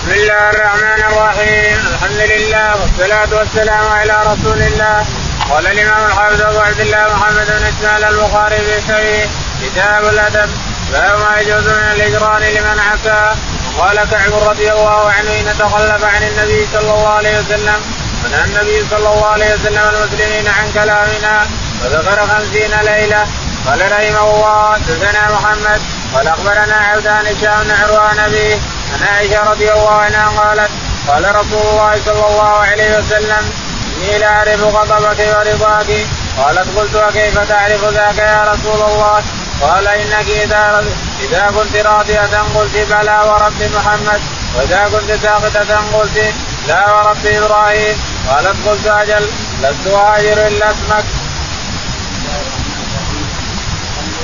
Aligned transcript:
بسم 0.00 0.12
الله 0.12 0.50
الرحمن 0.50 1.00
الرحيم. 1.12 1.78
الحمد 1.92 2.20
لله 2.32 2.68
والصلاة 2.80 3.38
والسلام 3.38 3.86
على 3.88 4.16
رسول 4.32 4.62
الله 4.62 5.04
قال 5.50 5.66
الإمام 5.66 6.06
الحافظ 6.06 6.42
أبو 6.42 6.58
عبد 6.58 6.80
الله 6.80 7.04
محمد 7.14 7.46
بن 7.46 7.64
إسماعيل 7.66 8.04
البخاري 8.04 8.56
في 8.56 8.80
صحيح 8.88 9.30
كتاب 9.62 10.04
الأدب 10.04 10.50
باب 10.92 11.18
ما 11.18 11.40
يجوز 11.40 11.66
من 11.68 11.90
الإجران 11.94 12.42
لمن 12.42 12.78
عفا 12.80 13.36
وقال 13.78 13.96
كعب 14.10 14.32
رضي 14.48 14.72
الله 14.72 15.10
عنه 15.10 15.30
إن 15.40 15.54
تخلف 15.58 16.04
عن 16.04 16.22
النبي 16.22 16.68
صلى 16.72 16.80
الله 16.80 17.08
عليه 17.08 17.38
وسلم 17.38 17.80
ونهى 18.24 18.44
النبي 18.44 18.84
صلى 18.90 19.08
الله 19.08 19.26
عليه 19.26 19.54
وسلم 19.54 19.84
المسلمين 19.92 20.48
عن 20.48 20.72
كلامنا 20.72 21.46
وذكر 21.84 22.26
خمسين 22.26 22.70
ليلة. 22.80 23.26
قال 23.66 23.80
رحمه 23.92 24.30
الله 24.30 24.72
حدثنا 24.74 25.22
محمد 25.34 25.80
قال 26.14 26.28
أخبرنا 26.28 26.76
عبدان 26.76 27.26
هشام 27.26 27.66
عروان 27.80 28.30
به 28.32 28.60
عن 28.94 29.02
عائشة 29.08 29.50
رضي 29.50 29.72
الله 29.72 29.90
عنها 29.90 30.28
قالت 30.28 30.70
قال 31.08 31.34
رسول 31.36 31.62
الله 31.72 32.00
صلى 32.04 32.26
الله 32.26 32.52
عليه 32.70 32.98
وسلم 32.98 33.50
إني 33.96 34.18
لا 34.18 34.28
أعرف 34.28 34.60
غضبك 34.62 35.18
ورضاك. 35.18 36.06
قالت 36.38 36.78
قلت 36.78 36.94
وكيف 36.94 37.38
تعرف 37.38 37.84
ذاك 37.84 38.18
يا 38.18 38.52
رسول 38.52 38.82
الله؟ 38.90 39.22
قال 39.60 39.88
إنك 39.88 40.28
إذا 40.28 40.84
إذا 41.20 41.52
كنت 41.56 41.76
راضية 41.76 42.42
قلت 42.54 42.76
بلى 42.76 43.18
ورب 43.28 43.62
محمد. 43.74 44.20
وإذا 44.56 44.88
كنت 44.92 45.10
ساقطة 45.22 45.98
قلت 45.98 46.34
لا 46.68 46.92
ورب 46.92 47.26
إبراهيم. 47.26 47.96
قالت 48.28 48.68
قلت 48.68 48.86
أجل 48.86 49.24
لست 49.62 49.86
اهاجر 49.86 50.46
إلا 50.46 50.70
اسمك. 50.70 51.04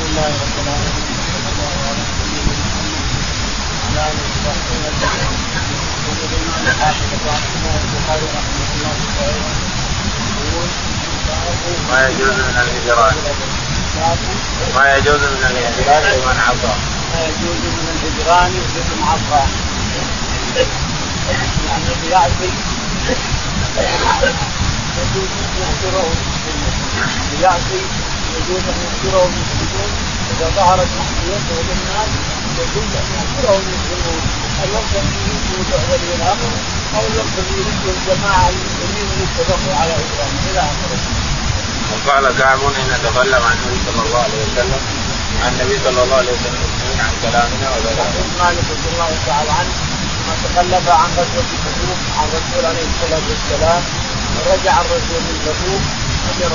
لله 0.06 0.32
رب 0.42 0.56
العالمين 0.64 1.16
صلى 1.32 1.48
الله 1.52 1.74
على 1.88 2.02
سيدنا 2.16 2.54
محمد 2.62 2.98
وعلى 3.84 4.02
اله 4.10 4.24
وصحبه 4.32 4.76
اجمعين 6.22 6.55
الحافظ 6.68 7.06
البخاري 7.12 8.26
رحمه 8.36 8.68
الله 8.74 8.96
تعالى 9.16 9.50
يقول 10.42 10.68
ما 11.90 11.98
يجوز 12.08 12.34
من 12.34 12.56
الهجران 12.62 13.14
ما 14.74 14.84
يجوز 14.96 15.20
من 15.20 15.42
الهجران 15.50 16.10
لمن 16.12 16.38
عصى. 16.40 16.74
ما 17.14 17.20
يجوز 17.24 17.60
من 17.76 17.86
الهجران 17.94 18.50
لمن 18.50 19.00
عصى. 19.10 19.42
يعني 21.68 22.10
يعصي 22.10 22.50
يجوز 24.98 25.30
ان 25.62 25.82
يعصي 27.42 27.80
يجوز 28.36 28.62
أن 28.68 28.78
يهجره 28.84 29.24
المسلمون 29.24 29.90
إذا 30.30 30.46
ظهرت 30.56 30.88
معصيته 30.98 31.56
للناس 31.68 32.10
يجوز 32.58 32.90
أن 32.96 33.06
يهجره 33.14 33.56
المسلمون. 33.56 34.45
الوقت 34.64 34.92
يريده 34.94 35.78
ولي 35.90 36.10
الامر 36.18 36.50
أو 36.96 37.02
الوقت 37.10 37.36
يريده 37.50 37.86
الجماعه 37.96 38.48
المسلمين 38.48 39.06
اللي 39.12 39.24
اتفقوا 39.30 39.74
على 39.80 39.92
اجرامه 40.02 40.40
إلى 40.50 40.60
اخره. 40.60 41.00
وقال 41.92 42.24
كعب 42.38 42.58
إن 42.80 42.88
تكلم 43.06 43.42
عن 43.48 43.56
النبي 43.58 43.78
صلى 43.86 44.02
الله 44.06 44.18
عليه 44.26 44.40
وسلم 44.46 44.80
عن 45.44 45.52
النبي 45.52 45.76
صلى 45.84 46.02
الله 46.02 46.16
عليه 46.16 46.32
وسلم 46.32 46.66
عن 47.04 47.12
كلامنا 47.22 47.66
وذكر 47.70 48.24
مالك 48.42 48.64
رضي 48.74 48.88
الله 48.92 49.10
تعالى 49.26 49.50
عنه 49.58 49.74
ما 50.26 50.34
تكلم 50.44 50.84
عن 51.00 51.10
غزوه 51.16 51.48
تبوك 51.64 52.00
عن 52.18 52.26
الرسول 52.28 52.64
عليه 52.70 52.86
الصلاة 52.92 53.24
والسلام 53.30 53.82
ورجع 54.36 54.74
الرسول 54.80 55.20
من 55.28 55.36
تبوك 55.46 55.84
اجر 56.30 56.54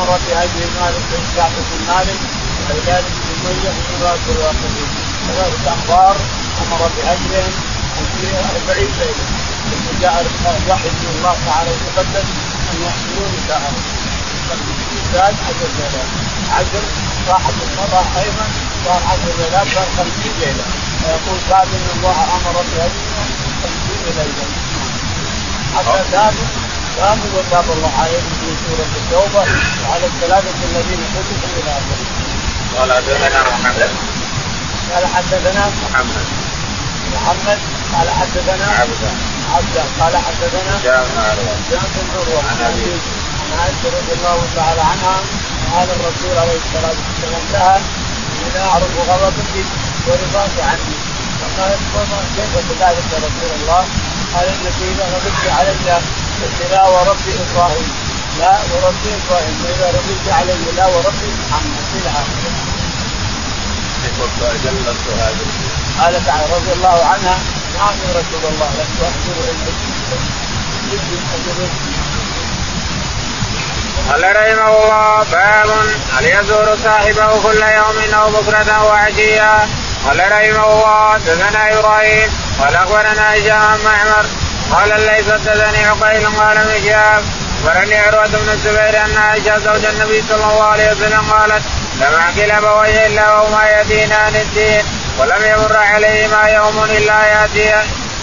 أمر 0.00 0.18
بهدي 0.28 0.64
مالك 0.80 1.04
بن 1.10 1.22
كعب 1.36 1.52
بن 1.70 1.80
مالك 1.94 2.20
وهلال 2.68 3.04
بن 3.16 3.48
اميه 3.50 3.70
بن 3.76 4.04
راس 4.06 4.20
الواقدين 4.34 4.88
ثلاثة 5.26 5.74
أخبار 5.74 6.16
أمر 6.62 6.80
في 6.94 8.28
أربعين 8.54 8.90
ليلة. 9.00 9.26
ثم 9.70 10.00
جاء 10.00 10.26
الوحي 10.66 10.88
من 10.88 11.08
الله 11.16 11.36
تعالى 11.46 11.70
يتقدم 11.70 12.26
أن 12.70 12.76
يحصلوا 12.86 13.28
نساءهم 13.36 13.74
زاد 15.12 15.34
عشر 15.48 15.68
ليلات 15.78 16.10
عشر 16.52 16.82
واحد 17.28 17.54
مضى 17.78 18.02
أيضا 18.22 18.46
صار 18.84 19.00
عشر 19.10 19.30
ليلات 19.38 19.66
صار 19.74 19.88
خمسين 19.96 20.32
ليلة. 20.40 20.64
ويقول 21.04 21.38
بعد 21.50 21.66
إن 21.66 21.88
الله 21.96 22.18
أمر 22.36 22.56
بهديهم 22.68 23.28
خمسين 23.62 24.04
ليلة. 24.18 24.46
حتى 25.76 26.00
ثابت 26.12 26.48
ثابت 26.96 27.30
وتاب 27.36 27.64
الله 27.76 27.92
عليهم 28.02 28.32
في 28.40 28.48
سورة 28.62 28.90
التوبة 29.00 29.44
وعلى 29.82 30.06
الثلاثه 30.06 30.58
الذين 30.70 31.00
كتبوا 31.14 31.50
إلى 31.58 31.70
آخره. 31.70 32.06
قال 32.78 32.92
حدثنا 32.92 33.42
محمد. 33.42 34.15
قال 34.94 35.06
حدثنا 35.06 35.62
محمد. 35.82 36.26
محمد 37.14 37.58
قال 37.94 38.10
حدثنا 38.10 38.66
عبده 38.78 39.12
عبده 39.54 39.84
قال 40.00 40.16
حدثنا 40.16 40.72
جاء 40.84 41.06
بن 41.10 41.18
عروه 41.18 41.56
جابر 41.70 42.02
بن 42.02 42.16
عروة. 42.18 42.42
عن. 42.50 43.00
عن 43.40 43.58
عائشة 43.60 43.86
رضي 43.98 44.12
الله 44.18 44.38
تعالى 44.56 44.80
عنها. 44.80 45.16
قال 45.74 45.88
الرسول 45.90 46.38
عليه 46.38 46.58
الصلاة 46.64 46.96
والسلام 47.06 47.44
لها 47.52 47.80
اذا 48.46 48.60
أعرف 48.60 48.92
غضبك 49.08 49.54
ورضاك 50.06 50.56
عني. 50.70 50.96
فقالت 51.40 51.80
كيف 52.36 52.52
كذلك 52.68 53.06
يا 53.12 53.18
رسول 53.18 53.50
الله؟ 53.60 53.84
قال 54.34 54.46
إنك 54.48 54.78
إذا 54.92 55.04
غضبت 55.12 55.44
علي 55.58 55.92
قلت 56.40 56.70
لا 56.70 56.84
ورب 56.88 57.24
إبراهيم. 57.44 57.88
لا 58.40 58.58
ورب 58.72 59.02
إبراهيم. 59.18 59.56
وإذا 59.64 59.86
رضيت 59.98 60.32
علي 60.32 60.76
لا 60.76 60.86
ورب 60.86 61.20
محمد 61.42 61.84
إلى 61.96 62.10
اخره. 62.10 62.65
قالت 66.00 66.28
رضي 66.56 66.72
الله 66.72 67.04
عنها. 67.04 67.38
نعم 67.76 67.94
يا 68.04 68.10
رسول 68.20 68.42
الله 68.52 68.70
لست 68.78 69.02
احضر 69.02 69.36
قال 74.10 74.22
رحمه 74.36 74.68
الله 74.68 75.24
باب 75.32 75.70
هل 76.12 76.24
يزور 76.26 76.76
صاحبه 76.84 77.42
كل 77.42 77.62
يوم 77.62 78.14
أو 78.14 78.30
بكرة 78.30 78.84
وعشيا 78.84 79.68
قال 80.06 80.18
رحمه 80.32 80.72
الله 80.72 81.12
حدثنا 81.12 81.78
إبراهيم 81.78 82.30
قال 82.60 82.74
أخبرنا 82.74 83.34
هشام 83.34 83.78
معمر 83.84 84.26
قال 84.72 85.00
ليس 85.00 85.28
حدثني 85.32 85.86
عقيل 85.86 86.26
قال 86.26 86.56
شهاب 86.84 87.22
اخبرني 87.56 87.96
عروة 87.96 88.26
بن 88.26 88.48
الزبير 88.48 89.04
أن 89.04 89.16
عائشة 89.16 89.58
زوج 89.58 89.84
النبي 89.84 90.22
صلى 90.28 90.44
الله 90.44 90.64
عليه 90.64 90.90
وسلم 90.92 91.20
قالت 91.30 91.62
لم 92.00 92.14
أكل 92.28 92.50
أبوي 92.50 93.06
إلا 93.06 93.32
وهما 93.32 93.64
يأتينان 93.64 94.36
الدين 94.36 94.84
ولم 95.18 95.44
يمر 95.44 95.76
عليهما 95.76 96.48
يوم 96.48 96.84
إلا 96.84 97.26
ياتي 97.26 97.74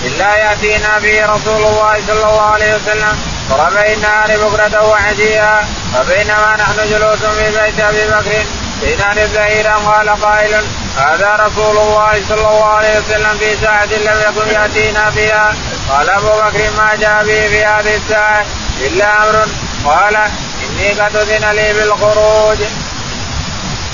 إلا 0.03 0.35
يأتينا 0.35 0.99
به 0.99 1.25
رسول 1.25 1.63
الله 1.65 2.01
صلى 2.07 2.23
الله 2.29 2.41
عليه 2.41 2.75
وسلم 2.75 3.17
وربع 3.49 3.85
النهار 3.85 4.27
بكرة 4.27 4.83
وعشيا 4.87 5.65
وبينما 5.99 6.55
نحن 6.59 6.89
جلوس 6.89 7.19
في 7.19 7.45
بيت 7.45 7.79
أبي 7.79 8.05
بكر. 8.07 8.43
بين 8.81 9.23
الزهيرا 9.23 9.73
قال 9.73 10.09
قائل 10.09 10.65
هذا 10.97 11.35
رسول 11.35 11.77
الله 11.77 12.21
صلى 12.29 12.47
الله 12.49 12.65
عليه 12.65 12.99
وسلم 12.99 13.37
في 13.39 13.55
ساعة 13.61 13.85
لم 13.85 14.17
يكن 14.27 14.51
يأتينا 14.51 15.09
فيها 15.09 15.55
قال 15.89 16.09
أبو 16.09 16.27
بكر 16.27 16.71
ما 16.77 16.95
جاء 17.01 17.23
به 17.23 17.47
في 17.47 17.65
هذه 17.65 17.95
الساعة. 17.95 18.45
إلا 18.87 19.23
أمر. 19.23 19.47
قال 19.85 20.15
إني 20.63 20.89
قد 20.99 21.15
أذن 21.15 21.45
لي 21.55 21.73
بالخروج. 21.73 22.59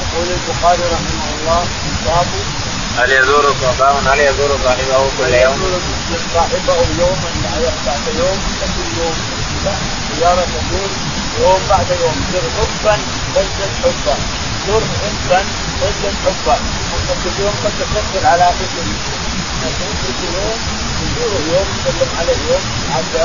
يقول 0.01 0.27
البخاري 0.37 0.83
رحمه 0.93 1.25
الله 1.39 1.61
باب 2.05 2.27
هل 2.97 3.11
يزور 3.11 3.45
باب 3.79 4.07
هل 4.07 4.19
يزور 4.19 4.59
صاحبه 4.65 5.09
كل 5.17 5.33
يوم؟ 5.33 5.59
صاحبه 6.33 6.73
يوما 6.99 7.29
بعد 7.85 8.05
يوم 8.19 8.37
كل 8.75 9.01
يوم 9.01 9.15
زيارة 10.19 10.41
تكون 10.41 10.91
يوم 11.41 11.61
بعد 11.69 11.89
يوم. 12.01 12.15
زر 12.33 12.45
حبا 12.57 12.95
وزد 13.35 13.71
حبا. 13.83 14.15
زر 14.67 14.83
حبا 15.01 15.39
وزد 15.81 16.15
حبا. 16.25 16.55
كل 17.23 17.43
يوم 17.43 17.55
قد 17.63 17.73
تفكر 17.79 18.27
على 18.27 18.43
اخيك 18.43 18.73
لكن 19.61 19.89
كل 20.01 20.23
يوم 20.35 20.59
تزوره 20.99 21.41
يوم 21.53 21.67
تسلم 21.85 22.09
عليه 22.19 22.39
يوم. 22.49 22.63
حتى 22.93 23.23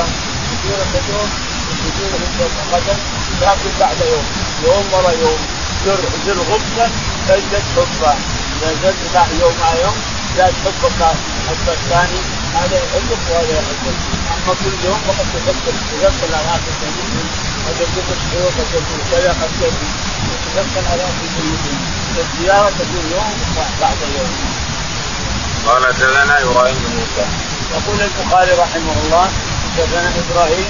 تزوره 0.63 1.03
يوم. 1.09 1.54
تزوره 1.81 2.49
غدا 2.71 2.95
لكن 3.41 3.69
بعد 3.79 3.97
يوم 4.11 4.25
يوم 4.63 4.85
ورا 4.93 5.11
يوم 5.11 5.39
زر 5.85 5.99
زر 6.25 6.59
تزدد 7.27 7.63
حبا 7.75 8.15
اذا 8.61 8.73
زاد 8.81 8.95
لا 9.13 9.25
يوم 9.41 9.53
مع 9.61 9.73
يوم 9.83 9.95
زاد 10.37 10.53
حبك 10.65 11.01
حب 11.47 11.69
الثاني 11.69 12.19
هذا 12.55 12.77
يحبك 12.77 13.21
وهذا 13.31 13.53
يحبك 13.59 13.97
اما 14.33 14.53
كل 14.63 14.85
يوم 14.87 14.99
فقد 15.07 15.25
تفكر 15.33 15.73
تفكر 15.91 16.35
على 16.35 16.49
اخر 16.49 16.71
قد 17.67 17.75
يكون 17.81 18.03
مشهور 18.11 18.51
قد 18.57 18.67
يكون 18.73 18.99
كذا 19.11 19.29
قد 19.29 19.51
يكون 19.61 19.89
تفكر 20.45 20.91
على 20.91 21.03
اخر 21.03 21.25
الزياره 22.17 22.69
تكون 22.69 23.11
يوم 23.11 23.33
بعد 23.81 23.97
يوم. 24.17 24.31
قال 25.67 25.85
حدثنا 25.85 26.43
إبراهيم 26.43 26.75
بن 26.75 26.95
موسى 26.95 27.25
يقول 27.75 28.01
البخاري 28.01 28.51
رحمه 28.51 28.93
الله 29.03 29.29
حدثنا 29.77 30.13
إبراهيم 30.19 30.65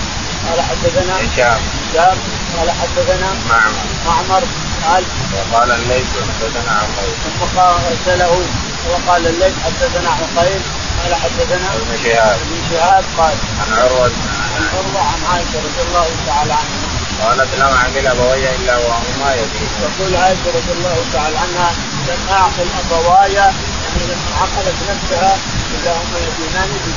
قال 0.48 0.62
حدثنا 0.62 1.14
هشام. 1.16 1.60
هشام. 1.92 2.18
قال 2.58 2.72
حدثنا 2.72 3.30
معمر. 3.50 3.86
معمر. 4.06 4.44
قال 4.86 5.04
وقال 5.34 5.72
الليث 5.72 6.08
حدثنا 6.28 6.72
عقيل. 6.72 7.14
ثم 7.24 7.60
أرسله. 7.60 8.42
وقال 8.90 9.28
الليث 9.28 9.54
حدثنا 9.66 10.10
عقيل. 10.10 10.62
قال 11.04 11.16
حدثنا 11.16 11.68
ابن 11.76 11.98
شهاب. 12.04 12.38
ابن 12.46 12.58
شهاب. 12.70 13.04
قال 13.18 13.36
عن 13.62 13.74
عروة. 13.80 14.12
عن 14.56 14.64
عروة 14.74 15.02
عن 15.02 15.20
عائشة 15.32 15.58
رضي 15.68 15.82
الله 15.88 16.08
تعالى 16.28 16.54
عنها. 16.54 16.96
قالت 17.22 17.56
لم 17.56 17.62
اعقل 17.62 18.08
أبوي 18.08 18.56
إلا 18.56 18.78
وهما 18.78 19.34
يتيم 19.34 19.70
تقول 19.82 20.16
عائشة 20.16 20.48
رضي 20.48 20.72
الله 20.78 20.98
تعالى 21.14 21.38
عنها 21.38 21.72
لم 22.08 22.30
أعقل 22.30 22.68
أبوايا 22.84 23.54
يعني 23.84 24.04
لما 24.12 24.36
عقلت 24.42 24.78
نفسها 24.90 25.38
إلا 25.74 25.92
هما 25.92 26.20
يتيمان 26.20 26.70
في 26.84 26.92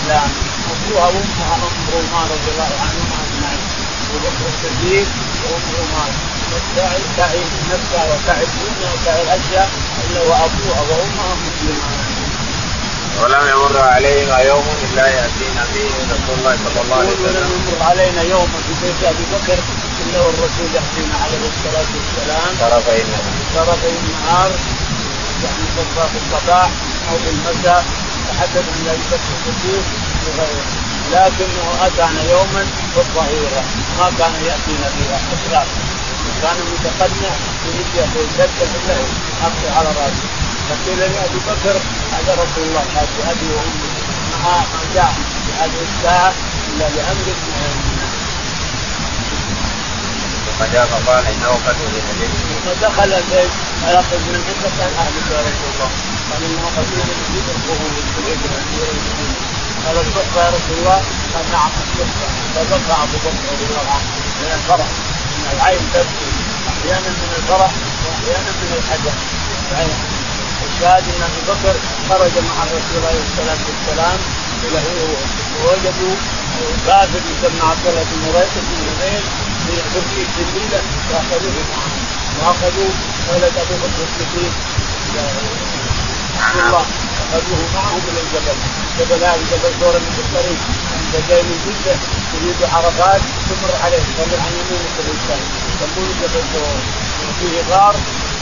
الإسلام 0.00 0.30
ابوها 0.70 1.06
وامها 1.06 1.54
ام 1.54 1.76
رومان 1.92 2.26
رضي 2.34 2.50
الله 2.52 2.70
عنهما 2.84 3.16
أجمعين. 3.24 3.64
ابو 4.10 4.18
بكر 4.24 4.44
الصديق 4.52 5.08
وام 5.44 5.64
رومان 5.78 6.12
تعب 6.76 7.00
تعب 7.16 7.48
نفسها 7.72 8.04
وتعب 8.10 8.48
دنيا 8.60 8.90
وتعب 8.92 9.26
اشياء 9.40 9.68
الا 10.04 10.20
وابوها 10.20 10.80
وامها 10.90 11.28
مسلمان 11.44 12.00
ولم 13.20 13.44
يمر 13.52 13.78
عليهما 13.78 14.38
يوم 14.38 14.66
إلا 14.84 15.06
يأتينا 15.06 15.64
فيه 15.72 15.90
رسول 16.12 16.34
الله 16.38 16.56
صلى 16.64 16.80
الله 16.82 16.96
عليه 16.96 17.08
ولم 17.08 17.24
وسلم. 17.24 17.50
يمر 17.68 17.82
علينا 17.90 18.22
يوم 18.22 18.48
في 18.66 18.72
بيت 18.82 19.00
أبي 19.04 19.24
بكر 19.32 19.58
إلا 20.02 20.20
والرسول 20.20 20.68
يحكينا 20.74 21.16
عليه 21.24 21.42
الصلاة 21.52 21.88
والسلام. 21.96 22.50
طرفي 22.60 23.02
النهار 23.02 23.34
طرفي 23.56 23.88
النهار 23.88 24.50
يعني 25.44 25.64
في 25.74 25.80
الصباح 26.20 26.70
أو 27.10 27.16
في 27.18 27.30
المساء. 27.30 27.84
عن 28.38 28.48
ابي 28.56 29.02
بكر 29.10 29.30
الصديق 29.36 29.84
وغيره 30.26 30.64
لكنه 31.12 31.86
اتانا 31.86 32.22
يوما 32.30 32.64
في 32.94 33.00
الظهيرة 33.00 33.62
ما 33.98 34.10
كان 34.18 34.34
ياتينا 34.34 34.88
فيها 34.96 35.20
اطلاقا 35.32 36.00
كان 36.42 36.56
متقنع 36.72 37.34
يريد 37.66 37.86
يقول 37.94 38.26
دكه 38.38 38.72
له 38.88 39.04
اخذ 39.42 39.76
على 39.76 39.88
رأسه. 39.88 40.28
فقيل 40.68 40.98
لابي 40.98 41.38
بكر 41.38 41.76
هذا 42.12 42.32
رسول 42.34 42.64
الله 42.68 42.80
قال 42.94 43.06
بابي 43.18 43.48
وأمي. 43.54 43.90
ما 44.44 44.56
ما 44.72 44.94
جاء 44.94 45.12
في 45.46 45.52
هذه 45.62 45.82
الساعة 45.88 46.32
إلا 46.68 46.88
بامر 46.88 47.26
من 47.26 47.89
عند 50.60 50.68
ثم 50.68 50.72
جاء 50.72 50.86
فقال 50.86 51.26
انه 51.26 51.52
قد 51.66 51.76
اذن 51.80 52.20
لي 52.20 52.28
ثم 52.64 52.86
دخل 52.86 53.12
البيت 53.12 53.50
قال 53.84 53.96
خذ 54.04 54.20
من 54.28 54.40
عندك 54.48 54.76
عن 54.80 54.92
اهلك 54.98 55.26
يا 55.30 55.40
رسول 55.40 55.70
الله 55.74 55.90
قال 56.30 56.42
انه 56.44 56.66
قد 56.76 56.86
اذن 56.92 57.20
لي 57.32 57.40
بالظهور 57.46 57.90
قال 59.86 59.96
الصدق 59.96 60.36
يا 60.36 60.48
رسول 60.48 60.78
الله 60.78 61.00
قال 61.34 61.44
نعم 61.52 61.70
الصدق 61.82 62.18
فبكى 62.54 62.94
ابو 63.02 63.16
بكر 63.24 63.42
رضي 63.52 63.64
الله 63.70 63.86
عنه 63.94 64.08
من 64.40 64.50
الفرح 64.58 64.86
ان 65.36 65.56
العين 65.56 65.82
تبكي 65.94 66.30
أحيانا 66.70 67.08
من 67.08 67.32
الفرح 67.38 67.70
واحيانا 68.04 68.50
من 68.60 68.70
الحزن 68.78 69.16
الشاهد 70.66 71.04
ان 71.14 71.22
ابي 71.28 71.42
بكر 71.52 71.74
خرج 72.08 72.34
مع 72.48 72.56
الرسول 72.64 73.02
عليه 73.08 73.22
الصلاه 73.28 73.60
والسلام 73.68 74.18
إلى 74.64 74.78
ووجدوا 75.62 76.16
كافر 76.86 77.22
يسمى 77.32 77.62
عبد 77.70 77.86
الله 77.86 78.04
بن 78.10 78.18
مريق 78.26 78.52
بن 78.54 78.76
نبيل 78.88 79.22
في 79.66 79.72
بركه 79.94 80.26
جميله 80.38 80.80
واخذوه 81.10 81.58
معهم 81.70 82.00
واخذوا 82.40 82.90
ولد 83.28 83.54
أبو 83.62 83.74
بكر 83.82 84.02
الصديق 84.08 84.52
الله 86.54 86.84
اخذوه 87.32 87.68
معهم 87.74 88.00
إلى 88.08 88.20
الجبل. 88.20 88.56
جبل 88.98 89.24
هذا 89.24 89.42
جبل 89.50 89.78
دور 89.80 89.94
من 90.04 90.14
الطريق. 90.24 90.60
عند 90.92 91.24
جاي 91.28 91.42
من 91.42 91.58
جدة 91.66 91.94
يريد 92.34 92.60
عرفات 92.74 93.20
تمر 93.48 93.72
عليه 93.84 94.02
تمر 94.18 94.36
عن 94.44 94.52
يمينك 94.58 94.96
الانسان 95.04 95.40
يقول 95.82 96.08
جبل 96.22 96.44
دور. 96.54 96.76
وفيه 97.28 97.62
غار 97.70 97.94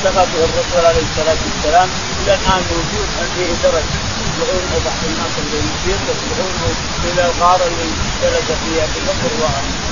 به 0.05 0.45
الرسول 0.49 0.85
عليه 0.87 1.03
الصلاة 1.11 1.41
والسلام. 1.47 1.89
إلى 2.23 2.35
الآن 2.35 2.63
موجود 2.71 3.09
فيه 3.35 3.53
درج. 3.63 4.08
يطلعون 4.39 4.83
بعض 4.85 5.01
الناس 5.05 5.35
اللي 5.39 5.59
يصير 5.59 5.99
يطلعون 6.09 6.77
إلى 7.05 7.23
الغار 7.31 7.61
اللي 7.67 7.89
جلس 8.23 8.49
فيه 8.61 8.85
ابو 8.85 9.01
بكر 9.07 9.33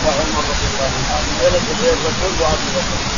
وعمر 0.06 0.44
رضي 0.50 0.66
الله 0.70 0.90
عنه. 1.10 1.28
جلس 1.42 1.64
فيه 1.78 1.90
الرسول 1.90 2.32
وابو 2.40 2.68
بكر 2.74 3.16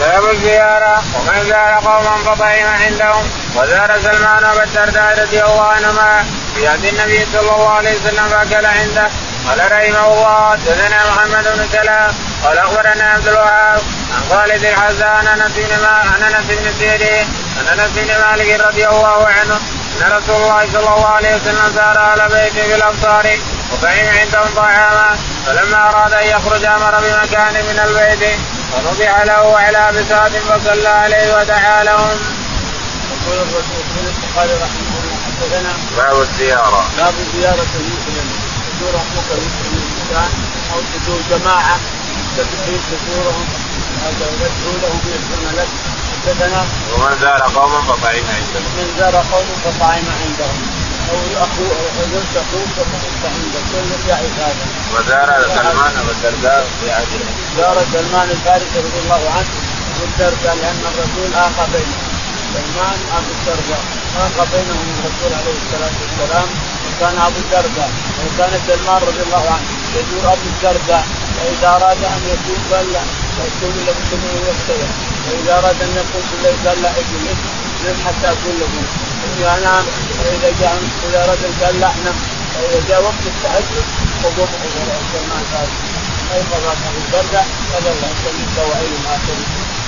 باب 0.00 0.24
الزيارة. 0.30 1.02
ومن 1.14 1.44
زار 1.48 1.74
قوما 1.74 2.16
فطعم 2.24 2.66
عندهم. 2.84 3.24
وزار 3.56 4.00
سلمان 4.02 4.44
وابا 4.44 4.64
الدرداء 4.64 5.22
رضي 5.22 5.42
الله 5.42 5.66
عنهما 5.66 6.24
في 6.54 6.68
عهد 6.68 6.84
النبي 6.84 7.26
صلى 7.32 7.40
الله 7.40 7.70
عليه 7.70 7.94
وسلم 7.94 8.28
فأكل 8.28 8.66
عنده. 8.66 9.08
قال 9.48 9.72
رحمه 9.72 10.06
الله 10.14 10.50
حدثنا 10.50 10.98
محمد 11.10 11.44
بن 11.56 11.68
سلام. 11.72 12.12
قال 12.44 12.58
أخبرنا 12.58 13.04
عبد 13.04 13.28
الوهاب 13.28 13.82
عن 14.14 14.22
خالد 14.30 14.64
الحزان 14.64 15.26
عن 15.28 15.40
أنس 16.22 16.46
بن 16.48 16.72
سيرين 16.78 17.26
عن 17.58 17.78
أنس 17.78 17.90
بن 17.96 18.10
مالك 18.22 18.60
رضي 18.60 18.88
الله 18.88 19.26
عنه. 19.26 19.60
إن 19.94 20.12
رسول 20.12 20.36
الله 20.36 20.66
صلى 20.72 20.94
الله 20.94 21.06
عليه 21.06 21.34
وسلم 21.34 21.68
زار 21.74 21.98
أهل 21.98 22.28
بيته 22.28 22.62
في 22.68 22.74
الامصار 22.74 23.38
وطعم 23.72 24.06
عندهم 24.20 24.54
طعاما 24.56 25.16
فلما 25.46 25.90
أراد 25.90 26.12
أن 26.12 26.26
يخرج 26.26 26.64
أمر 26.64 26.94
بمكان 27.00 27.54
من 27.54 27.78
البيت 27.86 28.38
فنضح 28.72 29.22
له 29.22 29.58
على 29.58 29.98
بساط 29.98 30.30
فصلى 30.30 30.88
عليه 30.88 31.36
ودعا 31.36 31.84
لهم. 31.84 32.18
يقول 33.26 33.38
الرسول 33.38 33.82
البخاري 34.06 34.52
رحمه 34.52 34.92
الله 35.00 35.16
حدثنا 35.26 35.72
باب 35.96 36.20
الزيارة. 36.20 36.84
باب 36.98 37.14
زيارة 37.34 37.72
المسلم. 37.80 38.28
تزور 38.78 38.94
أخوك 38.96 39.28
المسلم 39.38 39.72
الإنسان 39.82 40.30
أو 40.72 40.80
تزور 40.94 41.20
جماعة 41.30 41.76
تستفيد 42.36 42.80
تزورهم 42.90 43.46
أو 44.06 44.10
تدعو 44.12 44.72
لهم 44.82 45.00
يحسن 45.10 45.56
لك 45.56 45.68
حدثنا 46.24 46.64
ومن 46.92 47.18
زار 47.20 47.42
قوما 47.56 47.80
فطعم 47.80 48.24
عندهم. 48.36 48.64
من 48.76 48.88
زار 48.98 49.14
قوم 49.32 49.48
فطعم 49.64 50.04
عندهم 50.20 50.58
أو 51.10 51.18
اخو 51.44 51.64
زرت 52.12 52.36
أخوك 52.36 52.68
فطعمت 52.76 53.24
عنده. 53.24 53.60
كل 53.72 54.08
يعرف 54.08 54.34
هذا 54.38 54.66
وزار 54.94 55.28
سلمان 55.54 55.92
ابا 56.00 56.12
الدرداء 56.16 56.66
في 56.80 56.92
عهد. 56.92 57.20
زار 57.58 57.76
سلمان 57.92 58.30
الفارسي 58.30 58.78
رضي 58.86 58.98
الله 59.04 59.22
عنه. 59.36 59.50
ابو 59.94 60.04
الدرداء 60.04 60.54
لأن 60.62 60.80
الرسول 60.90 61.34
اخى 61.34 61.64
بينهم 61.72 62.08
سلمان 62.54 62.98
ابو 63.18 63.30
الدرداء. 63.36 63.82
اخى 64.16 64.44
بينهم 64.52 64.86
الرسول 64.98 65.32
عليه 65.38 65.56
الصلاة 65.62 65.94
والسلام. 66.02 66.48
وكان 66.86 67.16
أبو 67.18 67.38
الدرداء. 67.44 67.90
وكان 68.24 68.52
سلمان 68.68 69.00
رضي 69.08 69.22
الله 69.26 69.44
عنه 69.54 69.66
يزور 69.96 70.32
أبو 70.32 70.46
الدرداء. 70.54 71.04
فإذا 71.36 71.68
أراد 71.68 72.04
أن 72.04 72.22
يكون 72.32 72.60
بلى 72.70 73.02
فيكون 73.36 73.74
له 73.86 73.96
سمعه 74.10 74.40
يختلف 74.50 75.13
واذا 75.30 75.58
أراد 75.58 75.82
أن 75.82 75.92
يقول 75.96 76.22
بالليل 76.30 76.56
قال 76.68 76.82
لا 76.82 76.90
اجلس 76.90 77.40
نم 77.84 77.96
حتى 78.06 78.26
أقول 78.26 78.54
له. 78.60 78.68
إني 79.24 79.58
انام 79.58 79.84
واذا 80.24 80.50
جاء 80.60 80.82
إذا 81.08 81.24
أراد 81.24 81.42
قال 81.62 81.80
لا 81.80 81.90
نم 82.04 82.16
فاذا 82.54 82.88
جاء 82.88 83.02
وقت 83.02 83.24
التهجد 83.32 83.86
وقوم 84.24 84.48
سلمان 85.12 85.44
قال 85.52 85.68
ايقظ 86.34 86.64
ابو 86.72 86.98
الدرداء 87.04 87.46
قال 87.72 87.86
الله 87.92 88.10
سلم 88.24 88.46
فوائل 88.56 88.92
ما 89.04 89.14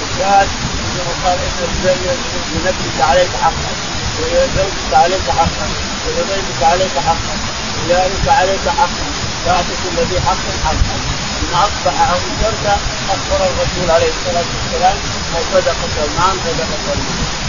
الشاهد 0.07 0.49
إنه 0.87 1.09
قال 1.25 1.38
ان 1.38 2.16
لنفسك 2.55 3.00
عليك 3.00 3.31
حقا 3.43 3.73
ولزوجك 4.19 4.93
عليك 4.93 5.31
حقا 5.38 5.66
ولبيتك 6.07 6.62
عليك 6.62 6.99
حقا 7.07 7.35
ولأهلك 7.78 8.28
عليك 8.28 8.69
حقا 8.69 9.07
فاعطي 9.45 9.75
الذي 9.93 10.21
حق 10.21 10.45
حقا. 10.64 11.06
ان 11.40 11.55
اصبح 11.66 11.95
ابو 12.11 12.26
الدرداء 12.33 12.81
اخبر 13.14 13.40
الرسول 13.50 13.90
عليه 13.90 14.11
الصلاة 14.16 14.49
والسلام 14.55 14.97
أو 15.35 15.40
صدق 15.52 15.78
سلمان 15.97 16.35
صدق 16.47 16.71
سلمان 16.87 17.47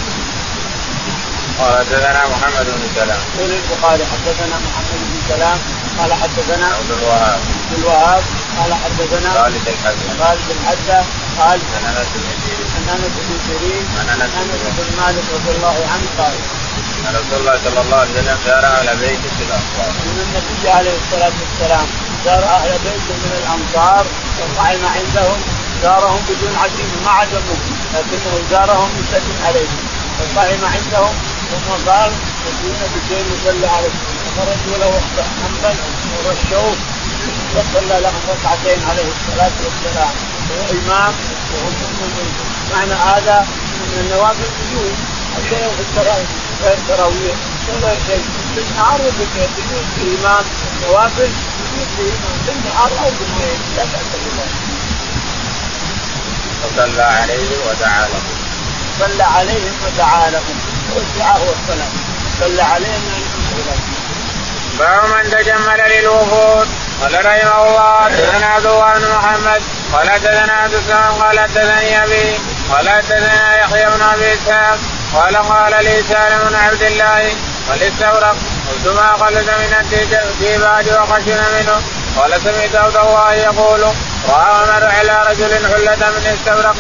قال 1.59 1.77
حدثنا 1.77 2.21
محمد 2.33 2.65
بن 2.65 2.83
سلام. 2.95 3.19
يقول 3.35 3.51
البخاري 3.51 4.03
حدثنا 4.13 4.55
محمد 4.67 4.99
بن 5.09 5.19
سلام 5.29 5.57
قال 5.99 6.13
حدثنا 6.13 6.67
عبد 6.77 6.91
الوهاب. 6.97 7.39
عبد 7.49 7.79
الوهاب 7.79 8.23
قال 8.57 8.73
حدثنا 8.83 9.29
خالد 9.33 9.67
الحزن 9.67 10.07
خالد 10.19 10.49
حجه 10.67 10.99
قال 11.39 11.59
عن 11.75 11.85
أنس 11.97 12.09
بن 12.15 12.29
سيرين 12.45 12.67
عن 12.75 12.89
أنس 12.95 13.13
بن 13.27 13.37
سيرين 13.47 13.85
عن 13.99 14.21
أنس 14.21 14.31
بن 14.77 14.87
مالك 15.01 15.25
رضي 15.35 15.51
الله 15.57 15.77
عنه 15.93 16.07
قال 16.17 16.33
أن 17.07 17.15
رسول 17.15 17.39
الله 17.39 17.59
صلى 17.65 17.81
الله 17.81 17.97
عليه 17.97 18.11
وسلم 18.11 18.37
زار 18.45 18.65
أهل 18.65 18.97
بيت 18.97 19.19
في 19.37 19.43
الامصار 19.47 19.91
أن 20.05 20.17
النبي 20.25 20.69
عليه 20.69 20.95
الصلاة 21.01 21.31
والسلام 21.41 21.87
زار 22.27 22.43
أهل 22.43 22.71
بيت 22.83 23.07
من 23.23 23.33
الامصار 23.41 24.05
وطعم 24.39 24.85
عندهم 24.97 25.39
زارهم 25.83 26.21
بدون 26.29 26.55
عزيمه 26.63 26.97
ما 27.05 27.11
عزموا 27.11 27.59
لكنه 27.93 28.33
زارهم 28.51 28.89
يسلم 28.99 29.37
عليهم. 29.47 29.77
وطعم 30.19 30.61
عندهم 30.75 31.13
ثم 31.51 31.89
قال 31.89 32.11
يجون 32.47 32.79
بشيء 32.93 33.25
يصلى 33.33 33.67
عليه. 33.67 33.95
فخرجوا 34.23 34.77
له 34.77 34.91
حنبل 35.41 35.77
ورشوه 36.25 36.75
وصلى 37.55 37.97
لهم 38.01 38.21
ركعتين 38.29 38.79
عليه 38.89 39.07
الصلاة 39.15 39.57
والسلام. 39.65 40.13
هو 40.49 40.63
إمام 40.79 41.13
وهم 41.53 41.73
مؤمنون. 41.99 42.31
معنى 42.73 42.93
هذا 42.93 43.47
من 43.91 43.99
النوافل 43.99 44.49
حتى 45.35 45.63
يوم 45.63 45.73
في 45.77 45.81
التراويح 45.81 46.29
غير 46.63 46.77
تراويح 46.87 47.35
ولا 47.69 47.93
شيء. 48.07 48.25
في 48.55 48.61
النهار 48.61 49.01
وفي 49.01 49.25
سجود 49.33 49.85
الإمام 50.01 50.45
نوافل 50.83 51.29
سجود 51.77 51.99
الامام 51.99 52.37
في 52.45 52.51
النهار 52.51 52.91
أو 53.03 53.09
في 53.17 53.23
الليل 53.27 53.59
لا 53.77 53.83
باس 53.83 54.09
بذلك 54.13 54.51
فصلى 56.63 57.03
عليه 57.03 57.49
ودعا 57.67 58.07
له. 58.07 58.21
صلى 58.99 59.23
عليهم 59.23 59.73
ودعا 59.85 60.29
لهم 60.29 60.57
والدعاء 60.95 61.37
هو 61.37 61.49
الصلاه 61.57 61.91
صلى 62.39 62.61
عليهم 62.61 63.01
باب 64.79 65.03
من 65.03 65.29
تجمل 65.31 65.79
للوفود. 65.91 66.67
قال 67.01 67.25
رحمه 67.25 67.67
الله 67.67 68.03
حدثنا 68.03 68.57
الله 68.57 68.93
بن 68.93 69.05
محمد. 69.17 69.61
قال 69.93 70.09
حدثنا 70.09 70.53
عبد 70.53 70.73
السلام 70.73 71.13
قال 71.13 71.39
حدثني 71.39 72.03
أبي. 72.03 72.39
قال 72.71 72.89
حدثنا 72.89 73.59
يحيى 73.59 73.85
بن 73.85 74.01
أبي 74.01 74.33
إسحاق. 74.33 74.77
قال 75.13 75.35
قال 75.35 75.85
لي 75.85 76.03
سالم 76.09 76.49
بن 76.49 76.55
عبد 76.55 76.81
الله. 76.81 77.31
والاستورق 77.69 78.35
ما 78.85 79.13
قلت 79.13 79.49
من 79.49 79.73
الديباج 79.81 80.85
وخشن 80.89 81.39
منه. 81.55 81.81
قال 82.17 82.41
سمعت 82.41 82.75
عبد 82.75 82.97
الله 82.97 83.33
يقول 83.33 83.83
رأى 84.29 84.49
عمر 84.49 84.85
على 84.85 85.23
رجل 85.29 85.51
حلة 85.73 86.09
من 86.09 86.25
استورق 86.33 86.75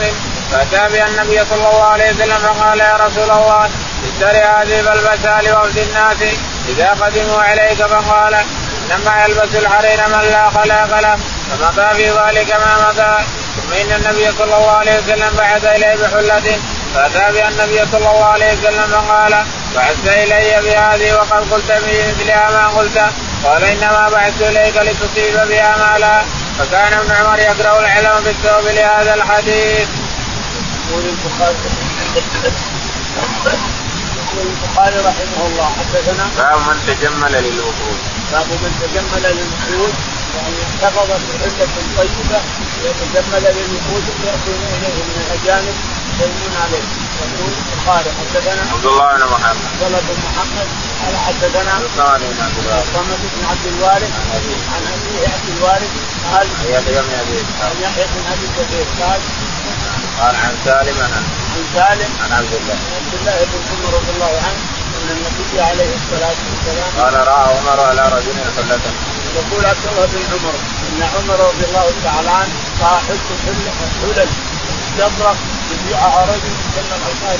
فاتى 0.51 0.93
بها 0.93 1.07
النبي 1.07 1.45
صلى 1.49 1.69
الله 1.69 1.83
عليه 1.83 2.11
وسلم 2.11 2.37
فقال 2.37 2.79
يا 2.79 2.97
رسول 2.97 3.31
الله 3.31 3.69
اشتري 4.07 4.37
هذه 4.37 4.81
فالبسها 4.81 5.41
لوفد 5.41 5.77
الناس. 5.77 6.17
إذا 6.69 6.89
قدموا 7.01 7.41
عليك 7.41 7.83
فقال 7.83 8.33
إنما 8.33 9.25
يلبس 9.25 9.55
الحرير 9.55 10.07
من 10.07 10.29
لا 10.31 10.49
خلاق 10.49 10.99
له 10.99 11.19
فمضى 11.49 11.95
في 11.95 12.09
ذلك 12.09 12.51
ما 12.51 12.89
مضى. 12.89 13.23
ثم 13.55 13.73
إن 13.81 13.91
النبي 13.91 14.31
صلى 14.37 14.55
الله 14.57 14.71
عليه 14.71 14.97
وسلم 14.99 15.31
بعث 15.37 15.65
إليه 15.65 15.95
بحلة 15.95 16.59
فأتى 16.97 17.33
بها 17.33 17.49
النبي 17.49 17.91
صلى 17.91 18.09
الله 18.11 18.25
عليه 18.25 18.53
وسلم 18.53 18.87
فقال 18.91 19.45
بعثت 19.75 20.07
إلي 20.07 20.61
بهذه 20.61 21.13
وقد 21.13 21.53
قلت 21.53 21.71
مثلها 21.71 22.49
ما 22.51 22.67
قلت 22.67 22.97
قال 23.43 23.63
إنما 23.63 24.09
بعثت 24.09 24.41
إليك 24.41 24.77
لتصيب 24.77 25.47
بها 25.49 25.75
مالا. 25.77 26.21
فكان 26.59 26.93
ابن 26.93 27.11
عمر 27.11 27.39
يقرأ 27.39 27.79
العلم 27.79 28.23
بالثوب 28.23 28.65
لهذا 28.67 29.13
الحديث. 29.13 29.87
يقول 30.89 31.03
البخاري 31.05 31.55
يقول 34.17 34.47
البخاري 34.47 34.97
رحمه 34.97 35.47
الله 35.47 35.71
حدثنا 35.79 36.25
باب 36.37 36.59
من 36.67 36.77
تجمل 36.87 37.31
للوفود 37.31 37.97
باب 38.31 38.47
من 38.47 38.71
تجمل 38.81 39.23
للوفود 39.23 39.93
يعني 40.37 40.55
احتفظ 40.67 41.09
بعلة 41.09 41.67
طيبة 41.97 42.39
ويتجمل 42.83 43.43
للوفود 43.55 44.03
يأتون 44.25 44.61
إليه 44.77 45.03
من 45.03 45.17
الأجانب. 45.25 45.75
يسلمون 46.17 46.55
عليه. 46.63 46.85
يقول 47.21 47.53
البخاري 47.57 48.09
حدثنا 48.19 48.61
عبد 48.73 48.85
الله 48.85 49.15
بن 49.17 49.25
محمد. 49.33 49.65
عبد 49.73 49.83
الله 49.87 49.99
بن 49.99 50.17
محمد 50.27 50.67
قال 51.01 51.17
حدثنا 51.17 51.71
عثمان 51.71 52.21
بن 52.31 52.39
عبد 52.45 52.57
الله. 52.61 52.83
محمد 52.93 53.19
بن 53.33 53.45
عبد 53.51 53.65
الوارث 53.73 54.11
عن 54.19 54.27
أبي. 54.37 54.55
عبد 55.33 55.49
الوارث 55.57 55.91
قال 56.31 56.47
يحيى 56.73 57.01
بن 57.07 57.13
أبي 57.21 57.35
اسحاق 57.41 57.69
عن 57.69 57.81
يحيى 57.81 58.05
بن 58.13 58.21
أبي 58.33 58.47
كثير 58.57 58.85
قال 59.01 59.21
قال 60.19 60.35
عن 60.35 60.53
سالم 60.65 60.97
عن 61.01 61.23
عن 61.53 61.63
سالم 61.75 62.11
عن 62.23 62.31
عبد 62.39 62.53
الله. 62.59 62.77
عن 62.85 62.93
عبد 62.99 63.13
الله 63.19 63.37
بن 63.51 63.59
عمر 63.69 63.91
رضي 63.97 64.11
الله 64.15 64.33
عنه 64.47 64.61
أن 64.97 65.07
النبي 65.15 65.61
عليه 65.69 65.91
الصلاة 65.99 66.39
والسلام 66.49 66.89
قال 66.99 67.13
رأى 67.27 67.57
عمر 67.57 67.79
على 67.89 68.03
رجل 68.15 68.35
حلة. 68.57 68.85
يقول 69.39 69.65
عبد 69.65 69.85
الله 69.91 70.05
بن 70.05 70.21
عمر 70.33 70.55
إن 70.87 70.99
عمر 71.13 71.39
رضي 71.49 71.65
الله 71.69 71.87
تعالى 72.03 72.29
عنه 72.29 72.53
راى 72.81 72.99
حلة 73.07 73.27
حلل 74.01 74.29
استبرق 74.87 75.37
يبيعها 75.71 76.21
رجل 76.31 76.53
يسمى 76.67 76.95
الانصار 76.99 77.39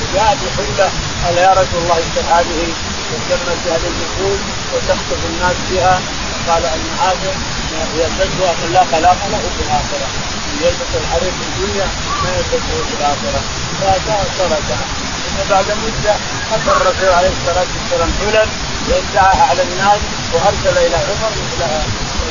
وجاء 0.00 0.36
بحله 0.42 0.90
قال 1.24 1.36
يا 1.36 1.52
رسول 1.60 1.80
الله 1.82 1.98
اشتر 1.98 2.24
هذه 2.34 2.60
وسمى 3.12 3.54
بها 3.64 3.78
للدخول 3.82 4.38
وتخطف 4.72 5.20
الناس 5.30 5.56
بها 5.70 6.00
قال 6.48 6.64
أن 6.64 6.84
هذا 7.02 7.32
يلبسها 7.94 8.52
من 8.60 8.70
لا 8.72 8.84
خلاق 8.92 9.20
له 9.32 9.42
في 9.56 9.62
الآخرة. 9.66 10.08
يلبس 10.62 10.90
الحرير 11.02 11.32
في 11.38 11.44
الدنيا 11.48 11.88
ما 12.22 12.30
يلبسه 12.36 12.76
في 12.88 12.94
الآخرة. 12.98 13.40
فتركها 13.80 14.84
ثم 15.24 15.50
بعد 15.50 15.64
مدة 15.64 16.14
أتى 16.54 16.70
الرسول 16.76 17.08
عليه 17.18 17.32
الصلاة 17.40 17.66
والسلام 17.74 18.10
حلل 18.20 18.48
يدعاها 18.88 19.42
على 19.50 19.62
الناس 19.62 20.00
وأرسل 20.32 20.78
إلى 20.86 20.96
عمر 20.96 21.30
مثلها 21.42 21.82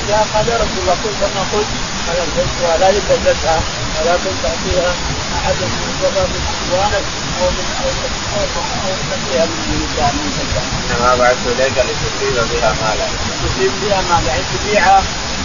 وجاء 0.10 0.28
قال 0.34 0.48
يا 0.48 0.58
رسول 0.58 0.80
الله 0.82 0.98
قل 1.04 1.14
كما 1.22 1.44
قلت 1.54 1.72
أنا 2.10 2.24
البسها 2.28 2.78
لا 2.78 2.90
يلبسها 2.90 3.60
ولكن 3.96 4.32
تعطيها 4.44 4.92
أحد 5.38 5.56
من 5.62 5.94
شباب 6.02 6.30
اخوانك 6.50 7.06
أو 7.42 7.50
من 7.58 7.66
أو 7.84 7.90
أو 8.36 8.94
تكفيها 9.12 9.46
من 9.46 9.86
نساء 9.86 10.14
من 10.14 10.26
نساء. 10.40 10.66
انما 10.90 11.16
بعثت 11.16 11.48
إليك 11.48 11.78
لتصيب 11.78 12.36
بها 12.52 12.72
مالا. 12.82 13.08
تصيب 13.44 13.72
بها 13.82 14.02
مالا 14.10 14.28
يعني 14.28 14.44
تبيعها 14.54 15.04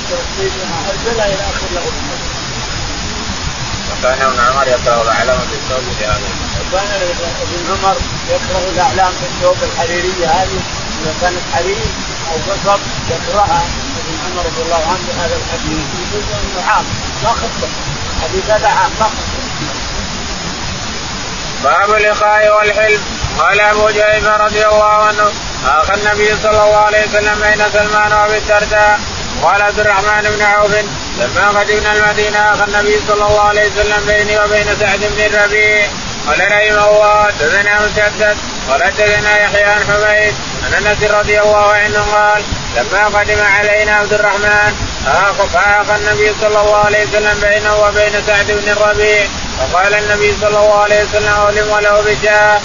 تصيب 0.08 0.52
بها 0.58 0.78
ارسلها 0.90 1.26
إلى 1.26 1.42
آخر 1.50 1.66
له 1.74 1.84
وكان 3.90 4.22
ابن 4.22 4.40
عمر 4.40 4.68
يقرا 4.68 5.02
الأعلام 5.02 5.38
بالثوب 5.50 5.84
لهذا. 6.00 6.28
وكان 6.60 6.88
ابن 7.42 7.66
عمر 7.70 7.96
يقرا 8.28 8.60
الأعلام 8.72 9.12
بالثوب 9.20 9.56
الحريرية 9.62 10.26
هذه 10.26 10.60
إذا 11.02 11.14
كانت 11.20 11.42
حرير 11.54 11.76
أو 12.30 12.36
قصب 12.52 12.80
يقرأها 13.10 13.62
ابن 13.98 14.14
عمر 14.24 14.46
رضي 14.46 14.62
الله 14.62 14.82
عنه 14.90 15.02
بهذا 15.08 15.36
الحديث. 15.36 15.86
يقول 16.00 16.22
انه 16.32 16.70
عام 16.70 16.84
ما 17.24 17.30
خصه 17.30 17.68
حديث 18.22 18.50
هذا 18.50 18.68
عام 18.68 18.90
ما 19.00 19.06
خصه 19.06 19.44
باب 21.64 21.94
اللقاء 21.94 22.56
والحلم. 22.58 23.00
قال 23.38 23.60
أبو 23.60 23.88
جهيفه 23.88 24.36
رضي 24.36 24.66
الله 24.66 24.84
عنه 24.84 25.32
اخى 25.66 25.94
النبي 25.94 26.36
صلى 26.42 26.50
الله 26.50 26.76
عليه 26.76 27.06
وسلم 27.08 27.40
بين 27.40 27.70
سلمان 27.72 28.12
وابي 28.12 28.38
الدرداء 28.38 29.00
قال 29.42 29.62
عبد 29.62 29.80
الرحمن 29.80 30.22
بن 30.36 30.42
عوف 30.42 30.72
لما 31.20 31.48
قدمنا 31.48 31.92
المدينة 31.92 32.38
اخى 32.38 32.64
النبي 32.64 33.00
صلى 33.08 33.26
الله 33.26 33.40
عليه 33.40 33.70
وسلم 33.70 34.06
بيني 34.06 34.38
وبين 34.38 34.76
سعد 34.80 35.00
بن 35.00 35.20
الربيع. 35.20 35.88
قال 36.26 36.40
رحمه 36.40 36.90
الله 36.90 37.24
حدثنا 37.24 37.86
مسدد 37.86 38.36
قال 38.70 38.84
حدثنا 38.84 39.38
يحيى 39.38 39.64
عن 39.64 39.84
حميد 39.84 40.34
عن 40.64 40.86
أنس 40.86 41.02
رضي 41.02 41.40
الله 41.40 41.72
عنه 41.72 41.98
قال 42.12 42.42
لما 42.76 43.04
قدم 43.18 43.42
علينا 43.42 43.92
عبد 43.92 44.12
الرحمن 44.12 44.72
اخى 45.06 45.96
النبي 45.96 46.34
صلى 46.40 46.60
الله 46.60 46.76
عليه 46.76 47.06
وسلم 47.06 47.40
بينه 47.40 47.76
وبين 47.76 48.12
سعد 48.26 48.46
بن 48.46 48.68
الربيع 48.72 49.26
فقال 49.58 49.94
النبي 49.94 50.34
صلى 50.40 50.48
الله 50.48 50.82
عليه 50.82 51.04
وسلم 51.04 51.32
اولم 51.32 51.70
وله 51.70 52.00
بشاة. 52.00 52.60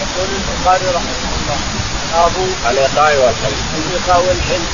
يقول 0.00 0.28
البخاري 0.38 0.86
رحمه 0.86 1.30
الله 1.40 1.58
أبو 2.26 2.44
اللقاء 2.70 3.16
والحلم. 3.16 3.62
اللقاء 3.78 4.20
والحلم 4.28 4.66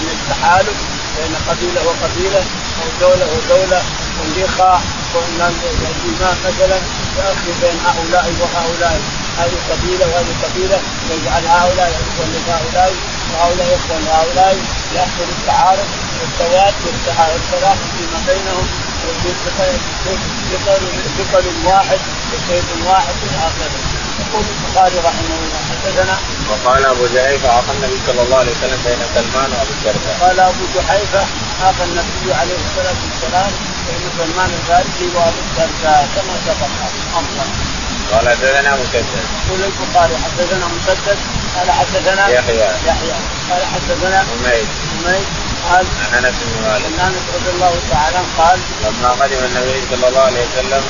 من 0.00 0.08
التحالف 0.16 0.76
بين 1.16 1.34
قبيلة 1.48 1.80
وقبيلة 1.86 2.42
أو 2.80 2.86
دولة 3.00 3.26
ودوله 3.32 3.82
واللقاء 4.20 4.80
الإمام 5.14 6.36
مثلا 6.44 6.78
يأخذ 7.18 7.60
بين 7.62 7.78
هؤلاء 7.86 8.32
وهؤلاء 8.40 9.00
هذه 9.38 9.58
قبيله 9.70 10.06
وهذه 10.06 10.34
قبيله 10.44 10.80
ويجعل 11.10 11.46
هؤلاء 11.46 11.90
اخوه 11.90 12.26
لهؤلاء 12.46 12.94
وهؤلاء 13.32 13.78
اخوه 13.78 13.98
لهؤلاء 13.98 14.58
يحصل 14.94 15.26
التعارف 15.38 15.88
والتواد 16.20 16.74
والتراحم 16.86 17.88
فيما 17.98 18.20
بينهم 18.26 18.66
بقل 21.18 21.46
واحد 21.64 21.98
بسيف 22.32 22.64
واحد 22.86 23.14
إلى 23.22 23.38
اخره 23.48 23.70
يقول 24.20 24.44
البخاري 24.54 24.98
رحمه 24.98 25.34
الله 25.42 25.60
حدثنا 25.70 26.16
وقال 26.50 26.84
أبو 26.86 27.06
جحيفه 27.14 27.58
اخى 27.58 27.72
النبي 27.76 27.98
صلى 28.06 28.22
الله 28.22 28.38
عليه 28.38 28.52
وسلم 28.52 28.78
بين 28.86 28.98
سلمان 29.14 29.50
وأبي 29.52 29.70
الدرداء. 29.70 30.16
قال 30.20 30.40
أبو 30.40 30.64
جحيفة 30.76 31.22
اخى 31.62 31.84
النبي 31.84 32.34
عليه 32.40 32.58
الصلاة 32.66 32.98
والسلام 33.04 33.50
بين 33.86 34.02
سلمان 34.18 34.50
الفارسي 34.58 35.06
وأبو 35.14 35.40
الدرداء 35.46 36.08
كما 36.14 36.34
سبق 36.46 36.72
أمر. 37.18 37.79
قال 38.12 38.28
حدثنا 38.28 38.76
مسدد. 38.76 39.04
يقول 39.46 39.60
البخاري 39.64 40.14
حدثنا 40.24 40.66
مسدد 40.66 41.18
قال 41.56 41.70
حدثنا 41.70 42.28
يحيى 42.28 42.68
يحيى 42.86 43.16
قال 43.50 43.62
حدثنا 43.74 44.18
حميد 44.28 44.68
حميد 45.04 45.26
قال 45.70 45.86
عن 46.12 46.24
أنس 46.24 46.34
بن 46.46 46.62
مالك. 46.62 46.84
عن 46.84 47.06
أنس 47.08 47.24
رضي 47.36 47.50
الله 47.54 47.74
تعالى 47.90 48.20
قال 48.38 48.58
لما 48.84 49.08
قدم 49.08 49.40
النبي 49.48 49.82
صلى 49.90 50.08
الله 50.08 50.20
عليه 50.20 50.44
وسلم 50.46 50.82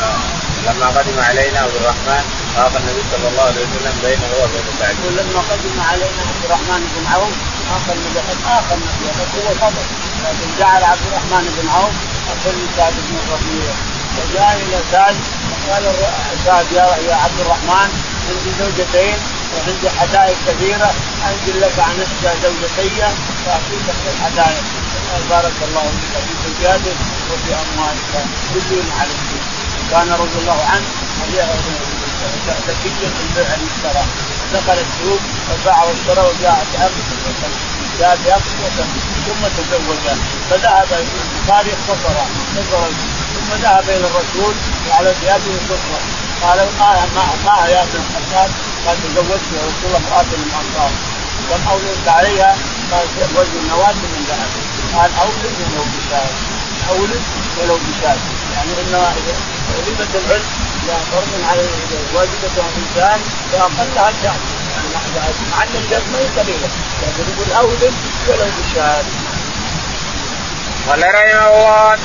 لما 0.66 0.86
قدم 0.86 1.20
علينا 1.28 1.58
عبد 1.58 1.76
الرحمن 1.80 2.22
اخى 2.56 2.78
النبي 2.82 3.02
صلى 3.12 3.28
الله 3.28 3.42
عليه 3.42 3.62
وسلم 3.66 3.94
بينه 4.02 4.30
وبين 4.42 4.66
سعد. 4.78 4.94
يقول 4.98 5.14
لما 5.20 5.40
قدم 5.50 5.76
علينا 5.90 6.20
عبد 6.30 6.44
الرحمن 6.44 6.80
بن 6.94 7.04
عوف 7.12 7.34
اخى 7.76 7.92
النبي 7.96 8.20
اخى 8.46 8.74
النبي 8.74 9.06
هو 9.36 9.48
فضل 9.62 9.84
لكن 10.24 10.48
جعل 10.58 10.82
عبد 10.84 11.04
الرحمن 11.08 11.44
بن 11.56 11.68
عوف 11.68 11.94
اخر 12.32 12.54
سعد 12.76 12.92
بن 12.92 13.14
الربيع 13.22 13.72
فجاء 14.16 14.52
إلى 14.66 14.78
سعد 14.92 15.16
وقال 15.70 15.84
سعد 16.44 16.72
يا 16.72 16.86
يا 17.08 17.14
عبد 17.14 17.40
الرحمن 17.40 17.88
عندي 18.28 18.50
زوجتين 18.58 19.18
وعندي 19.54 19.90
حدائق 19.98 20.36
كثيرة 20.46 20.90
أنزل 21.26 21.60
لك 21.60 21.78
عن 21.78 22.06
زوجتي 22.42 22.90
فاعطيك 23.46 23.86
الحدائق. 24.14 24.64
بارك 25.30 25.52
الله 25.68 25.82
فيك 26.00 26.14
في 26.26 26.34
زوجاتك 26.44 26.96
وفي 27.30 27.50
أموالك. 27.54 28.12
كل 28.54 28.58
الدين 28.58 28.86
كان 29.90 30.12
رضي 30.12 30.38
الله 30.38 30.60
عنه 30.72 30.86
ذكيا 32.68 33.08
في 33.08 33.22
البيع 33.28 33.50
والشراء 33.62 34.06
دخل 34.52 34.78
السوق 34.86 35.20
وباع 35.50 35.84
واشترى 35.84 36.22
وجاء 36.28 36.66
وسلم 36.74 37.52
جاء 38.00 38.18
وسلم 38.36 38.88
ثم 39.26 39.42
تزوج. 39.56 40.18
فذهب 40.50 40.88
البخاري 40.92 41.70
اختصر 41.72 42.16
ثم 43.40 43.62
ذهب 43.62 43.84
إلى 43.84 44.06
الرسول 44.06 44.54
وعلى 44.90 45.14
ثيابه 45.20 45.52
سفره 45.68 46.00
قال 46.42 46.58
ما 46.78 47.24
ما 47.46 47.68
يا 47.68 47.82
ابن 47.82 48.00
الخطاب؟ 48.00 48.50
قال 48.86 48.96
تزوجت 49.02 49.46
يا 49.56 49.62
رسول 49.68 49.86
الله 49.86 49.98
امرأة 49.98 50.22
من 50.22 50.50
الأنصار. 50.50 50.90
كم 51.50 51.68
أولد 51.70 52.08
عليها؟ 52.08 52.56
قال 52.92 53.06
وزن 53.36 53.68
نواة 53.70 53.92
من 53.92 54.24
ذهب. 54.28 54.50
قال 54.96 55.10
أولد 55.20 55.54
ولو 55.60 55.84
بشاة. 55.96 56.30
أولد 56.90 57.22
ولو 57.58 57.78
بشاة. 57.88 58.16
يعني 58.54 58.72
ان 58.80 58.94
وليمة 59.76 60.12
العلم 60.14 60.44
فرض 61.12 61.32
على 61.50 61.62
واجبة 62.14 62.54
الإنسان 62.56 63.20
فأقلها 63.52 64.12
شهر 64.22 64.40
يعني 65.16 65.32
مع 65.52 65.62
أن 65.62 65.82
الشهر 65.84 66.02
ما 66.12 66.42
قليلة 66.42 66.68
لكن 67.02 67.24
يقول 67.32 67.52
أولد 67.56 67.94
ولو 68.28 68.46
بشاة. 68.58 69.04
قال 70.88 71.02
رحمه 71.14 71.46
الله. 71.46 71.96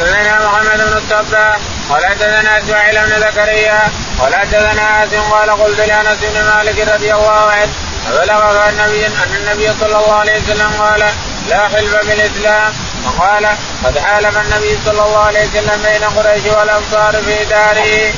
الصباح 1.20 1.58
قال 1.90 2.06
حدثنا 2.06 2.58
إسماعيل 2.58 3.06
بن 3.06 3.20
زكريا 3.20 3.92
قال 4.20 4.36
حدثنا 4.36 5.04
اسم 5.04 5.22
قال 5.22 5.50
قلت 5.52 5.80
لأنس 5.80 6.18
بن 6.22 6.44
مالك 6.44 6.88
رضي 6.94 7.14
الله 7.14 7.52
عنه 7.52 7.74
فبلغ 8.06 8.70
النبي 8.70 9.06
أن 9.08 9.36
النبي 9.36 9.68
صلى 9.80 9.98
الله 9.98 10.14
عليه 10.14 10.42
وسلم 10.42 10.72
قال 10.80 11.04
لا 11.50 11.68
حلف 11.68 11.96
بالإسلام. 11.96 12.74
وقال 13.06 13.46
قد 13.86 14.00
حالف 14.00 14.38
النبي 14.38 14.80
صلى 14.86 14.92
الله 14.92 15.20
عليه 15.20 15.48
وسلم 15.48 15.82
بين 15.84 16.04
قريش 16.04 16.46
والأنصار 16.46 17.24
في 17.26 17.46
داره. 17.46 18.14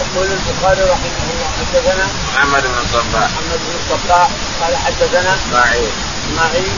يقول 0.00 0.26
البخاري 0.26 0.82
رحمه 0.82 1.18
الله 1.32 1.48
حدثنا 1.58 2.06
محمد 2.34 2.62
بن 2.62 2.78
الصباح 2.84 3.30
محمد 3.30 3.60
بن 3.66 3.74
الصباح 3.94 4.28
قال 4.60 4.76
حدثنا 4.76 5.34
إسماعيل. 5.34 5.90
إسماعيل 6.28 6.72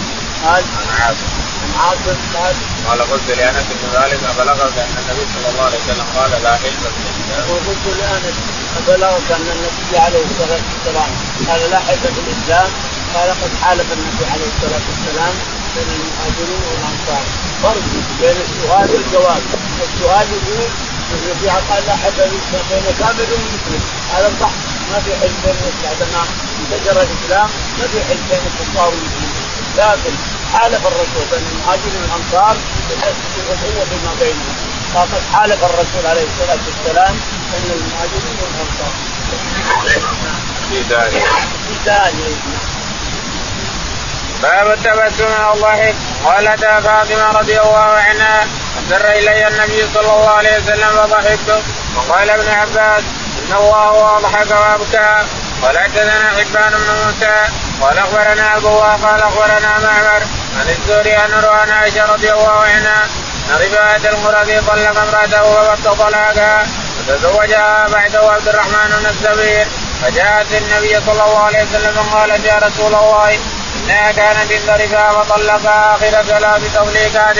قال 0.44 0.62
عن 0.78 1.02
عاصم. 1.02 1.37
قال 1.78 2.56
قال 2.88 3.00
قلت 3.10 3.28
لأنس 3.38 3.66
بن 3.78 4.00
مالك 4.00 4.20
أبلغك 4.34 4.78
أن 4.78 4.94
النبي 5.02 5.24
صلى 5.34 5.48
الله 5.50 5.64
عليه 5.68 5.78
وسلم 5.78 6.06
قال 6.16 6.30
لا 6.42 6.56
حلف 6.56 6.82
بالاسلام 6.94 7.50
وقلت 7.50 7.86
لأنس 7.98 8.36
أبلغك 8.78 9.28
أن 9.38 9.46
النبي 9.56 9.98
عليه 9.98 10.24
الصلاة 10.30 10.62
والسلام 10.68 11.10
قال 11.48 11.70
لا 11.70 11.78
حلف 11.78 12.04
بالاسلام 12.16 12.70
قال 13.14 13.28
قد 13.42 13.52
حالف 13.62 13.92
النبي 13.92 14.24
عليه 14.32 14.48
الصلاة 14.54 14.84
والسلام 14.88 15.34
بين 15.74 15.88
المهاجرين 15.96 16.62
والأنصار. 16.68 17.24
فرق 17.62 17.84
بين 18.20 18.38
السؤال 18.46 18.90
والجواب. 18.94 19.42
السؤال 19.88 20.26
يقول 20.36 20.70
النبي 21.14 21.48
قال 21.68 21.82
لا 21.86 21.96
حلف 21.96 22.16
بين 22.70 22.86
كافر 22.98 23.28
ومسلم 23.34 23.82
هذا 24.14 24.30
صح 24.40 24.52
ما 24.90 24.98
في 25.04 25.10
حلف 25.20 25.36
بين 25.44 25.72
بعدما 25.82 26.22
انتشر 26.60 27.00
الإسلام 27.06 27.48
ما 27.78 27.86
في 27.92 27.98
حلف 28.08 28.22
بين 28.30 28.44
الكفار 28.50 28.88
والمسلمين. 28.88 29.47
لكن 29.78 30.14
حالف 30.52 30.86
الرسول 30.86 31.24
بين 31.32 31.46
المهاجرين 31.52 32.02
والأنصار 32.02 32.56
الاخوه 32.90 33.84
فيما 33.84 34.12
بينهم. 34.20 34.54
فقد 34.94 35.22
حالف 35.32 35.64
الرسول 35.64 36.06
عليه 36.06 36.26
الصلاة 36.30 36.58
والسلام 36.66 37.14
بين 37.52 37.72
المهاجرين 37.72 38.36
والأنصار. 38.42 38.92
في 40.68 40.78
ذلك 40.80 41.26
في 41.68 41.90
ذلك 41.90 42.36
باب 44.42 44.66
التبسم 44.70 45.30
والضحك 45.48 45.94
قالت 46.24 46.60
فاطمة 46.60 47.38
رضي 47.38 47.60
الله 47.60 47.78
عنها 47.78 48.46
أسر 48.78 49.08
إلي 49.08 49.48
النبي 49.48 49.86
صلى 49.94 50.12
الله 50.12 50.30
عليه 50.30 50.58
وسلم 50.58 50.90
فضحكت. 51.06 51.62
وقال 51.96 52.30
ابن 52.30 52.48
عباس 52.48 53.02
إن 53.38 53.56
الله 53.56 54.16
اضحك 54.16 54.50
وابكى 54.50 55.24
قال 55.62 55.78
حدثنا 55.78 56.30
حبان 56.38 56.72
بن 56.72 56.90
موسى. 57.04 57.36
قال 57.80 57.98
أخبرنا 57.98 58.56
أبو 58.56 58.78
قال 58.78 59.22
أخبرنا 59.22 59.78
معمر 59.78 60.22
عن 60.58 60.68
الزهري 60.68 61.14
عن 61.14 61.32
عن 61.44 61.70
عائشة 61.70 62.12
رضي 62.12 62.32
الله 62.32 62.60
عنها 62.60 63.04
أن 63.50 63.56
رفاعة 63.60 64.00
القرظي 64.12 64.60
طلق 64.60 65.00
امرأته 65.00 65.44
وبط 65.44 65.98
طلاقها 65.98 66.66
وتزوجها 66.98 67.88
بعده 67.88 68.32
عبد 68.32 68.48
الرحمن 68.48 68.88
بن 69.00 69.06
الزبير. 69.06 69.66
فجاءت 70.02 70.52
النبي 70.52 71.00
صلى 71.06 71.24
الله 71.24 71.44
عليه 71.44 71.62
وسلم 71.62 71.92
فقالت 71.92 72.44
يا 72.44 72.58
رسول 72.58 72.94
الله 72.94 73.38
إنها 73.76 74.12
كانت 74.12 74.52
عند 74.52 74.80
رفاعة 74.82 75.22
فطلقها 75.22 75.96
آخر 75.96 76.22
ثلاث 76.22 76.74
تطليقات 76.74 77.36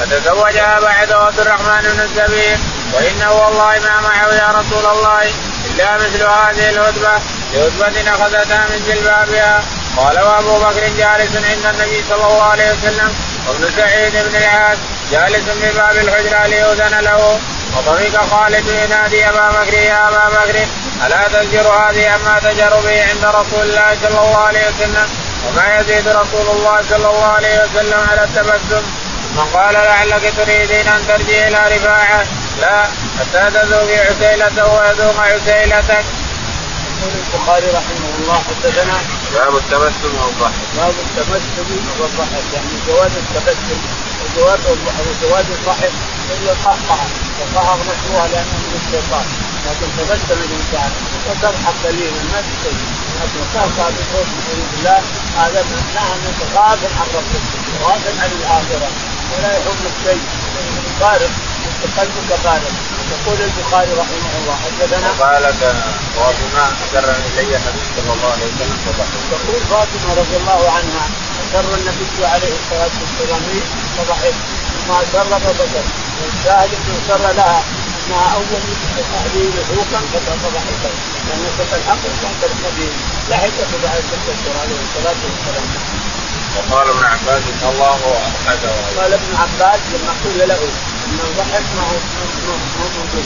فتزوجها 0.00 0.80
بعد 0.80 1.12
عبد 1.12 1.40
الرحمن 1.40 1.82
بن 1.82 2.00
الزبير. 2.00 2.58
وانه 2.92 3.32
والله 3.32 3.78
ما 3.78 4.00
معه 4.00 4.34
يا 4.34 4.48
رسول 4.60 4.86
الله 4.86 5.22
إلا 5.66 5.96
مثل 5.96 6.22
هذه 6.22 6.70
الهدبة 6.70 7.14
لهدبة 7.54 8.14
أخذتها 8.14 8.66
من 8.70 8.84
جلبابها 8.88 9.64
قال 9.96 10.20
وابو 10.20 10.58
بكر 10.58 10.88
جالس 10.98 11.36
عند 11.36 11.74
النبي 11.74 12.04
صلى 12.08 12.26
الله 12.26 12.42
عليه 12.42 12.72
وسلم 12.72 13.14
وابن 13.48 13.70
سعيد 13.76 14.12
بن 14.12 14.36
العاص 14.36 14.78
جالس 15.10 15.44
في 15.44 15.78
باب 15.78 15.96
الحجرة 15.98 16.46
ليؤذن 16.46 17.00
له. 17.00 17.40
وطريق 17.76 18.20
خالد 18.30 18.68
ينادي 18.68 19.28
أبا 19.28 19.48
بكر 19.48 19.74
يا 19.74 20.08
أبا 20.08 20.28
بكر 20.28 20.58
ألا 21.06 21.28
تزجر 21.28 21.68
هذه 21.68 22.16
اما 22.16 22.38
تجر 22.38 22.80
به 22.80 23.02
عند 23.02 23.24
رسول 23.24 23.62
الله 23.62 23.96
صلى 24.02 24.20
الله 24.20 24.38
عليه 24.38 24.60
وسلم؟ 24.68 25.08
وما 25.46 25.80
يزيد 25.80 26.08
رسول 26.08 26.56
الله 26.56 26.82
صلى 26.90 26.96
الله 27.10 27.26
عليه 27.26 27.62
وسلم 27.64 28.06
على 28.10 28.24
التبسم؟ 28.24 28.82
من 29.36 29.44
قال 29.54 29.74
لعلك 29.74 30.32
تريدين 30.36 30.88
أن 30.88 31.06
ترجعي 31.08 31.48
إلى 31.48 31.76
رفاعة. 31.76 32.26
لا 32.60 32.84
حتى 33.18 33.50
تذوقي 33.50 33.98
عسيلته 33.98 34.66
ويذوق 34.74 35.20
عسيلتك. 35.20 36.04
يقول 37.00 37.12
البخاري 37.20 37.66
رحمه 37.66 38.08
الله 38.18 38.38
حدثنا 38.48 38.96
باب 39.34 39.56
التبسم 39.56 40.12
والضحك. 40.20 40.66
باب 40.76 40.94
التبسم 41.06 41.68
والضحك 42.00 42.44
يعني 42.54 42.74
جواز 42.86 43.10
التبسم 43.16 43.80
وجواز 44.24 44.60
وجواز 45.08 45.44
الضحك 45.50 45.92
إلا 46.30 46.52
القهقه 46.52 46.98
والقهقه 47.40 47.76
مكروهه 47.76 48.26
لأنه 48.26 48.56
من 48.64 48.80
الشيطان 48.80 49.26
لكن 49.66 49.88
تبسم 49.98 50.38
الانسان 50.46 50.90
وتضحك 51.26 51.74
قليلا 51.84 52.22
ما 52.32 52.40
في 52.42 52.54
شيء 52.62 52.80
لكن 53.20 53.38
القهقه 53.46 53.90
بصوت 53.90 54.28
بالله 54.48 55.00
هذا 55.36 55.64
معناه 55.70 56.14
انك 56.14 56.40
غافل 56.56 56.92
عن 57.00 57.06
ربك 57.14 57.44
غافل 57.84 58.14
عن 58.22 58.30
الآخرة 58.40 58.88
ولا 59.32 59.52
يهمك 59.56 59.94
شيء 60.04 60.22
فارغ 61.00 61.30
قلبك 61.98 62.30
فارغ 62.44 62.72
يقول 63.10 63.38
البخاري 63.48 63.92
رحمه 63.92 64.32
الله 64.38 64.56
حدثنا 64.64 65.08
قالت 65.24 65.62
فاطمه 66.16 66.64
أسر 66.84 67.06
إلي 67.26 67.56
النبي 67.56 67.84
صلى 67.96 68.12
الله 68.14 68.30
عليه 68.32 68.48
وسلم 68.52 68.78
فضحك. 68.86 69.12
تقول 69.30 69.60
فاطمة 69.70 70.10
رضي 70.20 70.36
الله 70.36 70.60
عنها 70.76 71.04
أسر 71.42 71.74
النبي 71.78 72.26
عليه 72.26 72.52
الصلاة 72.60 72.94
والسلام 73.00 73.42
فضحك. 73.98 74.34
ثم 74.74 74.92
أسر 74.92 75.40
فبكت 75.44 75.86
والشاهد 76.20 76.70
أسر 76.98 77.32
لها 77.38 77.62
أنها 78.06 78.34
أول 78.34 78.62
اهله 79.16 79.50
لحوقا 79.56 80.00
فضحكت. 80.44 80.84
لأن 81.26 81.44
تلحق 81.58 82.02
تحت 82.22 82.40
النبي 82.50 82.88
لحقت 83.30 83.70
بعد 83.84 84.02
تذكر 84.12 84.54
عليه 84.62 84.80
الصلاة 84.86 85.20
والسلام. 85.24 85.68
وقال 86.56 86.88
ابن 86.88 87.04
عباس 87.04 87.42
الله 87.62 88.00
اضحك 88.16 88.62
قال 88.98 89.12
ابن 89.12 89.36
عباس 89.36 89.80
لما 89.92 90.12
قيل 90.24 90.48
له 90.48 90.60
ان 91.10 91.18
الضحك 91.28 91.66
ما 91.76 91.82
هو 91.82 91.96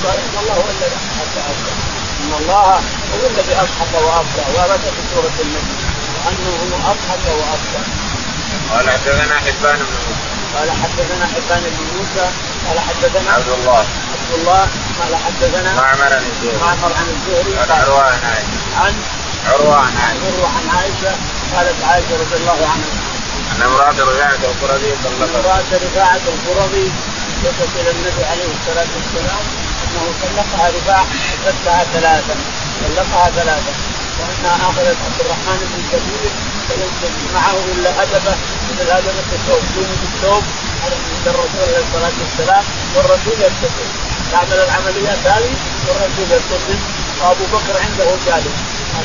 قال 0.05 0.18
ان 0.18 0.37
الله 0.42 0.55
هو 0.55 0.70
الذي 0.70 0.94
اضحك 0.97 1.35
وابكى 1.37 1.75
ان 2.20 2.33
الله 2.40 2.81
هو 3.14 3.27
الذي 3.31 3.55
اضحك 3.55 3.92
وابكى 3.94 4.44
ورد 4.57 4.81
في 4.81 5.03
سوره 5.14 5.37
النجم 5.44 5.77
وانه 6.25 6.51
هو 6.61 6.90
اضحك 6.90 7.25
وابكى. 7.40 7.83
قال 8.70 8.90
حدثنا 8.90 9.37
حبان 9.37 9.77
بن 9.77 9.97
موسى. 10.07 10.25
قال 10.57 10.70
حدثنا 10.70 11.27
حبان 11.27 11.62
بن 11.62 11.87
موسى. 11.97 12.27
قال 12.68 12.79
حدثنا 12.81 13.31
عبد 13.33 13.49
الله. 13.49 13.79
عبد 14.14 14.33
الله. 14.38 14.68
قال 15.01 15.16
حدثنا 15.16 15.75
معمر 15.75 16.12
عن 16.12 16.25
الزهري. 16.33 16.57
معمر 16.62 16.92
عن 16.99 17.07
الزهري. 17.14 17.59
عن 17.59 17.70
عروة 17.81 18.03
عن 18.03 18.20
عائشة. 18.25 18.81
عن 18.81 18.94
عروة 19.47 19.77
عن 19.77 19.97
عائشة. 19.97 20.27
عروة 20.27 20.49
عن 20.49 20.68
عائشة. 20.77 21.12
قالت 21.55 21.85
عائشة 21.85 22.14
رضي 22.23 22.37
الله 22.37 22.68
عنها. 22.73 23.14
أن 23.57 23.62
امرأة 23.62 23.97
رفاعه 24.11 24.38
القرظي 24.51 24.90
طلقت 25.05 25.35
امرأة 25.35 25.70
رفاعه 25.73 26.20
القرظي 26.35 26.90
وصلت 27.48 27.74
إلى 27.80 27.90
النبي 27.90 28.24
عليه 28.33 28.50
الصلاة 28.57 28.90
والسلام 28.96 29.44
أنه 29.85 30.04
طلقها 30.22 30.66
رفاعه 30.76 31.07
طلقها 31.44 31.85
ثلاثا 31.94 32.35
طلقها 32.85 33.30
ثلاثا 33.30 33.72
وأنها 34.18 34.57
أخذت 34.70 34.98
عبد 35.07 35.20
الرحمن 35.24 35.59
بن 35.70 35.80
كبير 35.92 36.30
فلم 36.68 36.90
تجد 37.02 37.22
معه 37.35 37.57
إلا 37.72 37.90
هدبه 38.02 38.35
مثل 38.70 38.90
هدبه 38.90 39.26
الثوب 39.33 39.62
دون 39.74 39.90
الثوب 40.09 40.44
عند 40.85 41.26
الرسول 41.26 41.62
عليه 41.66 41.85
الصلاة 41.87 42.16
والسلام. 42.22 42.64
والرسول 42.94 43.37
يبتسم 43.46 43.88
تعمل 44.33 44.59
العمليات 44.66 45.18
هذه 45.26 45.54
والرسول 45.88 46.26
يبتسم 46.37 46.78
وأبو 47.20 47.44
بكر 47.52 47.74
عنده 47.85 48.04
جالس 48.26 48.57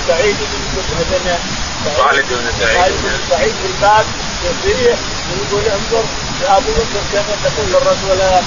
سعيد 0.08 0.36
بن 0.36 1.69
خالد 1.98 2.26
بن 2.30 2.52
سعيد. 2.60 2.78
خالد 2.82 3.02
بن 3.04 3.20
سعيد 3.30 3.54
في 3.62 3.68
الباب 3.74 4.06
يصيح 4.46 4.98
ويقول 5.30 5.64
انظر 5.78 6.04
يا 6.42 6.58
ابو 6.58 6.72
بكر 6.72 7.02
كيف 7.12 7.28
تقول 7.44 7.68
للرسول 7.74 8.18
لا 8.18 8.42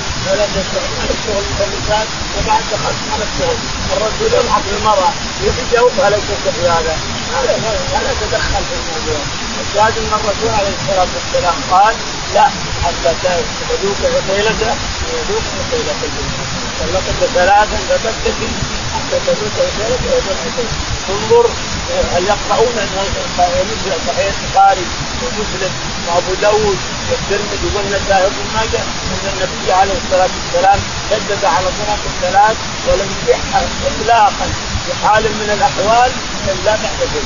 على 1.00 1.10
الشغل 1.16 1.44
الانسان 1.60 2.06
وبعد 2.38 2.62
دخلت 2.72 3.02
على 3.12 3.24
الشغل 3.28 3.58
الرسول 3.96 4.30
يضحك 4.38 4.62
للمراه 4.72 5.12
يجاوبها 5.42 6.10
لو 6.10 6.18
في 6.56 6.68
هذا؟ 6.68 6.96
هذا 7.34 7.52
لا 8.04 8.12
تدخل 8.20 8.62
في 8.68 8.74
الموضوع. 8.80 9.22
الشاهد 9.62 9.98
أن 9.98 10.12
الرسول 10.20 10.50
عليه 10.58 10.74
الصلاة 10.80 11.08
والسلام 11.16 11.54
قال 11.70 11.94
لا 12.34 12.44
حتى 12.84 13.10
تذوق 13.68 13.98
عسيلته 14.16 14.72
ويذوق 15.08 15.44
عسيلته 15.58 16.10
طلقت 16.80 17.30
ثلاثا 17.34 17.76
فتبتكي 17.88 18.48
انظر 21.10 21.46
هل 22.14 22.24
يقرؤون 22.24 22.76
صحيح 24.06 24.34
البخاري 24.42 24.86
ومسلم 25.22 25.72
وأبو 26.08 26.34
داوود 26.42 26.78
والترمذي 27.10 27.76
والنسائي 27.76 28.24
وابن 28.24 28.44
ماجه 28.54 28.82
أن 29.12 29.24
النبي 29.32 29.72
عليه 29.72 29.94
الصلاة 30.04 30.30
والسلام 30.36 30.80
شدد 31.10 31.44
على 31.44 31.66
صلاة 31.80 32.02
الثلاث 32.10 32.56
ولم 32.88 33.08
يصح 33.28 33.56
اطلاقا 33.86 34.46
في 34.86 35.06
حال 35.06 35.22
من 35.22 35.50
الأحوال 35.56 36.10
الا 36.48 36.72
بعد 36.72 37.00
ذلك 37.00 37.24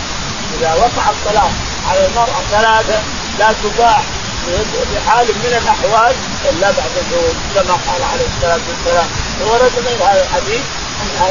إذا 0.59 0.75
وقع 0.75 1.11
الطلاق 1.11 1.51
على 1.88 2.07
المرأة 2.07 2.40
ثلاثة 2.51 2.99
لا 3.38 3.53
تباع 3.62 4.01
في 4.46 5.11
حال 5.11 5.27
من 5.27 5.61
الأحوال 5.62 6.14
الا 6.51 6.70
بعد 6.70 6.90
الزوج 7.03 7.35
كما 7.55 7.75
قال 7.87 8.03
عليه 8.03 8.27
الصلاة 8.37 8.61
والسلام. 8.68 9.09
ورد 9.40 9.72
من 9.77 10.07
هذا 10.07 10.22
الحديث 10.22 10.62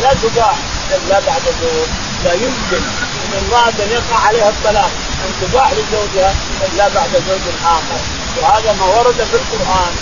لا 0.01 0.13
تباع 0.13 0.54
إلا 0.95 1.19
بعد 1.19 1.41
الزوج 1.47 1.88
لا 2.23 2.34
يمكن 2.34 2.84
أن 3.25 3.45
امراه 3.45 3.69
أن 3.69 3.91
يقع 3.91 4.19
عليها 4.28 4.49
الطلاق 4.49 4.91
أن 5.25 5.32
تباع 5.41 5.71
لزوجها 5.71 6.36
إلا 6.73 6.88
بعد 6.88 7.10
زوج 7.28 7.45
آخر. 7.65 7.99
وهذا 8.41 8.73
ما 8.80 8.86
ورد 8.86 9.15
في 9.15 9.36
القرآن. 9.36 9.93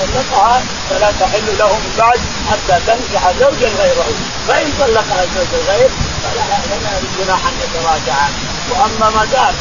طلقها 0.00 0.62
فلا 0.90 1.12
تحل 1.20 1.58
له 1.58 1.72
من 1.72 1.94
بعد 1.98 2.20
حتى 2.50 2.80
تنكح 2.86 3.32
زوجا 3.40 3.68
غيره. 3.68 4.06
فإن 4.48 4.72
طلقها 4.80 5.24
زوج 5.34 5.60
غير 5.68 5.90
فلا 6.22 6.44
جناح 7.18 7.40
أن 7.46 7.54
يتراجعا 7.62 8.28
وأما 8.70 9.10
ما 9.10 9.24
دام 9.24 9.54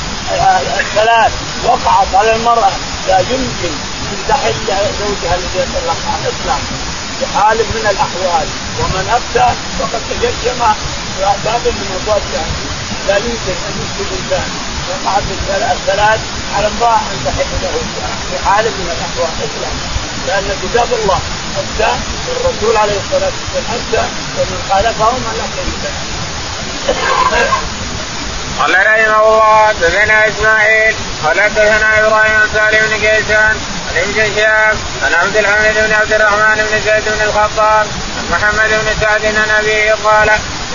الثلاث 0.80 1.32
وقعت 1.66 2.16
على 2.16 2.36
المرأة 2.36 2.72
لا 3.08 3.20
يمكن 3.20 3.72
أن 4.12 4.18
تحل 4.30 4.54
زوجها 5.00 5.36
الذي 5.36 5.60
يطلقها 5.60 6.20
اطلاقا 6.28 6.91
في 7.22 7.38
حال 7.38 7.58
من 7.58 7.86
الأحوال. 7.94 8.48
ومن 8.80 9.06
أفتى 9.18 9.48
فقد 9.80 10.02
تجشم 10.10 10.60
باب 11.46 11.62
من 11.66 12.02
ابواب 12.02 12.22
لا 13.08 13.18
يمكن 13.18 13.56
ان 13.68 13.74
يسكت 13.82 14.12
الانسان 14.12 14.50
وقعت 14.90 15.24
الثلاث 15.32 16.20
على 16.56 16.68
امراه 16.68 16.98
أن 17.12 17.18
تحل 17.26 17.52
له 17.64 17.74
في 18.30 18.46
حال 18.46 18.66
من 18.66 18.88
الأحوال. 18.96 19.32
اطلاقا 19.46 20.02
لأن 20.28 20.58
كتاب 20.64 20.88
الله 20.94 21.20
أفتى 21.62 21.92
والرسول 22.28 22.78
عليه 22.78 22.98
الصلاة 23.04 23.32
والسلام 23.42 23.66
أفتى 23.76 24.04
ومن 24.38 24.60
خالفهم 24.70 25.22
شريك 25.56 25.84
له 25.84 27.52
قال 28.60 28.72
رحمه 28.72 29.28
الله 29.28 29.72
دثنا 29.72 30.28
إسماعيل 30.28 30.96
قال 31.24 31.38
دثنا 31.38 32.08
إبراهيم 32.08 32.40
بن 32.90 32.98
كيسان 32.98 33.58
عن 33.92 33.98
ابن 33.98 34.36
شهاب 34.36 34.76
عن 35.04 35.14
عبد 35.14 35.38
الحميد 35.38 35.74
بن 35.74 35.94
عبد 35.94 36.14
الرحمن 36.14 36.56
بن 36.56 36.82
زيد 36.82 37.04
بن 37.06 37.22
الخطاب 37.22 37.88
عن 38.18 38.26
محمد 38.32 38.70
بن 38.70 38.88
سعد 39.02 39.26
عن 39.26 39.50
أبيه 39.60 39.94
قال 40.04 40.30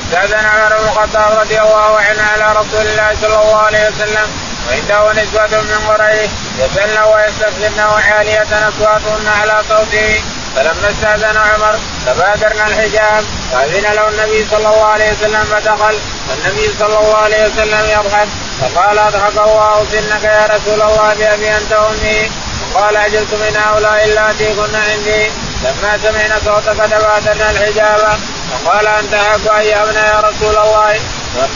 استاذن 0.05 0.47
عمر 0.47 0.77
بن 0.79 0.89
الخطاب 0.89 1.39
رضي 1.39 1.61
الله 1.61 2.01
عنه 2.01 2.23
على 2.33 2.61
رسول 2.61 2.87
الله 2.87 3.17
صلى 3.21 3.35
الله 3.43 3.57
عليه 3.57 3.89
وسلم 3.89 4.29
وعنده 4.69 5.23
نسوة 5.23 5.61
من 5.61 5.81
قريش 5.89 6.31
يسألن 6.59 6.99
ويستفزن 7.03 7.81
وعالية 7.81 8.69
أصواتهن 8.69 9.29
على 9.41 9.63
صوته. 9.69 10.23
فلما 10.57 10.91
استأذن 10.91 11.37
عمر 11.37 11.79
تبادرنا 12.07 12.67
الحجاب 12.67 13.25
فأذن 13.53 13.93
له 13.93 14.09
النبي 14.09 14.47
صلى 14.51 14.59
الله 14.59 14.85
عليه 14.85 15.13
وسلم 15.13 15.45
فدخل. 15.45 15.99
والنبي 16.31 16.75
صلى 16.79 16.99
الله 16.99 17.17
عليه 17.17 17.47
وسلم 17.47 17.85
يضحك 17.91 18.29
فقال 18.61 18.99
اضحك 18.99 19.39
الله 19.39 19.87
سنك 19.93 20.25
يا 20.25 20.47
رسول 20.55 20.83
الله 20.83 21.15
بأبي 21.19 21.57
أنت 21.57 21.73
وأمي. 21.73 22.31
وقال 22.77 22.97
أجلت 22.97 23.35
من 23.35 23.57
هؤلاء 23.57 24.05
اللاتي 24.05 24.55
كن 24.55 24.75
عندي. 24.75 25.31
لما 25.65 25.99
سمعنا 26.03 26.39
صوتك 26.45 26.77
تبادرنا 26.91 27.51
الحجاب. 27.51 28.19
فقال 28.65 28.87
أنت 28.87 29.15
أحق 29.15 29.55
ايامنا 29.55 30.07
يا 30.07 30.21
رسول 30.21 30.57
الله. 30.57 31.01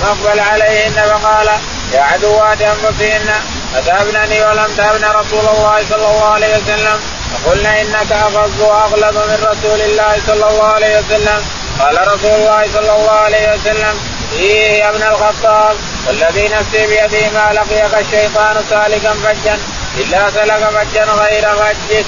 فاقبل 0.01 0.41
عليهن 0.41 0.93
فقال 0.93 1.49
يا 1.93 2.01
عدوات 2.01 2.61
أنفسهن 2.63 3.31
اذهبنني 3.79 4.45
ولم 4.45 4.75
تهبن 4.77 5.05
رسول 5.05 5.49
الله 5.49 5.85
صلى 5.91 6.07
الله 6.07 6.29
عليه 6.29 6.57
وسلم؟ 6.57 7.01
فقلنا 7.33 7.81
إنك 7.81 8.13
افظ 8.13 8.61
واغلب 8.61 9.15
من 9.15 9.47
رسول 9.51 9.81
الله 9.81 10.13
صلى 10.27 10.49
الله 10.51 10.67
عليه 10.67 10.99
وسلم. 10.99 11.45
قال 11.81 12.09
رسول 12.15 12.31
الله 12.31 12.63
صلى 12.75 12.93
الله 12.97 13.11
عليه 13.11 13.55
وسلم 13.55 14.01
فيه 14.31 14.61
يا 14.81 14.89
ابن 14.91 15.03
الخطاب 15.03 15.77
والذي 16.07 16.49
نفسي 16.49 16.87
بيده 16.87 17.31
ما 17.31 17.53
لقيك 17.53 17.95
الشيطان 17.95 18.65
سالكا 18.71 19.15
فجا 19.15 19.59
إلا 19.99 20.31
سلك 20.31 20.71
فجا 20.77 21.05
غير 21.05 21.57
فجك. 21.57 22.07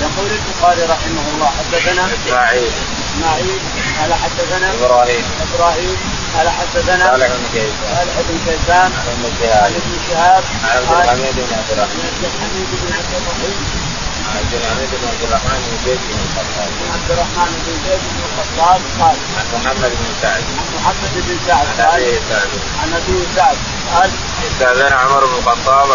يقول 0.00 0.30
البخاري 0.30 0.82
رحمه 0.82 1.24
الله 1.34 1.50
حدثنا 1.58 2.08
إسماعيل. 2.14 2.70
إسماعيل 3.08 3.60
قال 4.00 4.14
حدثنا 4.14 4.74
إبراهيم. 4.74 5.24
إبراهيم 5.54 5.96
قال 6.36 6.48
حدثنا 6.48 7.06
صالح 7.10 7.26
بن 7.26 7.44
كيسان. 7.52 7.96
صالح 7.96 8.14
بن 8.28 8.38
كيسان 8.46 8.90
عن 8.98 9.06
ابن 9.12 9.24
عن 9.24 9.34
شهاب 9.40 9.70
ابن 9.70 9.98
شهاب 10.08 10.44
عن 10.64 10.76
عبد 10.76 11.04
الحميد 11.04 11.34
بن 11.36 11.52
عبد 11.58 11.70
الرحمن. 11.72 12.10
عبد 12.16 12.24
الحميد 12.24 12.68
بن 12.82 12.92
عبد 12.98 13.12
الرحيم. 13.20 13.56
عن 13.74 13.85
عبد 14.34 14.54
بن 14.90 15.08
عبد 15.08 15.22
الرحمن 15.28 15.58
بن 15.66 15.76
زيد 15.84 16.00
بن 16.08 16.18
الخطاب 16.26 16.70
عبد 16.94 17.10
الرحمن 17.10 17.50
بن 17.66 17.74
زيد 17.86 18.00
بن 18.12 18.20
الخطاب 18.28 18.80
قال 19.00 19.16
عن 19.38 19.46
محمد 19.54 19.92
بن 20.00 20.08
سعد 20.22 20.44
عن 20.58 20.66
محمد 20.76 21.12
بن 21.14 21.38
سعد 21.46 21.66
عن 21.80 21.90
ابي 21.92 22.20
سعد 22.28 22.50
عن 22.82 22.92
ابي 23.00 23.18
سعد 23.36 23.56
قال 23.94 24.10
استاذن 24.46 24.92
عمر 24.92 25.26
بن 25.26 25.34
الخطاب 25.38 25.90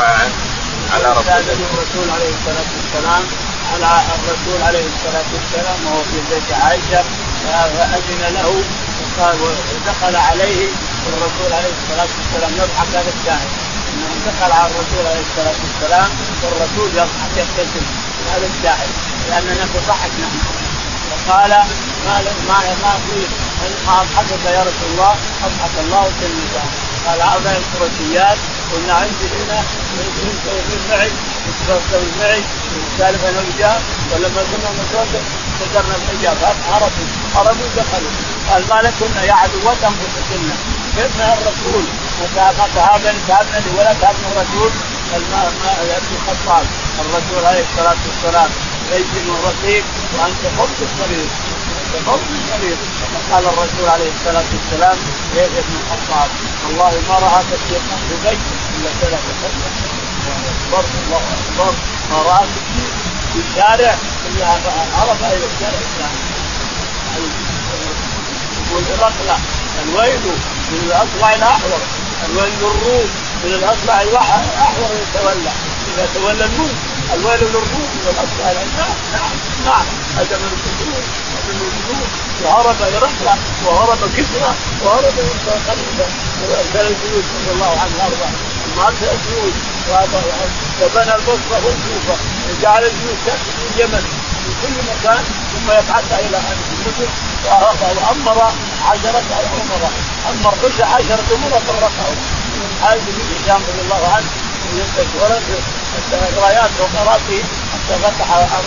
على 0.93 1.07
رسول 1.11 1.19
استاذن 1.19 1.49
الله 1.49 1.69
الرسول 1.73 2.09
عليه 2.15 2.29
الصلاه 2.37 2.69
والسلام 2.75 3.23
على 3.73 4.01
الرسول 4.19 4.61
عليه 4.67 4.85
الصلاه 4.93 5.27
والسلام 5.33 5.77
وهو 5.85 6.03
في 6.03 6.17
بيت 6.29 6.51
عائشه 6.63 7.03
فاذن 7.43 8.21
له 8.35 8.63
وقال 9.01 9.35
ودخل 9.41 10.15
عليه 10.15 10.67
الرسول 11.07 11.53
عليه 11.53 11.73
الصلاه 11.81 12.11
والسلام 12.17 12.51
يضحك 12.61 12.87
هذا 12.95 13.11
الشاهد 13.19 13.49
انه 13.93 14.09
دخل 14.25 14.51
على 14.51 14.71
الرسول 14.71 15.03
عليه 15.11 15.23
الصلاه 15.29 15.57
والسلام 15.63 16.09
والرسول 16.43 16.89
يضحك 16.97 17.31
يبتسم 17.37 17.85
هذا 18.31 18.47
الشاهد 18.53 18.89
لاننا 19.29 19.65
نضحك 19.65 20.11
نحن. 20.21 20.39
فقال 21.11 21.49
ما 22.05 22.21
ما 22.47 22.59
ما 22.83 22.93
ما 23.87 24.01
اضحكك 24.01 24.45
يا 24.45 24.61
رسول 24.61 24.89
الله 24.91 25.15
أضحك 25.43 25.75
الله 25.79 26.11
سلمك 26.21 26.55
قال 27.07 27.21
هذا 27.21 27.57
القرشيات 27.57 28.37
قلنا 28.73 28.93
عندي 28.93 29.27
هنا 29.37 29.63
يسوي 29.99 30.77
معي 30.89 31.11
يسوي 31.47 32.11
معي 32.19 32.43
سالفة 32.97 33.31
نرجع 33.31 33.73
ولما 34.11 34.41
كنا 34.51 34.69
نتوقف 34.79 35.23
ذكرنا 35.61 35.95
الحجاب. 35.95 36.37
عرفوا 36.73 37.07
عرفوا 37.35 37.67
دخلوا. 37.77 38.11
قال 38.49 38.63
ما 38.69 38.81
لكن 38.81 39.27
يا 39.27 39.33
عدوات 39.33 39.77
انفسكن 39.83 40.49
كيف 40.95 41.21
الرسول 41.21 41.83
ما 42.35 42.67
تهابن 42.75 43.15
تهابن 43.27 43.63
ولا 43.77 43.93
تهابن 43.93 44.23
الرسول. 44.31 44.71
قال 45.11 45.21
ما 45.31 45.43
ما 45.63 45.71
يا 45.89 45.97
ابن 45.97 46.11
الخطاب 46.15 46.65
الرسول 46.99 47.45
عليه 47.45 47.63
الصلاه 47.71 47.97
والسلام 48.07 48.49
لين 48.91 49.27
رقيق 49.45 49.85
وانت 50.19 50.43
خبز 50.57 50.79
الصغير 50.87 51.27
انت 51.95 52.07
خبز 52.07 52.29
الصغير 52.41 52.77
قال 53.31 53.43
الرسول 53.45 53.89
عليه 53.89 54.11
الصلاه 54.15 54.45
والسلام 54.53 54.97
يا 55.35 55.45
ابن 55.45 55.73
الخطاب 55.81 56.29
والله 56.65 56.91
ما 57.09 57.15
راك 57.15 57.45
الشيطان 57.59 57.99
ببيت 58.09 58.39
الا 58.75 58.89
ثلاث 59.01 59.23
خطوات 59.41 59.81
اكبر 60.71 60.83
الله 61.05 61.21
اكبر 61.37 61.73
ما 62.11 62.17
راك 62.31 62.49
في 63.33 63.39
الشارع 63.49 63.95
الا 64.27 64.45
عرف 64.97 65.23
اي 65.23 65.37
الشارع 65.37 65.79
الثاني 65.87 66.21
يقول 68.71 68.83
الاقلع 68.95 69.37
الويل 69.83 70.19
من 70.71 70.79
الاصبع 70.85 71.35
الاحور 71.35 71.79
الويل 72.29 72.53
للروم 72.61 73.09
من 73.43 73.53
الأصبع 73.53 74.01
الاحور 74.01 74.89
يتولى 75.01 75.51
إذا 75.93 76.07
تولى 76.13 76.45
الملك 76.45 76.75
الويل 77.13 77.39
للروم 77.39 77.89
من 77.95 78.07
الاصبع 78.13 78.51
نعم 78.77 78.95
نعم 79.13 79.35
نعم. 79.65 79.85
هذا 80.17 80.37
من 80.37 80.51
الجنود 80.57 81.03
هذا 81.33 81.53
من 81.53 81.71
الجنود 81.71 82.09
وهرب 82.43 82.75
يرحلة 82.93 83.35
وهرب 83.65 83.97
كسرى 84.17 84.55
وهرب 84.83 85.13
خليفه 85.67 86.07
الجنود 86.89 87.25
رضي 87.35 87.51
الله 87.53 87.79
عنه 87.81 87.95
وارضاه 87.99 88.31
ما 88.77 88.87
أرسل 88.87 89.09
الجنود 89.17 89.53
وبنى 90.81 91.15
البصرة 91.15 91.65
والكوفه 91.65 92.17
وجعل 92.49 92.83
الجنود 92.83 93.17
تأتي 93.25 93.51
من 93.57 93.71
اليمن 93.75 94.03
من 94.45 94.53
كل 94.61 94.75
مكان 94.91 95.23
ثم 95.51 95.71
يبعثها 95.71 96.19
إلى 96.19 96.37
مصر 96.37 97.07
وأمر 97.45 98.51
عشرة 98.85 99.23
امراء 99.41 99.91
أمر 100.29 100.53
عشرة 100.81 101.25
امراء 101.35 101.61
فرقهم 101.67 102.17
هذا 102.81 102.95
بن 102.95 103.43
هشام 103.43 103.61
رضي 103.69 103.81
الله 103.81 104.13
عنه 104.15 104.29
ولد 105.21 105.43
رايات 106.37 106.71
وقراتي 106.79 107.43
حتى 107.73 107.95
فتح 108.03 108.31
أرض 108.31 108.65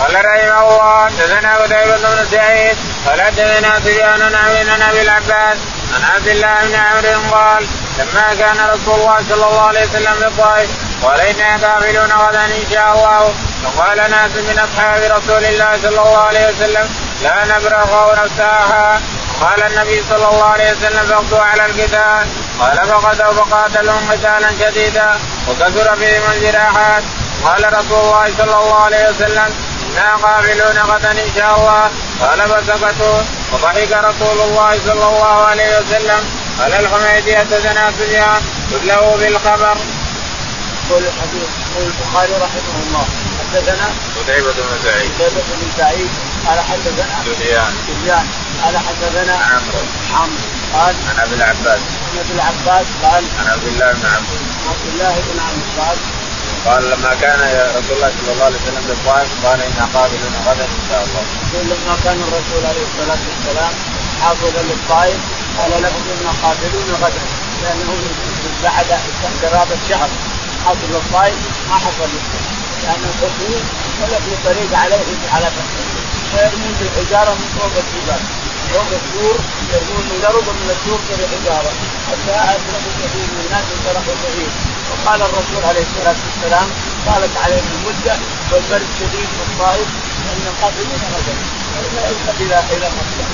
قال 0.00 0.14
رحمه 0.14 0.60
الله 0.70 1.06
حدثنا 1.06 1.56
قتيبة 1.56 1.96
بن 1.96 2.26
سعيد 2.30 2.76
قال 3.06 3.22
حدثنا 3.22 3.80
سفيان 3.80 4.22
عن 4.22 4.82
أبي 4.82 5.02
العباس 5.02 5.58
عن 5.94 6.04
عبد 6.14 6.28
الله 6.28 6.54
بن 6.64 6.74
عمرو 6.74 7.34
قال 7.34 7.66
لما 7.98 8.34
كان 8.38 8.56
رسول 8.70 8.94
الله 9.00 9.18
صلى 9.28 9.34
الله 9.34 9.60
عليه 9.60 9.84
وسلم 9.86 10.14
بالطائف 10.20 10.70
قال 11.02 11.20
أنا 11.20 11.68
قابلون 11.68 12.12
غدا 12.12 12.44
إن 12.44 12.64
شاء 12.72 12.92
الله. 12.94 13.34
فقال 13.64 13.96
ناس 13.96 14.30
من 14.30 14.58
أصحاب 14.58 15.02
رسول 15.18 15.44
الله 15.44 15.78
صلى 15.82 15.88
الله 15.88 16.18
عليه 16.18 16.48
وسلم 16.48 16.88
لا 17.22 17.44
نبرغ 17.44 18.24
نفسها. 18.24 19.00
قال 19.44 19.62
النبي 19.62 20.02
صلى 20.08 20.28
الله 20.28 20.44
عليه 20.44 20.72
وسلم 20.72 21.06
فاغدوا 21.06 21.38
على 21.38 21.66
القتال. 21.66 22.26
قال 22.60 22.76
فغدوا 22.88 23.32
فقاتلهم 23.32 24.10
قتالا 24.10 24.50
شديدا 24.60 25.18
وكثر 25.48 25.96
فيهم 25.96 26.22
الجراحات. 26.32 27.02
قال 27.44 27.78
رسول 27.78 28.00
الله 28.00 28.26
صلى 28.38 28.56
الله 28.60 28.80
عليه 28.80 29.10
وسلم 29.10 29.54
أنا 29.98 30.16
قابلون 30.16 30.78
غدا 30.78 31.10
إن 31.10 31.30
شاء 31.36 31.58
الله. 31.58 31.90
قال 32.20 32.40
فسكتوا. 32.48 33.18
وضحك 33.52 33.92
رسول 33.92 34.40
الله 34.40 34.78
صلى 34.86 35.06
الله 35.12 35.44
عليه 35.44 35.78
وسلم 35.78 36.20
قال 36.60 36.72
الحميدي 36.72 37.36
حدثنا 37.36 37.92
سفيان 37.98 38.42
كله 38.70 39.16
بالخبر. 39.20 39.76
يقول 40.90 41.02
الحديث 41.02 41.48
يقول 41.60 41.86
البخاري 41.86 42.32
رحمه 42.32 42.76
الله. 42.86 43.06
حدثنا 43.52 43.88
قتيبة 44.16 44.52
بن 44.52 44.78
سعيد. 44.84 45.10
قتيبة 45.20 45.42
بن 45.60 45.70
سعيد 45.78 46.10
قال 46.46 46.60
حدثنا 46.60 47.16
سفيان. 47.26 47.72
سفيان. 47.88 48.26
قال 48.64 48.78
حدثنا 48.78 49.36
عمرو. 49.36 49.82
عمرو. 50.14 50.46
قال 50.74 50.94
عن 51.08 51.18
أبي 51.26 51.34
العباس. 51.34 51.80
عن 52.12 52.18
أبي 52.24 52.32
العباس 52.34 52.86
قال 53.02 53.24
عن 53.38 53.46
عبد 53.46 53.66
الله 53.66 53.92
بن 53.92 54.06
عمرو. 54.06 54.38
عبد 54.70 54.86
الله 54.92 55.14
بن 55.28 55.40
عمرو. 55.46 55.66
قال 55.78 55.98
قال 56.66 56.90
لما 56.90 57.14
كان 57.14 57.40
رسول 57.76 57.96
الله 57.96 58.12
صلى 58.18 58.32
الله 58.32 58.44
عليه 58.44 58.56
وسلم 58.56 58.84
بالطائف 58.88 59.30
قال 59.46 59.62
أنا 59.62 59.88
قابل 59.94 60.18
غدا 60.46 60.64
إن 60.64 60.84
شاء 60.90 61.04
الله. 61.04 61.22
يقول 61.52 61.66
لما 61.66 61.96
كان 62.04 62.18
الرسول 62.26 62.62
عليه 62.70 62.84
الصلاة 62.90 63.22
والسلام 63.28 63.72
حافظا 64.22 64.62
للطائف 64.62 65.20
قال 65.58 65.70
لهم 65.82 66.02
أنا 66.20 66.32
قابلون 66.42 66.88
غدا 67.02 67.22
لأنه 67.62 67.92
بعد 68.64 68.86
قرابه 69.42 69.78
شهر 69.88 70.08
حافظ 70.64 70.90
للطائف 70.90 71.36
ما 71.68 71.76
حصل 71.76 72.10
لأن 72.82 73.04
الحصول 73.10 73.60
ولا 74.00 74.18
في 74.24 74.32
طريق 74.44 74.78
عليه 74.78 75.04
على 75.32 75.46
فتح 75.56 75.74
ويرمون 76.34 76.74
بالحجارة 76.80 77.30
من 77.30 77.48
فوق 77.58 77.74
الجبال. 77.84 78.22
فوق 78.72 78.90
السور 79.00 79.36
يرمون 79.72 80.04
من 80.10 80.18
قرب 80.24 80.46
من 80.60 80.70
السور 80.76 80.98
بالحجاره 81.08 81.72
حتى 82.08 82.36
ادركوا 82.52 82.92
كثير 83.00 83.26
من 83.34 83.40
الناس 83.46 83.64
انشرحوا 83.74 84.14
كثير 84.24 84.50
وقال 84.90 85.20
الرسول 85.22 85.62
عليه 85.70 85.84
الصلاة 85.88 86.18
والسلام 86.26 86.68
طالت 87.06 87.34
عليهم 87.44 87.68
المدة 87.76 88.14
والبرد 88.52 88.88
شديد 89.00 89.28
في 89.36 89.42
الطائف 89.48 89.88
ان 90.32 90.46
قاتلون 90.62 91.00
غدا 91.14 91.34
ولا 91.74 92.02
يذهب 92.10 92.36
إلى 92.40 92.58
إلى 92.76 92.88
مكه 92.98 93.26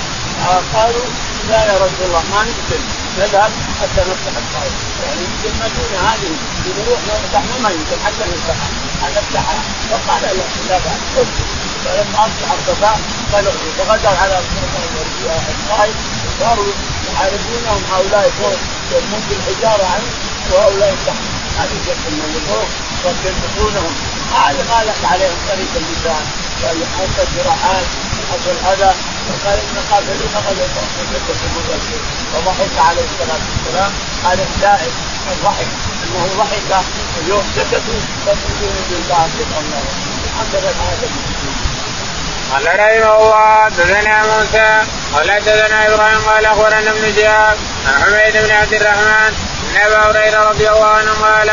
قالوا 0.75 1.07
لا 1.49 1.65
يا 1.65 1.77
رسول 1.85 2.07
الله 2.07 2.23
ما 2.33 2.43
نقتل. 2.43 2.81
نذهب 3.19 3.53
حتى 3.81 4.01
نفتح 4.11 4.35
الطائف. 4.43 4.75
يعني 5.05 5.23
يمكن 5.45 5.59
دون 5.77 5.93
هذه. 6.09 6.33
نروح 6.79 7.01
نفتح 7.09 7.43
ما 7.63 7.71
يمكن 7.71 7.97
حتى 8.05 8.25
نفتحها 8.33 8.69
نفتحها 9.17 9.63
فقال 9.91 10.23
لا 10.23 10.33
لا 10.69 10.79
بأس. 10.79 11.27
فلما 11.85 12.19
اصبح 12.27 12.53
الصفاء 12.59 13.01
قالوا 13.33 13.53
فغدوا 13.79 14.19
على 14.23 14.39
الطائف 15.49 15.97
صاروا 16.41 16.73
يحاربونهم 17.09 17.83
هؤلاء 17.93 18.31
فوق 18.41 18.59
يرمون 18.93 19.23
بالحجاره 19.29 19.87
عنه 19.95 20.09
وهؤلاء 20.51 20.97
تحت 21.07 21.23
هذه 21.59 21.77
جت 21.87 21.99
من 22.07 22.45
فوق 22.49 22.69
وينتصرونهم 23.05 23.95
هذا 24.35 24.63
ما 24.71 24.85
لك 24.85 25.05
عليهم 25.13 25.39
طريق 25.49 25.73
اللسان 25.77 26.25
حتى 26.99 27.23
الجراحات 27.29 27.87
حتى 28.31 28.51
الاذى 28.51 28.93
وقال 29.29 29.59
ان 29.59 29.77
قاتلون 29.91 30.35
قد 30.47 30.59
وضحك 32.35 32.79
عليه 32.89 33.05
الصلاه 33.11 33.41
والسلام 33.51 33.93
هذا 34.25 34.43
الدائم 34.43 34.93
الضحك 35.33 35.69
انه 36.05 36.27
ضحك 36.39 36.85
اليوم 37.23 37.45
سكتوا 37.57 38.01
لله 38.91 39.29
سبحانه 39.39 39.61
الله 39.61 39.83
هكذا 40.41 40.71
هذا 40.71 41.09
قال 42.51 42.67
رحمه 42.67 43.17
الله 43.17 43.65
حدثنا 43.65 44.23
موسى 44.27 44.83
قال 45.15 45.31
حدثنا 45.31 45.87
إبراهيم 45.89 46.19
قال 46.19 46.47
اخبرنا 46.47 46.91
ابن 46.91 47.15
شهاب 47.17 47.57
عن 47.87 48.03
حميد 48.03 48.45
بن 48.45 48.51
عبد 48.51 48.73
الرحمن 48.73 49.33
ان 49.71 49.77
ابا 49.87 50.11
هريره 50.11 50.49
رضي 50.49 50.69
الله 50.71 50.87
عنه 50.87 51.13
قال 51.13 51.51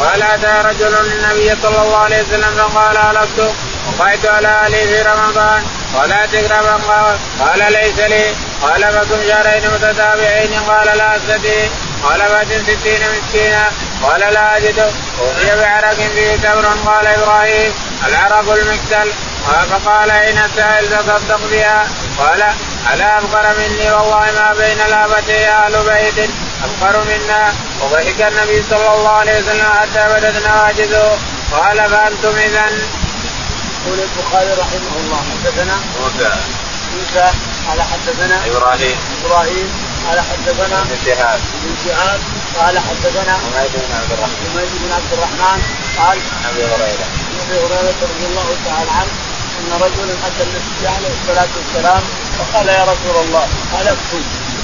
قال 0.00 0.22
اتى 0.22 0.68
رجل 0.68 0.94
النبي 0.94 1.56
صلى 1.62 1.82
الله 1.82 1.98
عليه 1.98 2.22
وسلم 2.22 2.54
فقال 2.56 2.96
هلكت 2.96 3.54
وقعت 3.86 4.26
على 4.26 4.48
أهلي 4.48 4.86
في 4.86 5.02
رمضان 5.02 5.62
قال 5.94 6.10
تقربا 6.32 6.72
قال 6.88 7.18
قال 7.40 7.72
ليس 7.72 7.98
لي 7.98 8.34
قال 8.62 8.82
فكم 8.92 9.22
شهرين 9.28 9.70
متتابعين 9.74 10.60
قال 10.68 10.98
لا 10.98 11.16
استطيع 11.16 11.68
قال 12.04 12.20
فاتن 12.20 12.62
ستين 12.64 13.00
مسكينا 13.12 13.70
قال 14.02 14.20
لا 14.20 14.56
اجد 14.56 14.78
اوتي 15.20 15.56
بعرق 15.60 15.94
فيه 15.94 16.36
تمر 16.36 16.66
قال 16.86 17.06
إبراهيم 17.06 17.72
العرق 18.08 18.52
المكتل 18.52 19.12
فقال 19.42 20.10
اين 20.10 20.38
السائل 20.38 20.88
تصدق 20.88 21.40
بها 21.50 21.88
قال 22.18 22.42
ألا 22.94 23.18
أفقر 23.18 23.54
مني؟ 23.58 23.90
والله 23.90 24.32
ما 24.38 24.54
بين 24.58 24.78
لابتي 24.78 25.48
أهل 25.48 25.72
بيت 25.72 26.30
أفقر 26.64 27.04
منا. 27.04 27.52
وضحك 27.80 28.20
النبي 28.20 28.62
صلى 28.70 28.94
الله 28.94 29.10
عليه 29.10 29.38
وسلم 29.38 29.68
حتى 29.80 30.06
بدت 30.08 30.46
نواجذه 30.46 31.18
قال 31.52 31.90
فأنتم 31.90 32.38
اذا. 32.38 32.66
يقول 33.86 33.98
البخاري 34.00 34.52
رحمه 34.52 34.94
الله 35.00 35.20
حدثنا 35.32 35.76
موسى. 36.00 36.32
موسى 36.94 37.30
قال 37.68 37.82
حدثنا 37.82 38.46
إبراهيم. 38.46 38.98
إبراهيم 39.24 39.68
قال 40.08 40.20
حدثنا 40.20 40.78
ابن 40.80 40.96
شهاب. 41.06 41.40
ابن 41.54 41.74
شهاب 41.84 42.20
قال 42.58 42.78
حدثنا 42.78 43.32
حميد 43.32 43.72
بن 43.74 43.94
عبد 44.00 44.12
الرحمن. 44.12 44.36
حميد 44.54 44.70
بن 44.82 44.92
عبد 44.92 45.12
الرحمن 45.12 45.62
قال 45.98 46.18
عن 46.18 46.50
أبي 46.50 46.64
هريرة. 46.64 47.06
عن 47.06 47.40
أبي 47.50 47.58
هريرة 47.58 47.98
رضي 48.02 48.26
الله 48.30 48.56
تعالى 48.66 48.90
عنه 48.90 49.12
أن 49.62 49.72
رجلا 49.72 50.14
أتى 50.26 50.42
النبي 50.42 50.86
عليه 50.96 51.12
الصلاة 51.20 51.48
والسلام 51.56 52.02
فقال 52.38 52.68
يا 52.68 52.84
رسول 52.84 53.16
الله 53.24 53.46
هلكت 53.72 54.12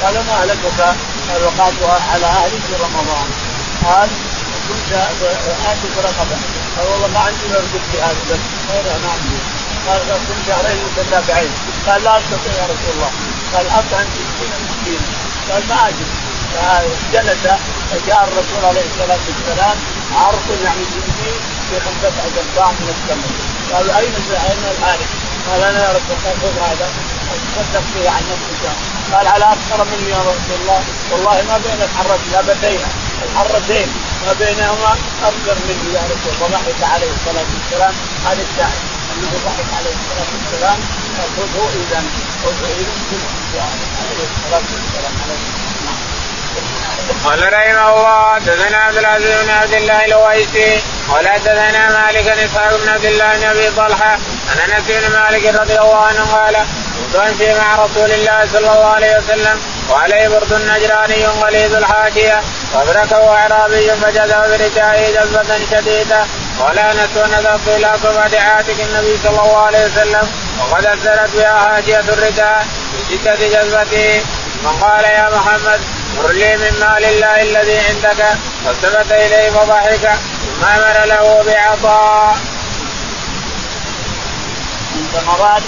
قال 0.03 0.15
ما 0.15 0.45
هلكك؟ 0.45 0.81
قال 1.29 1.43
وقعت 1.45 2.01
على 2.13 2.27
أهلي 2.27 2.59
في 2.67 2.75
رمضان. 2.85 3.29
قال 3.85 4.09
كنت 4.69 4.93
اتك 5.71 5.95
رقبة. 6.05 6.37
قال 6.77 6.87
والله 6.87 7.09
ما 7.09 7.21
عندي 7.21 7.47
الا 7.47 7.61
في 7.93 8.01
هذا 8.01 8.23
بس. 8.31 8.39
ما 9.03 9.11
عندي. 9.13 9.39
قال 9.89 10.01
كنت 10.29 10.47
شهرين 10.47 10.79
متتابعين 10.85 11.53
قال 11.87 12.05
لا 12.05 12.19
أستطيع 12.19 12.53
يا 12.53 12.65
رسول 12.65 12.93
الله. 12.95 13.11
قال 13.55 13.67
اطعم 13.67 14.07
ستين 14.15 14.51
مسكين 14.65 15.01
قال 15.51 15.63
ما 15.69 15.89
اجد 15.89 16.09
فجلس 16.55 17.45
فجاء 17.91 18.29
الرسول 18.29 18.65
عليه 18.65 18.87
الصلاة 18.91 19.19
والسلام 19.29 19.77
عرض 20.15 20.49
يعني 20.65 20.85
جندي 20.85 21.33
في 21.71 21.81
خمسة 21.81 22.13
أجزاء 22.27 22.69
من 22.81 22.89
التمر 22.95 23.58
قالوا 23.73 23.99
أين 23.99 24.15
أين 24.51 24.63
الحارث؟ 24.75 25.11
قال 25.49 25.63
أنا 25.63 25.81
يا 25.85 25.91
رسول 25.97 26.17
الله 26.17 26.35
خذ 26.43 26.59
هذا 26.69 26.87
تصدق 27.57 27.85
به 27.95 28.11
عن 28.11 28.23
نفسك. 28.33 28.65
قال 29.13 29.27
على 29.27 29.45
أكثر 29.45 29.85
مني 29.85 30.11
يا 30.11 30.21
رسول 30.21 30.55
الله. 30.61 30.81
والله 31.11 31.37
ما 31.49 31.59
بين 31.59 31.81
الحرتين 31.83 32.35
ابدين 32.35 32.81
الحرتين 33.25 33.89
ما 34.27 34.33
بينهما 34.33 34.93
أكثر 35.31 35.57
مني 35.69 35.95
يا 35.95 36.03
رسول 36.13 36.33
الله. 36.35 36.49
ضحك 36.49 36.81
عليه 36.93 37.11
الصلاة 37.17 37.49
والسلام. 37.55 37.95
هذا 38.27 38.43
الشاهد 38.49 38.81
أنه 39.13 39.33
ضحك 39.47 39.69
عليه 39.79 39.95
الصلاة 40.01 40.29
والسلام. 40.35 40.79
خذه 41.37 41.69
إذا 41.83 42.03
خذه 42.45 42.71
إذا. 42.81 43.67
عليه 44.01 44.29
الصلاة 44.31 44.67
والسلام. 44.75 45.15
عليه 45.23 45.68
قال 47.25 47.53
رحمه 47.53 47.95
الله 47.95 48.35
حدثنا 48.35 48.77
عبد 48.79 48.97
العزيز 48.97 49.43
بن 49.43 49.51
عبد 49.51 49.73
الله 49.73 50.05
الويسي 50.05 50.81
قال 51.09 51.29
حدثنا 51.29 51.83
مالك 52.01 52.29
إسحاق 52.29 52.77
بن 52.83 52.89
عبد 52.89 53.05
الله 53.05 53.37
بن 53.37 53.45
أبي 53.45 53.71
طلحة 53.71 54.19
عن 54.51 54.71
أنس 54.71 54.85
بن 54.89 55.13
مالك 55.13 55.55
رضي 55.61 55.79
الله 55.79 55.97
عنه 55.97 56.25
قال 56.33 56.57
كنت 57.13 57.17
امشي 57.17 57.55
مع 57.55 57.85
رسول 57.85 58.13
الله 58.13 58.47
صلى 58.53 58.59
الله 58.59 58.85
عليه 58.87 59.17
وسلم 59.19 59.61
وعليه 59.91 60.29
برد 60.29 60.53
نجراني 60.53 61.27
غليظ 61.27 61.75
الحاشية 61.75 62.41
فأدركه 62.75 63.29
أعرابي 63.29 63.91
فجذب 63.91 64.43
برجائه 64.51 65.15
جذبة 65.15 65.59
شديدة 65.71 66.25
قال 66.61 66.79
أنس 66.79 67.17
ونذرت 67.17 67.69
إلى 67.69 67.93
صفة 68.03 68.41
عاتق 68.41 68.77
النبي 68.81 69.19
صلى 69.25 69.31
الله 69.31 69.67
عليه 69.67 69.85
وسلم 69.87 70.29
وقد 70.61 70.87
أثرت 70.87 71.31
بها 71.37 71.55
حاشية 71.59 72.01
الرداء 72.01 72.67
من 72.93 73.19
شده 73.25 73.35
جذبته. 73.35 74.23
فقال 74.65 75.05
يا 75.05 75.31
محمد 75.37 75.81
مر 76.17 76.31
لي 76.33 76.57
من 76.57 76.73
مال 76.81 77.05
الله 77.05 77.43
الذي 77.43 77.79
عندك 77.79 78.27
فالتفت 78.65 79.13
إليه 79.13 79.51
فضحك 79.51 80.19
ثم 80.61 80.65
أمر 80.65 81.05
له 81.07 81.43
بعطاء. 81.47 82.39
من 84.95 85.05
ثمرات 85.15 85.63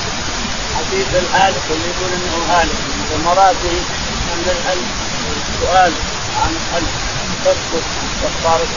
حديث 0.76 1.08
الهالك 1.14 1.64
اللي 1.70 1.88
يقول 1.90 2.10
إنه 2.18 2.36
هالك 2.54 2.78
من 2.90 3.04
ثمراته 3.10 3.76
أن 4.34 4.44
الهلك 4.56 4.90
السؤال 5.48 5.92
عن 6.42 6.50
الهلك 6.60 6.94
تسكت 7.44 7.84
كفارة 8.22 8.72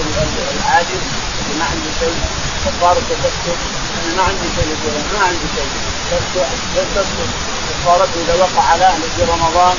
العاجز 0.56 1.04
اللي 1.41 1.60
ما 1.60 1.65
عنده 1.65 1.91
شيء. 1.99 2.15
كفارة 2.65 3.02
تسكت 3.10 3.58
أنا 4.06 4.15
ما 4.17 4.23
عندي 4.23 4.47
شيء 4.56 4.67
يقول 4.73 4.93
ما 5.13 5.26
عندي 5.28 5.47
شيء. 5.56 5.69
تسكت 6.76 7.30
كفارته 7.69 8.21
إذا 8.23 8.36
وقع 8.43 8.63
على 8.71 8.89
في 9.17 9.23
رمضان 9.23 9.76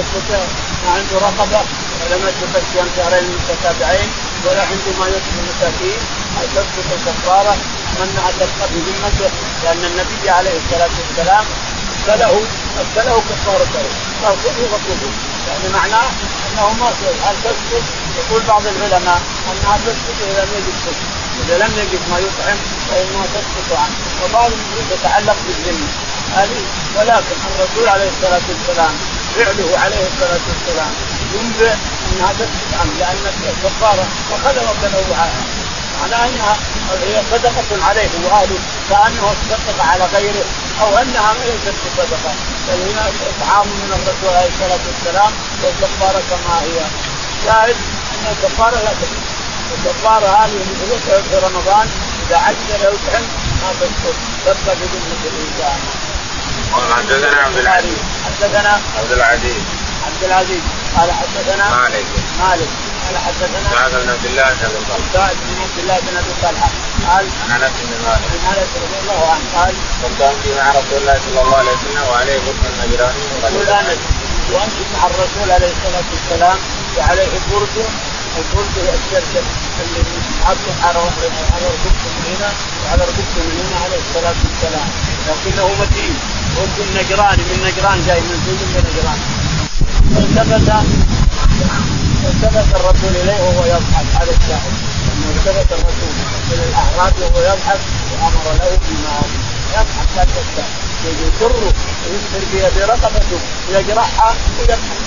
يستطيع 0.00 0.42
ما 0.84 0.90
عنده 0.96 1.16
رقبة 1.26 1.60
ولم 2.00 2.20
يتقي 2.28 2.62
صيام 2.72 2.88
شهرين 2.96 3.24
متتابعين 3.34 4.08
ولا 4.44 4.62
عنده 4.62 4.92
ما 4.98 5.06
يطعم 5.06 5.36
المساكين. 5.42 6.00
تسقط 6.54 6.88
الكفارة؟ 6.92 7.56
منع 8.00 8.30
تبقى 8.30 8.68
بذمته 8.72 9.30
لأن 9.64 9.84
النبي 9.84 10.30
عليه 10.30 10.56
الصلاة 10.56 10.90
والسلام 10.98 11.44
اكله 12.08 12.42
اكله 12.80 13.22
كفارته 13.28 13.84
خذه 14.22 14.58
فكله 14.72 15.12
يعني 15.48 15.68
معناه 15.74 16.08
أنه 16.46 16.72
ما 16.80 16.88
هل 17.26 17.36
تسقط 17.44 17.82
يقول 18.18 18.42
بعض 18.48 18.62
العلماء 18.66 19.20
انها 19.50 19.78
تسقط 19.86 20.16
إذا 20.30 20.44
لم 20.44 20.50
يجد 20.58 20.74
سقط 20.84 21.08
إذا 21.44 21.58
لم 21.58 21.72
يجد 21.78 22.00
ما 22.10 22.18
يطعم 22.18 22.58
فانها 22.90 23.26
تسقط 23.34 23.78
عنه. 23.78 23.96
وبعض 24.24 24.50
يتعلق 24.92 25.36
بالذمه 25.46 25.88
هذه 26.36 26.62
ولكن 26.96 27.36
الرسول 27.54 27.88
عليه 27.88 28.08
الصلاة 28.08 28.42
والسلام 28.48 28.94
فعله 29.38 29.78
عليه 29.78 30.02
الصلاة 30.10 30.44
والسلام. 30.48 30.92
ينبئ 31.34 31.74
انها 32.12 32.32
تسقط 32.32 32.80
عنه 32.80 32.92
لأن 32.98 33.32
الكفاره 33.48 34.06
اخذ 34.34 34.56
وتنوعها 34.68 35.42
معناها 36.00 36.26
إنها 36.28 36.56
هي 37.02 37.22
صدقة 37.30 37.84
عليه 37.88 38.08
واهله 38.24 38.58
كأنه 38.90 39.34
تصدق 39.50 39.84
على 39.84 40.04
غيره 40.04 40.44
أو 40.80 40.98
أنها 40.98 41.34
ليست 41.34 41.74
بصدقه 41.84 42.32
بل 42.68 42.80
هي 42.88 43.00
إطعام 43.30 43.66
من 43.66 43.90
الرسول 43.92 44.36
عليه 44.36 44.48
الصلاة 44.48 44.80
والسلام 44.88 45.32
والكفاره 45.62 46.22
كما 46.30 46.54
هي. 46.62 46.78
شاهد 47.44 47.76
أن 48.14 48.24
الكفاره 48.32 48.76
لا 48.76 48.92
تكفي 49.00 49.38
الكفاره 49.78 50.26
هذه 50.26 50.58
في 51.30 51.36
رمضان 51.46 51.88
إذا 52.26 52.36
عجز 52.36 52.68
يطعم 52.74 53.24
ما 53.62 53.70
تسقط 53.80 54.14
تبقى 54.44 54.76
بذمه 54.76 55.22
الإنسان. 55.24 55.97
حدثنا 56.96 57.40
عبد 57.42 57.56
العزيز. 57.56 57.98
حدثنا 58.26 58.80
عبد 58.98 59.12
العزيز. 59.12 59.62
عبد 60.06 60.22
العزيز. 60.24 60.62
قال 60.96 61.12
حدثنا 61.12 61.64
مالك. 61.76 62.06
مالك. 62.40 62.68
قال 63.06 63.18
حدثنا 63.18 63.70
سعد 63.70 63.90
بن 63.90 64.10
عبد 64.10 64.24
الله 64.24 64.42
بن 64.42 64.64
أبي 64.64 64.80
طلحة. 64.88 65.12
سعد 65.14 65.36
بن 65.48 65.62
عبد 65.62 65.78
الله 65.78 65.98
بن 66.06 66.16
أبي 66.16 66.32
طلحة. 66.42 66.70
قال 67.08 67.26
عن 67.50 67.62
أنس 67.62 67.76
بن 67.88 68.04
مالك. 68.06 68.30
عن 68.46 68.56
أنس 68.56 68.72
رضي 68.84 68.98
الله 69.02 69.20
عنه. 69.32 69.46
قال 69.56 69.74
كنت 70.02 70.20
امشي 70.20 70.50
مع 70.58 70.68
رسول 70.70 70.98
الله 71.00 71.16
صلى 71.26 71.40
الله 71.42 71.56
عليه 71.56 71.72
وسلم 71.72 72.04
وعليه 72.10 72.38
برد 72.46 72.64
النجراني 72.72 73.18
يقول 73.42 73.68
انس 73.68 74.00
وامشي 74.52 74.84
مع 74.94 75.06
الرسول 75.06 75.50
عليه 75.56 75.72
الصلاة 75.76 76.08
والسلام. 76.12 76.58
وعليه 76.96 77.28
برد 77.52 77.76
البرد 78.38 78.74
هي 78.84 78.90
الشركة 79.00 79.42
اللي 79.82 80.02
يحطه 80.40 80.74
على 80.86 80.98
على 81.54 81.66
ركبته 81.74 82.08
من 82.16 82.24
هنا 82.30 82.50
وعلى 82.84 83.02
ركبته 83.02 83.40
من 83.46 83.54
هنا 83.60 83.84
عليه 83.84 84.00
الصلاة 84.06 84.36
والسلام. 84.44 84.88
لكنه 85.28 85.66
متين. 85.80 86.14
برد 86.58 86.78
النجراني 86.88 87.42
من 87.42 87.58
نجران 87.66 87.98
جاي 88.06 88.20
من 88.20 88.38
سجن 88.46 88.68
من 88.74 88.82
نجران. 88.88 89.18
التفت 90.22 90.68
التفت 92.30 92.70
الرسول 92.76 93.12
إليه 93.22 93.40
وهو 93.42 93.64
يضحك 93.64 94.06
على 94.20 94.30
الشاهد. 94.30 94.74
لما 95.06 95.30
التفت 95.36 95.72
الرسول 95.72 96.12
إلى 96.52 96.62
الاعراب 96.68 97.12
وهو 97.20 97.38
يضحك 97.50 97.80
وأمر 98.12 98.46
له 98.58 98.78
بما 98.88 99.16
يضحك 99.74 100.08
لا 100.16 100.24
تستاهل 100.24 100.72
يجره 101.04 101.72
ويسر 102.08 102.42
برقبته 102.76 103.40
ويجرحها 103.68 104.34
ويضحك. 104.58 104.98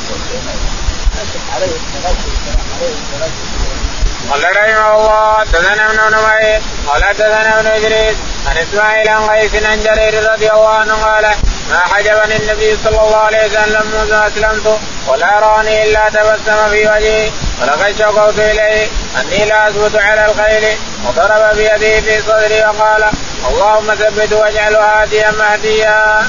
عليه 1.56 1.74
الصلاة 1.82 2.20
والسلام 2.26 2.66
عليه 2.76 2.96
الصلاة 3.02 3.34
والسلام. 3.40 3.81
قال 4.30 4.44
رحمه 4.44 4.96
الله 4.98 5.34
حدثنا 5.40 5.86
ابن 5.86 6.16
نمير 6.16 6.62
قال 6.88 7.04
حدثنا 7.04 7.60
ابن 7.60 7.68
ادريس 7.68 8.16
عن 8.48 8.58
اسماعيل 8.58 9.10
عن 9.10 9.30
قيس 9.30 9.64
عن 9.64 9.84
جرير 9.84 10.32
رضي 10.34 10.52
الله 10.52 10.70
عنه 10.70 10.94
قال 10.94 11.26
ما 11.70 11.80
حجبني 11.80 12.36
النبي 12.36 12.78
صلى 12.84 13.02
الله 13.02 13.18
عليه 13.18 13.46
وسلم 13.46 13.86
منذ 13.94 14.14
اسلمت 14.14 14.80
ولا 15.08 15.40
راني 15.40 15.84
الا 15.84 16.10
تبسم 16.10 16.70
في 16.70 16.88
وجهي 16.88 17.32
ولقد 17.62 17.96
شكوت 18.00 18.40
اليه 18.40 18.88
اني 19.22 19.46
لا 19.46 19.70
اثبت 19.70 19.96
على 19.96 20.26
الخيل 20.26 20.78
وضرب 21.06 21.56
بيده 21.56 22.02
في 22.02 22.22
صدري 22.22 22.62
وقال 22.62 23.04
اللهم 23.50 23.96
ثبت 23.96 24.34
واجعله 24.34 24.80
هاديا 24.80 25.32
مهديا. 25.32 26.28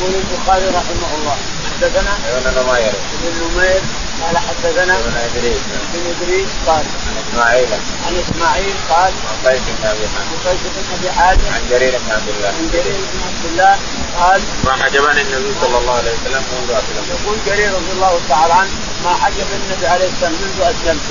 يقول 0.00 0.14
البخاري 0.14 0.66
رحمه 0.66 1.14
الله 1.14 1.36
حدثنا 1.70 2.12
ابن 2.28 2.58
نمير 2.58 2.92
ابن 3.14 3.54
نمير 3.54 3.80
قال 4.24 4.38
حدثنا 4.38 4.98
ابن 4.98 5.16
إدريس. 5.16 5.62
بن 5.92 6.14
إدريس 6.16 6.48
قال 6.66 6.84
عن 7.06 7.14
إسماعيل. 7.22 7.68
عن 8.06 8.22
إسماعيل 8.24 8.74
قال 8.90 9.12
عن 9.28 9.36
قيس 9.46 9.62
بن 9.78 9.86
أبي 9.88 10.06
حاتم. 10.08 10.28
عن 10.32 10.38
قيس 10.46 10.60
بن 10.64 10.84
أبي 10.96 11.10
حاتم. 11.12 11.46
عن 11.54 11.62
جرير 11.70 11.98
بن 11.98 12.12
عبد 12.12 12.28
الله. 12.28 12.48
عن 12.48 12.70
جرير 12.72 13.00
بن 13.12 13.20
عبد 13.28 13.44
الله 13.50 13.78
قال 14.20 14.40
ما 14.64 14.72
حجبني 14.84 15.22
النبي 15.22 15.54
صلى 15.60 15.78
الله 15.78 15.96
عليه 15.96 16.12
وسلم 16.12 16.42
منذ 16.52 16.70
أسلمت. 16.70 17.08
يقول 17.14 17.36
جرير 17.46 17.72
رضي 17.74 17.92
الله 17.92 18.20
تعالى 18.28 18.54
عنه 18.54 18.70
ما 19.04 19.14
حجب 19.14 19.46
النبي 19.60 19.86
عليه 19.86 20.08
السلام 20.08 20.32
منذ 20.32 20.60
أسلمت. 20.60 21.06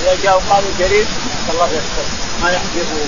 إذا 0.00 0.14
جاءوا 0.22 0.40
قالوا 0.50 0.70
جرير 0.78 1.06
الله 1.50 1.66
يستر 1.66 2.06
ما 2.42 2.50
يحجبه. 2.50 3.00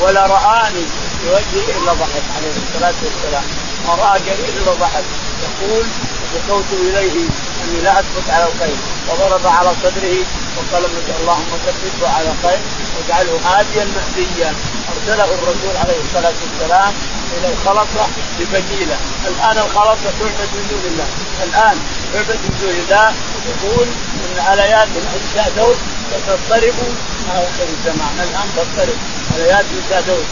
ولا 0.00 0.26
رآني 0.26 0.84
في 1.20 1.26
وجهه 1.28 1.66
إلا 1.78 1.92
ضحك 1.92 2.26
عليه 2.36 2.52
الصلاة 2.62 2.98
والسلام. 3.04 3.44
ما 3.86 3.94
رأى 3.94 4.20
جرير 4.20 4.48
إلا 4.62 4.72
ضحك. 4.72 5.04
يقول 5.42 5.86
شكوت 6.32 6.64
إليه 6.72 7.28
إني 7.72 7.80
لا 7.80 8.00
اثبت 8.00 8.30
على 8.30 8.44
الخير. 8.44 8.76
وضرب 9.08 9.46
على 9.46 9.70
صدره 9.82 10.16
وقال 10.56 10.84
اللهم 11.20 11.52
ثبته 11.66 12.08
على 12.08 12.32
خير 12.42 12.60
واجعله 12.96 13.40
هاديا 13.44 13.84
مهديا 13.84 14.54
أرسله 14.92 15.24
الرسول 15.24 15.76
عليه 15.76 16.00
الصلاة 16.04 16.34
والسلام 16.42 16.92
إلى 17.38 17.48
الخلطه 17.52 18.06
بفجيله، 18.40 18.96
الآن 19.28 19.58
الخلطه 19.58 20.10
تعبد 20.18 20.50
من 20.54 20.66
دون 20.70 20.84
الله، 20.92 21.06
الآن 21.44 21.76
تعبد 22.12 22.38
من 22.44 22.58
دون 22.60 22.70
الله 22.70 23.12
يقول 23.50 23.86
إن 24.22 24.44
عليات 24.46 24.88
نساء 25.32 25.52
داود 25.56 25.76
ستضطرب 26.10 26.74
اخر 27.30 27.68
الزمان، 27.76 28.14
الآن 28.28 28.48
تضطرب. 28.56 28.98
عليات 29.34 29.64
نساء 29.78 30.00
داود 30.06 30.26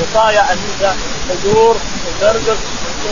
بقايا 0.00 0.52
النساء 0.52 0.96
تدور 1.28 1.76
وترقص 2.06 2.58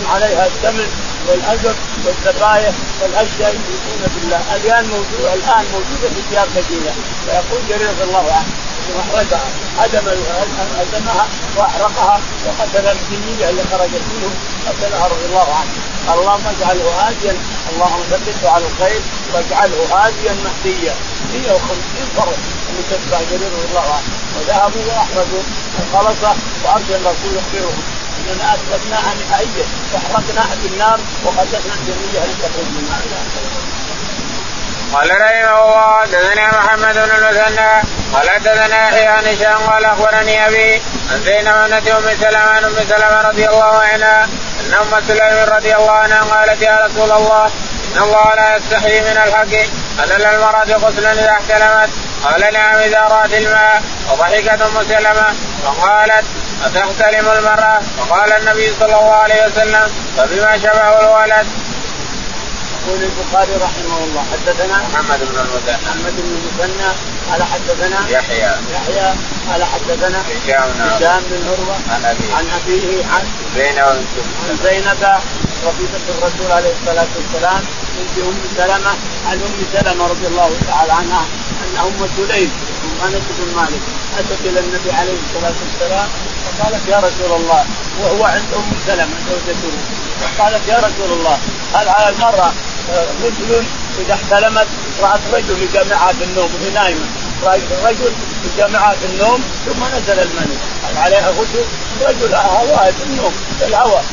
عليها 0.06 0.46
السمن 0.46 0.86
والازر 1.28 1.74
والزبايا 2.04 2.72
والأشياء 3.02 3.50
يشركون 3.54 4.02
بالله 4.14 4.56
الآن 4.56 4.84
موجوده 4.84 5.34
الآن 5.34 5.64
موجودة 5.72 6.08
في 6.14 6.22
ثياب 6.30 6.48
مدينه 6.56 6.92
فيقول 7.26 7.60
جرير 7.68 7.90
رضي 7.90 8.04
الله 8.04 8.32
عنه 8.32 8.52
احرقها 9.00 9.40
هدم 9.78 10.08
هدمها 10.80 11.26
وأحرقها 11.56 12.20
وقتل 12.46 12.86
الجنيه 12.86 13.50
اللي 13.50 13.62
خرجت 13.72 14.02
منه 14.12 14.30
قتلها 14.68 15.06
رضي 15.06 15.24
الله 15.24 15.48
عنه. 15.54 15.72
اللهم 16.14 16.46
اجعله 16.46 16.90
هاديا. 17.00 17.36
اللهم 17.72 18.02
ثبته 18.10 18.50
على 18.50 18.64
الخير 18.66 19.00
واجعله 19.34 19.80
هاديا 19.92 20.36
مهديا. 20.44 20.94
150 21.32 22.06
فرس 22.16 22.42
اللي 22.68 22.82
تتبع 22.90 23.18
جرير 23.30 23.50
رضي 23.56 23.68
الله 23.70 23.86
عنه. 23.94 24.08
وذهبوا 24.36 24.84
وأحرقوا 24.88 25.42
الخلصه 25.82 26.34
وأرسل 26.64 26.94
الرسول 26.94 27.32
يخبرهم. 27.36 27.82
اننا 28.30 28.54
اثبتناها 28.54 29.14
نهائيا 29.14 29.66
واحرقناها 29.92 30.54
بالنار 30.62 31.00
وقتلنا 31.24 31.74
الجميع 31.78 32.24
لتخرج 32.24 32.68
منها 32.76 32.98
قال 34.92 35.10
رحمه 35.10 35.62
الله 35.62 36.00
حدثنا 36.00 36.48
محمد 36.58 36.94
بن 36.94 37.10
المثنى 37.16 37.82
قال 38.12 38.30
حدثنا 38.30 38.88
يحيى 38.88 39.06
عن 39.06 39.24
هشام 39.24 39.70
قال 39.70 39.84
أخبرني 39.84 40.46
أبي 40.46 40.82
عن 41.10 41.22
زينب 41.24 41.48
ابنة 41.48 41.98
أم 41.98 42.16
سلمة 42.20 42.38
عن 42.38 42.64
أم 42.64 42.74
سلمة 42.88 43.20
رضي 43.20 43.48
الله 43.48 43.78
عنها 43.78 44.28
أن 44.60 44.74
أم 44.74 45.00
سليم 45.08 45.54
رضي 45.56 45.76
الله 45.76 45.92
عنها 45.92 46.20
قالت 46.20 46.62
يا 46.62 46.78
رسول 46.86 47.12
الله 47.12 47.44
إن 47.94 48.02
الله 48.02 48.34
لا 48.34 48.56
يستحي 48.56 49.00
من 49.00 49.16
الحق 49.26 49.54
أن 50.02 50.08
للمرأة 50.18 50.76
غسلا 50.76 51.12
إذا 51.12 51.30
احتلمت. 51.30 51.90
قال 52.24 52.52
نعم 52.52 52.76
إذا 52.76 53.00
رأت 53.00 53.34
الماء. 53.34 53.82
وضحكت 54.10 54.62
أم 54.62 54.82
سلمة 54.88 55.34
فقالت 55.64 56.24
أتحتلم 56.64 57.28
المرأة؟ 57.28 57.80
فقال 57.98 58.32
النبي 58.32 58.72
صلى 58.80 58.86
الله 58.86 59.14
عليه 59.14 59.46
وسلم 59.46 59.86
فبما 60.16 60.58
شبه 60.58 61.00
الولد؟ 61.00 61.46
يقول 62.86 63.02
البخاري 63.02 63.54
رحمه 63.56 63.98
الله 64.04 64.24
حدثنا 64.32 64.82
محمد 64.92 65.18
بن 65.18 65.38
المثنى. 65.38 65.76
محمد 65.86 66.14
بن 66.16 66.36
المثنى 66.38 66.90
قال 67.30 67.42
حدثنا 67.42 67.98
يحيى. 68.08 68.52
يحيى 68.74 69.14
قال 69.50 69.64
حدثنا 69.64 70.18
هشام 70.20 70.72
بن 70.72 70.80
عروة. 70.80 70.96
هشام 70.96 71.22
بن 71.30 71.48
عروة. 71.48 71.76
عن 71.90 72.04
أبيه. 72.04 72.34
عن 72.34 72.46
أبيه 72.56 73.06
عن 73.06 73.24
زينب 73.56 73.78
عن 74.48 74.58
زينب 74.64 75.02
رفيقة 75.66 76.04
الرسول 76.08 76.52
عليه 76.52 76.72
الصلاة 76.80 77.06
والسلام 77.16 77.62
بنت 77.96 78.24
أم 78.26 78.40
سلمة 78.56 78.90
عن 79.26 79.36
أم 79.46 79.66
سلمة 79.72 80.06
رضي 80.06 80.26
الله 80.26 80.50
تعالى 80.68 80.92
عنها 80.92 81.24
أن 81.62 81.76
أم 81.86 82.08
سليم 82.16 82.52
أنس 83.06 83.22
بن 83.38 83.56
مالك 83.56 83.82
أتت 84.18 84.40
إلى 84.44 84.60
النبي 84.60 84.92
عليه 84.92 85.16
الصلاة 85.26 85.54
والسلام 85.62 86.08
فقالت 86.44 86.88
يا 86.88 86.96
رسول 86.98 87.40
الله 87.40 87.64
وهو 88.00 88.24
عند 88.24 88.44
أم 88.56 88.72
سلمة 88.86 89.14
زوجته. 89.30 89.72
فقالت 90.20 90.68
يا 90.68 90.76
رسول 90.76 91.18
الله 91.18 91.38
هل 91.74 91.88
على 91.88 92.08
المرأة 92.08 92.52
غسل 93.22 93.64
إذا 94.00 94.14
احتلمت 94.14 94.66
رأت 95.02 95.20
رجل 95.32 95.62
يجامعها 95.62 96.12
في 96.12 96.24
النوم 96.24 96.50
وهي 96.54 96.70
نايمة؟ 96.70 97.06
رجل 97.84 98.12
يجامعها 98.44 98.94
في 98.94 99.06
النوم 99.06 99.42
ثم 99.66 99.84
نزل 99.96 100.18
المني. 100.20 100.56
عليها 100.96 101.30
غسل 101.30 101.64
رجل 102.02 102.34
هواء 102.34 102.94
في 102.98 103.04
النوم 103.04 103.32
في 103.58 103.64
الهواء. 103.64 104.04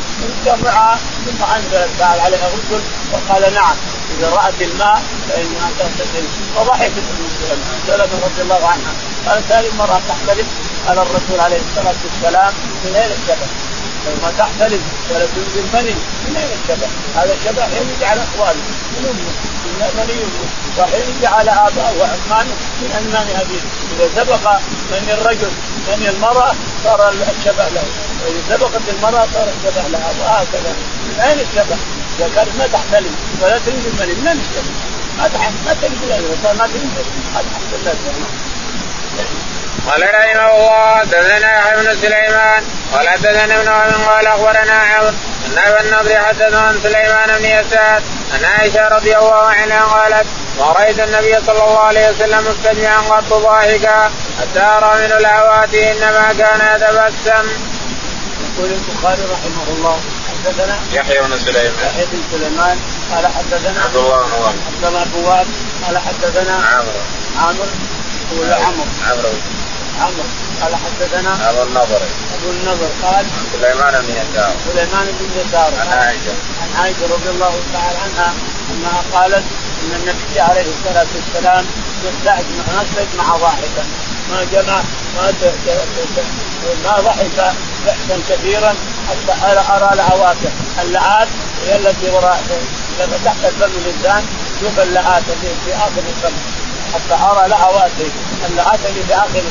يجامعها 0.42 1.00
ثم 1.26 1.44
أنزل 1.44 2.04
قال 2.04 2.20
عليها 2.20 2.48
غسل 2.48 2.82
وقال 3.14 3.54
نعم. 3.54 3.76
إذا 4.18 4.30
رأت 4.30 4.62
الماء 4.62 5.04
فإنها 5.30 5.70
تغتسل 5.80 6.24
فضحكت 6.56 7.04
ام 7.52 7.58
سلمة 7.88 8.26
رضي 8.26 8.42
الله 8.42 8.68
عنها. 8.68 8.94
قالت 9.28 9.52
هذه 9.52 9.68
المراه 9.68 10.02
تحترم 10.10 10.48
على 10.88 11.02
الرسول 11.02 11.40
عليه 11.40 11.60
الصلاة 11.70 11.96
والسلام 12.06 12.54
من 12.86 12.96
اين 12.96 13.12
السبب؟ 13.12 13.50
ما 14.24 14.32
تحتلم 14.38 14.82
ولا 15.10 15.26
تنزل 15.26 15.66
مني 15.74 15.95
من 16.28 16.36
اين 16.38 16.51
الشبع؟ 16.62 16.88
هذا 17.16 17.34
الشبع 17.34 17.68
يجي 17.68 18.05
على 18.05 18.22
أخوانه 18.24 18.62
من 18.93 19.05
امه 19.05 19.32
من 19.66 19.89
مني 19.97 20.24
امه 20.24 20.88
يجي 20.95 21.28
على 21.28 21.51
آبائه 21.51 21.99
وعمانه 21.99 22.55
من 22.82 22.91
عمان 22.97 23.28
أبيه. 23.41 23.64
إذا 23.95 24.10
سبق 24.16 24.51
من 24.91 25.10
الرجل 25.10 25.51
من 25.88 26.07
المرأة 26.07 26.55
صار 26.84 27.10
الشبع 27.10 27.68
له. 27.68 27.84
وإذا 28.24 28.41
سبقت 28.49 28.89
المرأة 28.89 29.28
صار 29.34 29.47
الشبع 29.57 29.88
لها. 29.88 30.12
وهكذا. 30.20 30.74
من 31.10 31.20
أين 31.20 31.39
الشبع؟ 31.39 31.76
إذا 32.20 32.30
كانت 32.36 32.49
ما 32.60 32.68
تحتلم 32.68 33.16
ولا 33.41 33.57
تنزل 33.57 33.91
مني 33.99 34.14
من 34.14 34.28
أين 34.28 34.39
الشبع؟ 34.39 34.74
ما 35.18 35.28
تحتلم 35.28 35.55
ما 35.66 35.74
تنزل 35.74 36.57
ما 36.57 36.68
تنزل 36.68 37.05
الحمد 37.36 37.74
لله 37.74 37.95
قال 39.88 40.01
رحمه 40.01 40.55
الله 40.55 40.97
حدثنا 40.97 41.59
يحيى 41.59 41.76
بن 41.76 41.95
سليمان 42.01 42.63
قال 42.93 43.09
حدثنا 43.09 43.61
ابن 43.61 43.67
وهب 43.67 43.93
قال 44.09 44.28
أخبرنا 44.28 44.74
عمرو 44.74 45.09
إن 45.47 45.57
أبا 45.57 45.82
النضر 45.82 46.20
حدثه 46.20 46.61
عن 46.61 46.80
سليمان 46.84 47.39
بن 47.39 47.45
يسار 47.45 48.01
ان 48.36 48.45
عائشة 48.45 48.88
رضي 48.88 49.17
الله 49.17 49.43
عنها 49.43 49.84
قالت 49.84 50.26
ما 50.59 50.65
رأيت 50.65 50.99
النبي 50.99 51.34
صلى 51.45 51.63
الله 51.63 51.80
عليه 51.80 52.09
وسلم 52.09 52.47
مستجمعا 52.49 52.97
قط 53.01 53.34
ضاحكا 53.34 54.11
حتى 54.39 54.59
أرى 54.59 55.07
من 55.07 55.11
العواتي 55.11 55.91
إنما 55.91 56.34
كان 56.38 56.76
يتبسم. 56.76 57.47
يقول 58.57 58.72
البخاري 58.72 59.22
رحمه 59.22 59.67
الله 59.78 59.99
حدثنا 60.30 60.80
يحيى 60.93 61.22
بن 61.22 61.38
سليمان. 61.38 61.74
يحيى 61.86 62.05
بن 62.05 62.22
سليمان 62.32 62.80
قال 63.11 63.28
حدثنا 63.28 63.84
عبد 63.84 63.95
الله 63.95 64.24
بن 64.24 64.32
وهب. 64.32 64.55
عبد 64.67 64.86
الله 64.86 65.03
بن 65.03 65.24
وهب 65.24 65.47
قال 65.86 65.97
حدثنا 65.97 66.53
عمرو. 66.53 67.01
عامر 67.39 67.67
ولا 68.38 68.55
عمرو. 68.55 68.86
عمرو. 69.11 69.30
عمرو 70.02 70.24
قال 70.62 70.76
حدثنا 70.76 71.50
أبو 71.50 71.64
النضر. 71.64 72.02
أبو 72.36 72.50
النضر 72.52 72.89
قال 73.04 73.26
سليمان 73.54 73.93
بن 74.02 74.10
يسار. 74.10 74.56
سليمان 74.66 75.08
بن 75.20 75.41
يسار. 75.41 75.72
عن 75.80 75.88
عائشة. 75.88 76.34
عن 76.62 76.82
عائشة 76.82 77.04
رضي 77.04 77.30
الله 77.30 77.54
تعالى 77.74 77.97
عنها 77.97 78.34
أنها 78.72 79.04
قالت 79.14 79.43
إن 79.82 79.91
النبي 79.95 80.39
عليه 80.39 80.66
الصلاة 80.76 81.08
والسلام 81.16 81.66
يستجمع 82.04 82.82
يستجمع 82.82 83.38
ضاحكا 83.38 83.84
ما 84.30 84.43
جمع 84.52 84.82
ما 85.16 85.34
ما 86.86 87.00
ضحك 87.00 87.54
ضحكا 87.86 88.20
كثيرا 88.30 88.76
حتى 89.10 89.34
ارى 89.45 89.89
العواكب 89.93 90.52
اللعات 90.82 91.28
هي 91.66 91.76
التي 91.76 92.10
وراء 92.10 92.43
تحت 93.26 93.45
فم 93.60 93.72
الإنسان 93.78 94.26
شوف 94.62 94.80
اللعات 94.80 95.24
في 95.66 95.74
آخر 95.74 96.04
الفم. 96.10 96.36
حتى 96.93 97.24
أرى 97.24 97.50
لعواتي 97.50 98.12
اللعات 98.50 98.80
اللي 98.89 99.04
في 99.08 99.14
آخر 99.14 99.43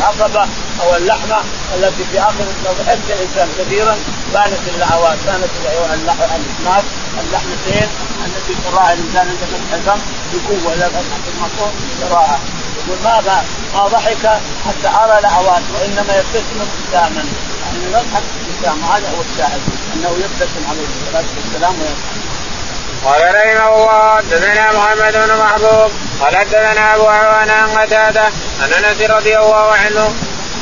العقبه 0.00 0.48
أو 0.82 0.96
اللحمة 0.96 1.36
التي 1.74 2.04
في 2.12 2.20
آخر 2.20 2.44
لو 2.64 2.72
الإنسان 3.10 3.48
كثيرا 3.58 3.96
بانت 4.32 4.68
اللعوات 4.74 5.18
بانت 5.26 5.50
الاسماك 6.36 6.84
اللحمتين 7.20 7.88
التي 8.26 8.54
تراها 8.64 8.92
الإنسان 8.92 9.28
عند 9.28 9.38
فتح 9.52 9.96
بقوة 10.32 10.74
لا 10.74 10.88
فتحه 10.88 11.24
المصون 11.34 11.72
تراها 12.00 12.38
يقول 12.86 12.98
ما 13.04 13.20
ما 13.74 13.86
ضحك 13.86 14.26
حتى 14.66 14.88
أرى 14.88 15.20
لعوات 15.22 15.62
وإنما 15.74 16.16
يبتسم 16.16 16.60
ابتساما. 16.60 17.24
يعني 17.64 17.84
يضحك 17.88 18.22
ابتساما 18.48 18.96
هذا 18.96 19.08
هو 19.08 19.22
الشاهد 19.32 19.60
أنه 19.94 20.10
يبتسم 20.10 20.70
عليه 20.70 20.86
الصلاة 20.86 21.24
والسلام 21.36 21.74
ويضحك. 21.80 22.26
قال 23.04 23.34
رحمه 23.34 23.74
الله 23.76 24.16
حدثنا 24.16 24.72
محمد 24.72 25.12
بن 25.12 25.36
محبوب 25.38 25.90
قال 26.20 26.36
حدثنا 26.36 26.94
أبو 26.94 27.06
عوان 27.06 27.50
عن 27.50 27.68
قتادة 27.68 28.24
عن 28.62 28.84
أنس 28.84 29.10
رضي 29.10 29.38
الله 29.38 29.72
عنه 29.72 30.14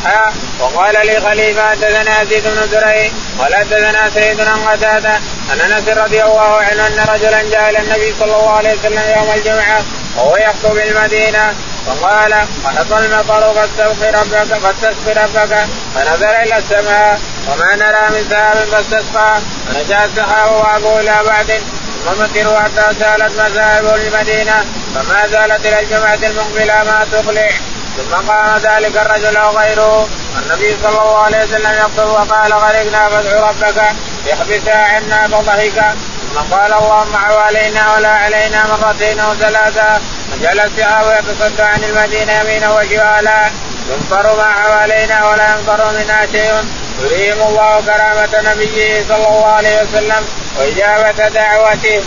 ها 0.04 0.32
وقال 0.60 1.06
لي 1.06 1.20
خليفة 1.20 1.70
حدثنا 1.70 2.22
يزيد 2.22 2.44
بن 2.44 2.68
زريع 2.70 3.10
قال 3.38 3.54
حدثنا 3.54 4.10
سيد 4.10 4.40
عن 4.40 4.58
قتادة 4.58 5.20
عن 5.50 5.60
أنس 5.60 5.88
رضي 5.88 6.22
الله 6.22 6.56
عنه 6.56 6.86
أن 6.86 7.06
رجلا 7.14 7.42
جاء 7.42 7.70
إلى 7.70 7.78
النبي 7.78 8.14
صلى 8.20 8.36
الله 8.36 8.50
عليه 8.50 8.74
وسلم 8.74 9.02
يوم 9.16 9.32
الجمعة 9.36 9.82
وهو 10.16 10.36
يخطب 10.36 10.74
بالمدينة 10.74 11.54
فقال 11.86 12.34
حط 12.64 12.92
المطر 12.92 13.54
فاستغفر 13.54 14.18
ربك 14.20 14.54
فاستغفر 14.58 15.22
ربك 15.22 15.66
فنظر 15.94 16.42
إلى 16.42 16.58
السماء 16.58 17.20
وما 17.48 17.76
نرى 17.76 18.10
من 18.10 18.26
سحاب 18.30 18.56
فاستسقى 18.56 19.40
فنشأ 19.68 20.04
السحاب 20.04 20.52
وابو 20.52 20.98
إلى 20.98 21.22
بعد 21.26 21.62
ومطروا 22.06 22.60
حتى 22.60 22.94
سالت 23.00 23.40
مذاهب 23.40 23.84
المدينة 23.94 24.64
فما 24.94 25.26
زالت 25.26 25.66
إلى 25.66 25.80
الجمعة 25.80 26.18
المقبلة 26.30 26.74
ما 26.84 27.06
تقلع 27.12 27.50
ثم 27.96 28.30
قام 28.30 28.56
ذلك 28.56 28.96
الرجل 28.96 29.36
أو 29.36 29.58
غيره 29.58 30.08
النبي 30.42 30.76
صلى 30.82 30.88
الله 30.88 31.18
عليه 31.18 31.44
وسلم 31.44 31.72
يقول 31.72 32.10
وقال 32.10 32.52
غرقنا 32.52 33.08
فادعوا 33.08 33.48
ربك 33.48 33.82
يحبسها 34.26 34.84
عنا 34.94 35.28
فضحك 35.28 35.94
ثم 36.34 36.54
قال 36.54 36.72
اللهم 36.72 37.16
علينا 37.16 37.94
ولا 37.94 38.08
علينا 38.08 38.66
مرتين 38.66 39.20
أو 39.20 39.34
ثلاثة. 39.34 40.00
فجعل 40.32 40.60
السحاب 40.60 41.18
يتصد 41.18 41.60
عن 41.60 41.84
المدينة 41.84 42.32
يمينا 42.32 42.72
وشمالا 42.72 43.50
يمطر 43.90 44.36
ما 44.36 44.52
حوالينا 44.52 45.30
ولا 45.30 45.54
يمطر 45.54 45.92
منها 45.92 46.26
شيء. 46.26 46.64
يريهم 47.00 47.42
الله 47.48 47.80
كرامة 47.80 48.52
نبيه 48.52 49.04
صلى 49.08 49.16
الله 49.16 49.46
عليه 49.46 49.82
وسلم 49.82 50.24
وإجابة 50.58 51.28
دعوته. 51.28 52.02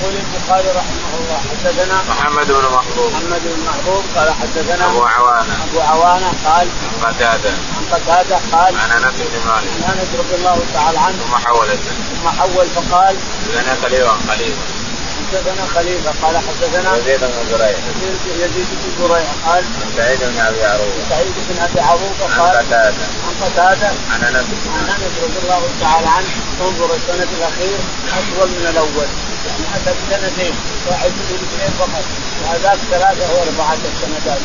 يقول 0.00 0.14
البخاري 0.14 0.68
رحمه 0.68 1.10
الله 1.18 1.40
حدثنا 1.50 2.02
محمد 2.08 2.46
بن 2.46 2.64
محبوب 2.76 3.12
محمد 3.12 3.42
بن 3.44 3.64
محبوب 3.68 4.04
قال 4.16 4.34
حدثنا 4.34 4.86
أبو 4.86 5.02
عوانة. 5.04 5.54
أبو 5.70 5.80
عوانة 5.80 6.32
قال 6.44 6.68
عن 6.82 7.12
قتادة. 7.14 7.50
عن 7.50 7.84
قتادة 7.92 8.38
قال 8.52 8.76
عن 8.78 8.90
أنس 8.90 9.14
بن 9.14 9.40
مالك. 9.46 9.70
عن 9.88 9.98
أنس 9.98 10.08
رضي 10.18 10.34
الله 10.34 10.58
تعالى 10.74 10.98
عنه. 10.98 11.16
ثم 11.26 11.36
حول 11.46 11.68
ثم 11.68 12.28
حول 12.28 12.66
فقال 12.66 13.16
لنا 13.54 13.76
خليفة 13.82 14.16
خليفة 14.28 14.62
حدثنا 15.28 15.66
خليفه 15.74 16.12
قال 16.22 16.36
حدثنا 16.36 16.96
يزيد 16.96 17.20
بن 17.20 17.44
زريع. 17.50 17.78
يزيد 18.44 18.66
بن 18.70 18.90
زريع 18.98 19.26
قال 19.46 19.64
عن 19.64 19.92
سعيد 19.96 20.20
بن 20.20 20.38
أبي 20.40 20.64
عروبة. 20.64 21.02
سعيد 21.10 21.34
بن 21.48 21.58
أبي 21.62 21.80
عروبة 21.80 22.24
عن 22.24 22.40
قال 22.40 22.56
قتادة. 22.56 23.04
عن 23.26 23.34
قتادة. 23.42 23.90
عن 24.10 24.22
أنس. 24.24 24.46
عن 24.76 24.84
أنس 24.94 25.12
رضي 25.22 25.38
الله 25.44 25.62
تعالى 25.80 26.08
عنه. 26.08 26.28
انظر 26.60 26.94
السنة 26.94 27.28
الأخير 27.38 27.78
أطول 28.18 28.48
من 28.48 28.66
الأول. 28.70 29.08
يعني 29.46 29.64
أتى 29.76 29.90
بسنتين 29.98 30.54
واحد 30.86 31.10
من 31.10 31.28
الاثنين 31.36 31.70
فقط. 31.78 32.04
وهذاك 32.42 32.78
ثلاثة 32.90 33.34
واربعه 33.34 33.74
السنتين 33.74 34.42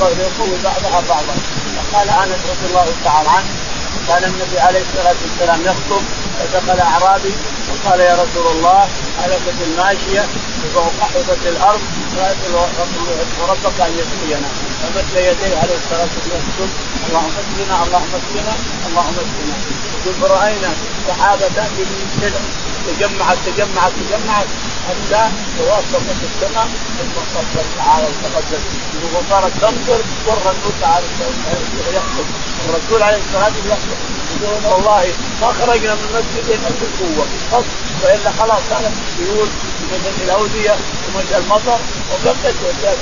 يقوي 0.00 0.58
بعضها 0.64 1.00
بعضا. 1.08 1.34
فقال 1.76 2.08
أنس 2.08 2.40
رضي 2.50 2.66
الله 2.70 2.86
تعالى 3.04 3.28
عنه 3.28 3.48
كان 4.08 4.24
النبي 4.24 4.60
عليه 4.60 4.80
الصلاة 4.80 5.16
والسلام 5.22 5.60
يخطب 5.64 6.02
فدخل 6.38 6.80
أعرابي 6.80 7.34
وقال 7.70 8.00
يا 8.00 8.14
رسول 8.14 8.46
الله 8.56 8.88
هلكت 9.22 9.58
الماشية 9.66 10.24
وقحطت 10.74 11.46
الأرض 11.46 11.80
وربك 13.40 13.80
أن 13.80 13.92
يسقينا. 13.98 14.48
فمد 14.82 15.04
يديه 15.16 15.56
عليه 15.62 15.76
الصلاة 15.82 16.08
والسلام 16.16 16.70
اللهم 17.08 17.32
اسقنا 17.40 17.84
اللهم 17.84 18.12
اسقنا 18.18 18.54
اللهم 18.88 19.14
اسقنا. 19.24 19.56
يقول 20.04 20.14
فرأينا 20.20 20.70
سحابه 21.08 21.48
تأتي 21.56 21.82
من 21.90 22.08
السلع 22.08 22.40
تجمعت 22.86 23.38
تجمعت 23.46 23.92
تجمعت 24.00 24.46
حتى 24.88 25.22
توافقت 25.58 26.20
السماء 26.28 26.68
ثم 26.98 27.14
صفت 27.34 27.64
تعالى 27.78 28.06
وتقدس 28.06 28.64
وصارت 29.14 29.52
تمطر 29.60 30.00
والرسول 30.26 30.72
تعالى 30.80 31.06
يخطب 31.92 32.26
الرسول 32.68 33.02
عليه 33.02 33.18
الصلاة 33.26 33.52
والسلام 33.70 34.13
والله 34.42 35.12
ما 35.40 35.46
خرجنا 35.52 35.94
من 35.94 36.04
المسجد 36.10 36.50
إلا 36.50 36.68
بالقوه 36.80 37.26
وإلا 38.02 38.30
خلاص 38.30 38.62
كانت 38.70 38.92
السيول 39.08 39.48
ومن 39.92 40.20
الأودية 40.24 40.74
ومن 41.14 41.34
المطر 41.36 41.78
وبقت 42.12 42.54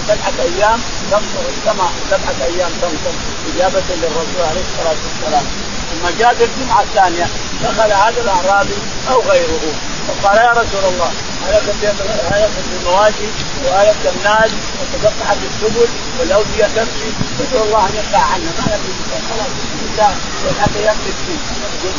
سبعة 0.09 0.37
أيام 0.43 0.81
تمطر 1.11 1.45
السماء 1.57 1.93
سبعة 2.11 2.47
أيام 2.47 2.71
تمطر 2.83 3.15
إجابة 3.55 3.83
للرسول 4.03 4.43
عليه 4.51 4.61
الصلاة 4.61 4.97
والسلام. 5.05 5.45
ثم 5.91 6.19
جاءت 6.19 6.37
الجمعه 6.41 6.83
الثانية 6.83 7.27
دخل 7.63 7.93
هذا 7.93 8.21
الأعرابي 8.23 8.79
أو 9.11 9.21
غيره 9.21 9.61
فقال 10.09 10.37
يا 10.37 10.51
رسول 10.53 10.85
الله 10.93 11.11
هلكت 11.49 11.85
هلكت 12.31 12.65
المواشي 12.81 13.29
وهلك 13.65 14.13
الناس 14.17 14.51
وتقطعت 14.81 15.37
السبل 15.51 15.89
والأودية 16.21 16.67
تمشي. 16.77 17.11
ندعو 17.41 17.65
الله 17.65 17.89
أن 17.89 17.95
يقطع 17.95 18.19
عنا. 18.19 18.51
ما 18.59 18.79
خلاص 19.97 20.15
حتى 20.61 20.79
يملك 20.79 21.17
فيه 21.27 21.39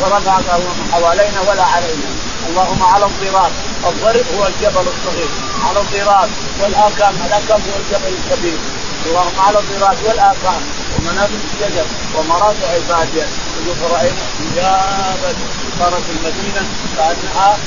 فرفع 0.00 0.38
اللهم 0.38 0.92
حوالينا 0.92 1.40
ولا 1.40 1.62
علينا. 1.62 2.10
اللهم 2.48 2.82
على 2.82 3.04
الضراب. 3.04 3.52
الضرب 3.86 4.26
هو 4.38 4.46
الجبل 4.46 4.86
الصغير. 4.94 5.28
على 5.64 5.80
الضراب. 5.80 6.30
والآكام. 6.60 7.14
الآكام 7.26 7.60
هو 7.60 7.76
الجبل 7.82 8.14
الكبير. 8.18 8.58
اللهم 9.06 9.40
على 9.46 9.58
الضراب 9.58 9.96
والآكام. 10.04 10.62
ومنابت 10.98 11.40
الشجر 11.44 11.86
ومراجع 12.14 12.74
البادية. 12.76 13.26
يقول 13.56 13.76
فرأينا 13.76 14.22
اجابه 14.52 15.34
صارت 15.78 16.04
المدينة 16.16 16.62
كانها 16.96 17.58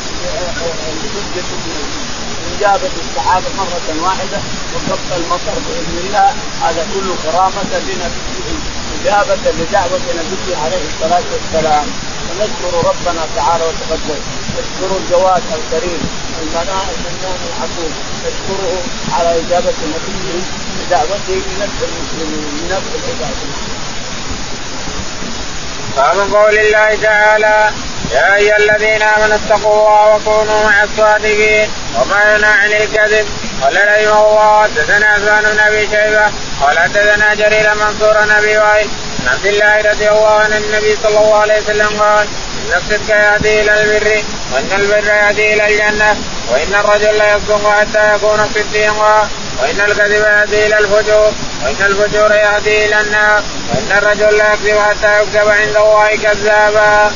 انجابت 2.54 2.92
السحابه 3.04 3.50
مرة 3.58 3.88
واحدة 4.04 4.40
وصب 4.76 5.10
المطر 5.18 5.56
بإذن 5.68 5.98
الله. 6.04 6.30
هذا 6.64 6.88
كله 6.94 7.16
كرامه 7.24 7.64
لنبيه 7.88 8.50
إجابة 9.02 9.52
لدعوة 9.60 10.06
نبيه 10.20 10.58
عليه 10.64 10.84
الصلاة 10.92 11.26
والسلام. 11.34 11.86
ونشكر 12.30 12.72
ربنا 12.90 13.24
تعالى 13.36 13.64
وتقدم. 13.64 14.22
نشكر 14.58 14.98
الجواد 14.98 15.44
الكريم 15.58 16.02
المنان 16.42 16.88
المنان 16.96 17.40
العفو 17.48 17.86
نشكره 18.26 18.78
على 19.14 19.30
إجابة 19.40 19.74
نبيه 19.96 20.42
بدعوته 20.80 21.42
لنفس 21.50 21.80
المسلمين 21.88 22.48
لنفس 22.64 22.92
العباد. 23.04 23.38
قول 26.34 26.58
الله 26.58 26.96
تعالى 27.02 27.72
يا 28.12 28.36
أيها 28.36 28.58
الذين 28.58 29.02
آمنوا 29.02 29.36
اتقوا 29.36 29.74
الله 29.74 30.16
وكونوا 30.16 30.64
مع 30.64 30.84
الصادقين. 30.84 31.70
وما 31.96 32.36
ينهى 32.36 32.52
عن 32.52 32.72
الكذب. 32.72 33.28
قال 33.62 33.76
رحمه 33.76 34.30
الله. 34.30 34.64
حدثنا 34.64 35.08
عثمان 35.08 35.44
بن 35.54 35.60
أبي 35.60 35.82
شيبة. 35.82 36.32
قال 36.62 36.80
حدثنا 36.80 37.34
جرير 37.36 37.76
منصور 37.76 38.18
نبي 38.38 38.58
وائل 38.58 38.90
عن 39.20 39.28
عبد 39.28 39.46
الله 39.46 39.92
رضي 39.92 40.10
الله 40.10 40.40
عنه 40.40 40.58
النبي 40.58 40.98
صلى 41.04 41.20
الله 41.20 41.38
عليه 41.38 41.62
وسلم 41.62 42.02
قال 42.02 42.28
إن 42.68 42.74
الصدق 42.78 43.16
يهدي 43.16 43.62
إلى 43.62 43.82
البر 43.82 44.24
وإن 44.54 44.72
البر 44.72 45.08
يهدي 45.08 45.54
إلى 45.54 45.68
الجنة 45.68 46.16
وإن 46.52 46.76
الرجل 46.76 47.18
لا 47.18 47.36
يصدق 47.36 47.70
حتى 47.80 48.16
يكون 48.16 48.50
صديقا 48.56 49.30
وإن 49.62 49.82
الكذب 49.82 50.12
يهدي 50.12 50.66
إلى 50.66 50.78
الفجور 50.80 51.34
وإن 51.64 51.76
الفجور 51.86 52.32
يهدي 52.32 52.86
إلى 52.86 53.02
النار 53.02 53.44
وإن 53.70 53.98
الرجل 53.98 54.38
لا 54.38 54.54
يكذب 54.54 54.80
حتى 54.80 55.22
يكتب 55.22 55.50
عند 55.50 55.78
الله 55.78 56.16
كذابا. 56.24 57.12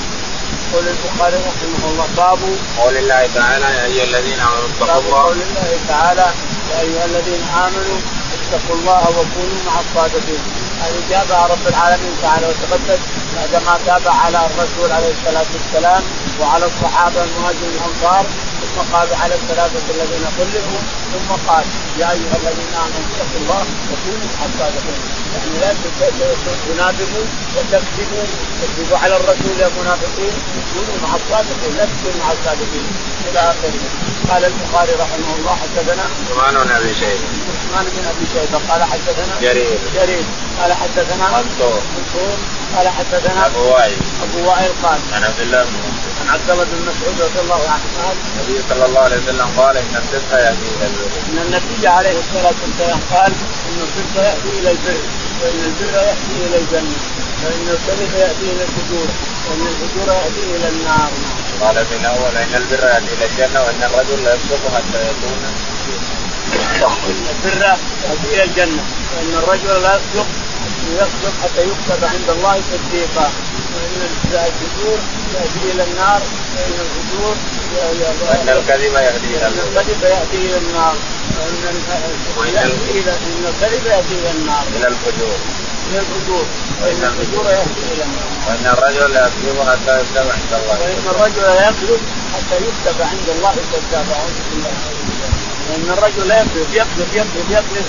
يقول 0.72 0.88
البخاري 0.88 1.36
رحمه 1.36 1.90
الله 1.92 2.08
باب 2.18 2.40
قول 2.80 2.98
الله 2.98 3.30
تعالى 3.36 3.66
يا 3.66 3.86
أيها 3.86 4.04
الذين 4.04 4.40
آمنوا 4.40 4.68
اتقوا 4.70 5.00
الله. 5.02 5.24
قول 5.24 5.42
الله 5.42 5.80
تعالى 5.88 6.28
يا 6.72 6.80
أيها 6.82 7.06
الذين 7.06 7.44
آمنوا 7.66 8.00
اتقوا 8.36 8.76
الله 8.76 9.10
وكونوا 9.10 9.60
مع 9.66 9.76
الصادقين. 9.80 10.44
هذه 10.82 11.00
جابها 11.10 11.48
رب 11.48 11.68
العالمين 11.68 12.14
تعالى 12.22 12.48
وتقدس 12.48 13.00
بعدما 13.36 13.80
تابع 13.86 14.14
على 14.14 14.40
الرسول 14.46 14.92
عليه 14.92 15.14
الصلاة 15.18 15.50
والسلام 15.56 16.04
وعلى 16.40 16.66
الصحابة 16.66 17.24
المهاجرين 17.24 17.74
الأنصار. 17.80 18.26
ثم 18.76 18.96
قال 18.96 19.14
على 19.14 19.36
الثلاثه 19.36 19.86
الذين 19.96 20.26
خلفوا 20.38 20.82
ثم 21.14 21.30
قال 21.48 21.66
يا 22.00 22.12
أيها 22.12 22.36
الذين 22.42 22.74
آمنوا 22.84 23.04
اتقوا 23.12 23.40
الله 23.42 23.64
وكونوا 23.92 24.28
مع 24.36 24.46
الصادقين 24.46 25.22
يعني 25.34 25.60
لا 25.60 25.74
تنافقوا 26.68 27.26
وتكذبوا 27.56 28.26
تكذبوا 28.62 28.98
على 28.98 29.16
الرسول 29.18 29.60
يا 29.60 29.70
منافقين. 29.80 30.34
كونوا 30.74 30.98
مع 31.04 31.16
الصادقين 31.16 31.78
لا 31.78 31.86
تكونوا 31.86 32.20
مع 32.26 32.32
الصادقين. 32.32 32.88
إلى 33.30 33.40
آخره. 33.40 33.80
قال 34.30 34.46
البخاري 34.46 34.92
رحمه 34.92 35.36
الله 35.40 35.56
حدثنا 35.56 36.04
عثمان 36.32 36.64
بن 36.64 36.72
أبي 36.72 36.94
شيبة. 36.94 37.28
عثمان 37.52 37.86
بن 37.96 38.06
أبي 38.12 38.26
شيبة 38.34 38.60
قال 38.70 38.84
حدثنا 38.84 39.42
جرير. 39.42 39.80
جرير. 39.96 40.26
قال 40.62 40.74
حدثنا 40.74 41.26
منصور. 41.30 41.82
منصور. 41.98 42.38
قال 42.76 42.88
حدثنا 42.90 43.46
أبو 43.46 43.62
وائل. 43.74 43.98
أبو 44.26 44.50
وائل 44.50 44.72
قال 44.84 45.00
عن 45.14 45.24
عبد 45.24 45.40
الله 45.40 45.64
بن 45.64 45.72
مسعود. 45.72 46.14
عن 46.22 46.28
عبد 46.36 46.50
الله 46.50 46.64
بن 46.64 46.80
مسعود 46.90 47.22
رضي 47.22 47.40
الله 47.40 47.62
عنه 47.74 47.86
قال 48.02 48.16
النبي 48.28 48.58
صلى 48.70 48.86
الله 48.86 49.02
عليه 49.02 49.18
وسلم 49.18 49.48
قال 49.58 49.78
إن 49.78 49.96
الصدق 50.02 50.32
يهدي 50.46 50.68
إلى 50.76 50.86
البر. 50.88 51.12
إن 51.30 51.38
النبي 51.46 51.88
عليه 51.88 52.16
الصلاة 52.24 52.58
والسلام 52.64 53.00
قال 53.14 53.32
إن 53.70 53.78
الصدق 53.88 54.16
يأتي 54.28 54.50
إلى 54.60 54.72
البر 54.72 55.02
وإن 55.42 55.62
البر 55.70 55.94
يأتي 56.08 56.36
إلى 56.46 56.58
الجنة 56.64 56.98
وإن 57.44 57.68
الكذب 57.76 58.12
يأتي 58.24 58.46
إلى 58.54 58.64
الفجور 58.68 59.08
وإن 59.48 59.64
الفجور 59.72 60.08
يأتي 60.16 60.44
إلى 60.56 60.68
النار. 60.70 61.12
قال 61.62 61.86
في 61.86 61.96
الأول 62.02 62.34
إن 62.44 62.54
البر 62.62 62.84
يأتي 62.94 63.14
إلى 63.16 63.26
الجنة 63.26 63.60
وإن 63.62 63.84
الرجل 63.84 64.24
لا 64.24 64.34
يصدق 64.36 64.64
حتى 64.76 65.00
يكون 65.10 65.40
إن 67.10 67.26
البر 67.34 67.62
يأتي 68.10 68.28
إلى 68.34 68.44
الجنة 68.44 68.84
وإن 69.18 69.34
الرجل 69.44 69.84
لا 69.84 69.96
يصدق 69.96 70.28
يصدق 70.96 71.34
حتى 71.44 71.62
يكتب 71.62 72.06
عند 72.06 72.30
الله 72.30 72.62
صديقا. 72.72 73.32
وان 73.76 74.02
الفجور 74.34 75.00
ياتي 75.34 75.72
إلى 75.72 75.84
النار 75.84 76.22
وان 76.56 76.80
الفجور 76.86 77.36
وان 78.30 78.50
الكذب 78.50 78.94
يهدي 78.94 79.38
إلى 79.38 79.48
إن 79.48 79.60
الكذب 79.68 80.04
ياتي 80.04 80.38
إلى 80.38 80.58
النار. 80.58 80.96
وإن 82.38 82.58
إن 82.58 83.46
الكذب 83.52 83.86
ياتي 83.86 84.14
إلى 84.20 84.32
النار. 84.32 84.64
إلى 84.76 84.88
الفجور. 84.88 85.38
إلى 85.90 86.00
الفجور. 86.00 86.46
وإن 86.82 87.04
الفجور. 87.04 87.46
ياتي 87.46 87.84
إلى 87.94 88.04
النار. 88.04 88.30
وإن 88.48 88.66
الرجل 88.66 89.14
لا 89.14 89.28
يكذب 89.28 89.58
حتى 89.70 90.00
يكتب 90.00 90.28
عند 90.36 90.54
الله. 90.54 90.78
وإن 90.82 91.04
الرجل 91.12 91.42
لا 91.42 91.70
يكذب 91.70 92.02
حتى 92.34 92.56
يكتب 92.56 93.02
عند 93.02 93.28
الله 93.36 93.56
كذابا 93.72 94.14
اعوذ 94.16 94.38
بالله 94.52 94.74
وإن 95.70 95.90
الرجل 95.98 96.28
لا 96.28 96.42
يكذب 96.42 96.68
يكذب 96.74 97.10
يكذب 97.14 97.52
يكذب 97.52 97.86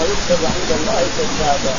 ويكتب 0.00 0.40
عند 0.54 0.70
الله 0.78 1.00
كذابا 1.16 1.74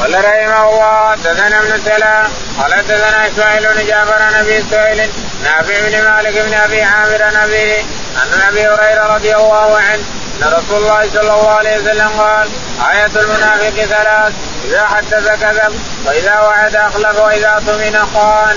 قال 0.00 0.14
رحمه 0.14 0.70
الله 0.70 1.10
حدثنا 1.10 1.58
ابن 1.58 1.80
سلام 1.84 2.30
قال 2.60 2.74
حدثنا 2.74 3.28
إسماعيل 3.28 3.66
بن 3.74 3.86
جعفر 3.86 4.22
عن 4.22 4.34
أبي 4.34 4.64
سهيل 4.70 5.10
نافع 5.44 5.74
بن 5.88 6.04
مالك 6.04 6.38
بن 6.46 6.54
أبي 6.54 6.82
عامر 6.82 7.22
عن 7.22 7.36
ابي 7.36 7.78
عن 8.16 8.40
أبي 8.48 8.68
هريرة 8.68 9.14
رضي 9.14 9.36
الله 9.36 9.78
عنه 9.78 10.02
أن 10.42 10.52
رسول 10.52 10.82
الله 10.82 11.10
صلى 11.10 11.20
الله 11.20 11.50
عليه 11.50 11.78
وسلم 11.78 12.08
قال 12.08 12.48
آية 12.92 13.06
المنافق 13.22 13.84
ثلاث 13.84 14.32
إذا 14.64 14.86
حدث 14.86 15.28
كذب 15.40 15.80
وإذا 16.06 16.40
وعد 16.40 16.76
أخلف 16.76 17.18
وإذا 17.18 17.48
اؤتمن 17.48 18.06
خان. 18.14 18.56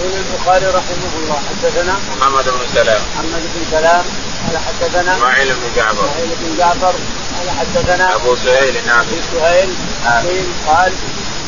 يقول 0.00 0.12
البخاري 0.14 0.66
رحمه 0.66 1.12
الله 1.16 1.38
حدثنا 1.50 1.94
محمد 2.20 2.44
بن 2.44 2.60
سلام 2.74 3.00
محمد 3.14 3.42
بن 3.54 3.64
سلام 3.70 4.04
قال 4.46 4.58
حدثنا 4.58 5.16
إسماعيل 5.16 5.54
بن 5.54 5.72
جعفر 5.76 6.04
إسماعيل 6.04 6.30
بن 6.40 6.56
جعفر 6.58 6.94
قال 7.38 7.50
حدثنا 7.50 8.14
أبو 8.16 8.36
سهيل 8.36 8.74
نافع 8.86 9.00
ابي 9.00 9.22
سهيل 9.32 9.74
قيل 10.28 10.46
قال 10.66 10.92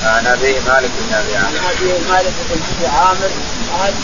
عن 0.02 0.26
أبي 0.26 0.60
مالك 0.60 0.90
بن 1.00 1.14
أبي 1.14 1.36
عن 1.36 1.44
عامر 1.44 1.70
أبي 1.70 1.92
مالك 2.08 2.34
بن 2.50 2.60
أبي 2.76 2.86
عامر 2.86 3.30
قال 3.72 3.94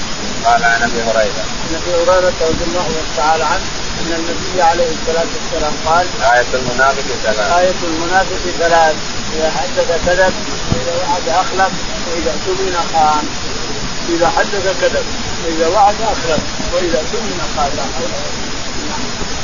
قال 0.45 0.65
عن 0.65 0.83
أبي 0.83 1.03
هريرة. 1.03 1.45
عن 1.65 1.81
أبي 1.83 1.95
هريرة 1.95 2.33
رضي 2.41 2.65
الله 2.69 2.89
تعالى 3.17 3.45
عنه 3.45 3.65
أن 4.01 4.13
النبي 4.13 4.63
عليه 4.63 4.89
الصلاة 4.91 5.27
والسلام 5.37 5.73
قال 5.87 6.07
آية 6.35 6.47
المنافق 6.55 7.05
ثلاث. 7.25 7.53
آية 7.59 7.81
المنافق 7.83 8.43
ثلاث. 8.59 8.97
إذا 9.37 9.51
حدث 9.51 9.89
كذب 10.07 10.35
وإذا 10.73 10.95
وعد 10.97 11.29
أخلف 11.29 11.73
وإذا 12.11 12.31
اؤتمن 12.31 12.77
خان 12.93 13.25
إذا 14.09 14.29
حدث 14.29 14.65
كذب 14.81 15.05
وإذا 15.45 15.69
وعد 15.69 15.95
أخلف 16.03 16.41
وإذا 16.75 16.99
اؤتمن 16.99 17.41
خان 17.57 17.71
لا 17.77 17.83
حول 17.83 18.11
ولا 18.83 18.95
قوة 18.95 19.41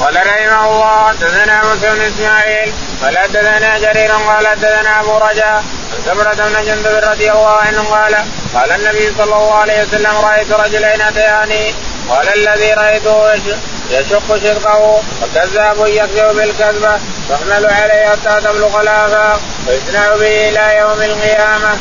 قال 0.00 0.16
رحمه 0.16 0.64
الله 0.66 1.08
حدثنا 1.08 1.62
موسى 1.64 1.90
بن 1.90 2.00
إسماعيل 2.00 2.72
قال 3.02 3.18
حدثنا 3.18 3.78
جرير 3.78 4.12
قال 4.12 4.46
حدثنا 4.46 5.00
أبو 5.00 5.18
رجاء 5.18 5.64
عن 5.92 6.02
سمرة 6.04 6.34
بن 6.34 6.64
جندب 6.66 7.10
رضي 7.10 7.32
الله 7.32 7.56
عنه 7.56 7.82
قال 7.82 8.14
قال 8.54 8.72
النبي 8.72 9.12
صلى 9.18 9.24
الله 9.24 9.54
عليه 9.54 9.82
وسلم 9.82 10.16
رأيت 10.16 10.52
رجلين 10.52 11.00
أتياني 11.00 11.74
قال 12.08 12.28
الذي 12.28 12.74
رايته 12.74 13.34
يشق 13.90 14.36
شقه 14.36 15.02
وكذاب 15.22 15.86
يكذب 15.86 16.36
بالكذبه 16.36 16.98
فاحمل 17.28 17.66
عليه 17.66 18.08
حتى 18.08 18.40
تبلغ 18.40 18.80
الآفاق 18.80 19.40
ويصنع 19.68 20.16
به 20.16 20.48
إلى 20.48 20.76
يوم 20.78 21.02
القيامة. 21.02 21.78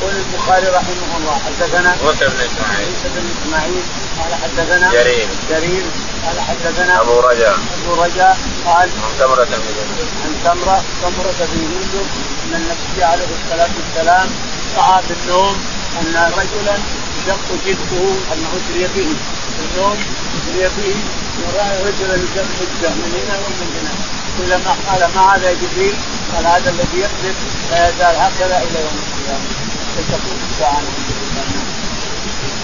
يقول 0.00 0.14
البخاري 0.16 0.66
رحمه 0.66 1.16
الله 1.16 1.40
حدثنا 1.46 1.96
موسى 2.02 2.24
بن 2.24 2.40
إسماعيل 2.40 2.88
موسى 2.90 3.08
بن 3.14 3.26
إسماعيل 3.42 3.82
قال 4.18 4.34
حدثنا 4.42 4.92
جرير 4.92 5.28
جرير 5.50 5.82
قال 6.26 6.40
حدثنا 6.40 7.00
أبو 7.00 7.20
رجاء. 7.20 7.58
أبو 7.84 8.02
رجاء 8.02 8.38
قال 8.66 8.76
عن 8.76 8.90
سمرة 9.18 9.44
بن 9.44 9.68
جندب. 9.76 10.08
عن 10.24 10.32
سمره 10.44 10.84
سمره 11.02 11.46
بن 11.52 11.60
جندب 11.72 12.06
أن 12.44 12.54
النبي 12.54 13.04
عليه 13.04 13.28
الصلاة 13.38 13.70
والسلام 13.78 14.28
رأى 14.76 15.02
في 15.02 15.14
النوم 15.22 15.56
أن 16.00 16.32
رجلا 16.38 16.76
يشق 17.18 17.48
جلده 17.66 18.04
انه 18.32 18.48
اسري 18.58 18.86
به 18.94 19.10
في 19.56 19.62
النوم 19.70 19.96
اسري 20.36 20.68
به 20.76 20.96
ورأى 21.42 21.82
رجلا 21.82 22.14
يشق 22.14 22.50
جلده 22.60 22.90
من 22.90 23.10
هنا 23.18 23.38
ومن 23.38 23.68
هنا؟ 23.76 23.94
كلما 24.38 24.76
قال 24.88 25.10
ما 25.14 25.36
هذا 25.36 25.52
جبريل 25.52 25.94
قال 26.34 26.46
هذا 26.46 26.70
الذي 26.70 26.98
يكذب 27.00 27.36
لا 27.70 27.88
يزال 27.88 28.16
هكذا 28.16 28.56
إلى 28.56 28.80
يوم 28.80 28.96
القيامة. 29.04 29.48
فتكون 29.94 30.38
الساعة 30.50 30.80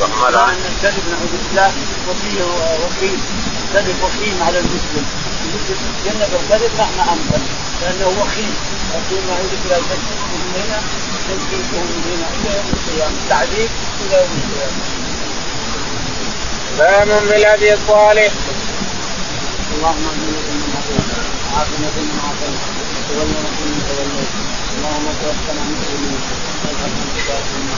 مع 0.08 0.28
ان 0.28 0.64
الكذب 0.72 1.04
نعوذ 1.10 1.34
بالله 1.42 1.72
وفيه 2.08 2.42
وكيل 2.84 3.18
الكذب 3.64 3.96
وخيم 4.02 4.42
على 4.42 4.58
المسلم. 4.58 5.04
المسلم 5.44 5.78
يتجنب 6.06 6.30
الكذب 6.40 6.72
مهما 6.78 7.12
امكن 7.12 7.42
لأنه 7.80 8.08
وخيم. 8.20 8.54
يقول 8.94 9.20
نعوذ 9.28 9.52
بالله 9.62 9.78
تكذب 9.90 10.20
من 10.32 10.52
هنا 10.56 10.78
تكذبه 11.28 11.80
من 11.90 12.00
هنا 12.08 12.26
إلى 12.36 12.50
يوم 12.56 12.68
القيامة. 12.72 13.16
تعذيب 13.28 13.70
إلى 14.00 14.16
يوم 14.16 14.32
القيامة. 14.40 14.82
باب 16.78 17.08
بالهدي 17.28 17.74
الصالح. 17.74 18.32
اللهم 19.74 20.04
اهدنا 20.10 20.40
فيمن 20.46 20.70
هديت 20.76 21.08
وعافنا 21.52 21.88
فيمن 21.94 22.18
عافيت 22.24 22.60
وتولنا 23.10 23.50
فيمن 23.56 23.80
توليت. 23.88 24.32
اللهم 24.74 25.06
توفنا 25.20 25.62
مسلمين 25.70 26.20
واجعلنا 26.62 27.04
من 27.04 27.69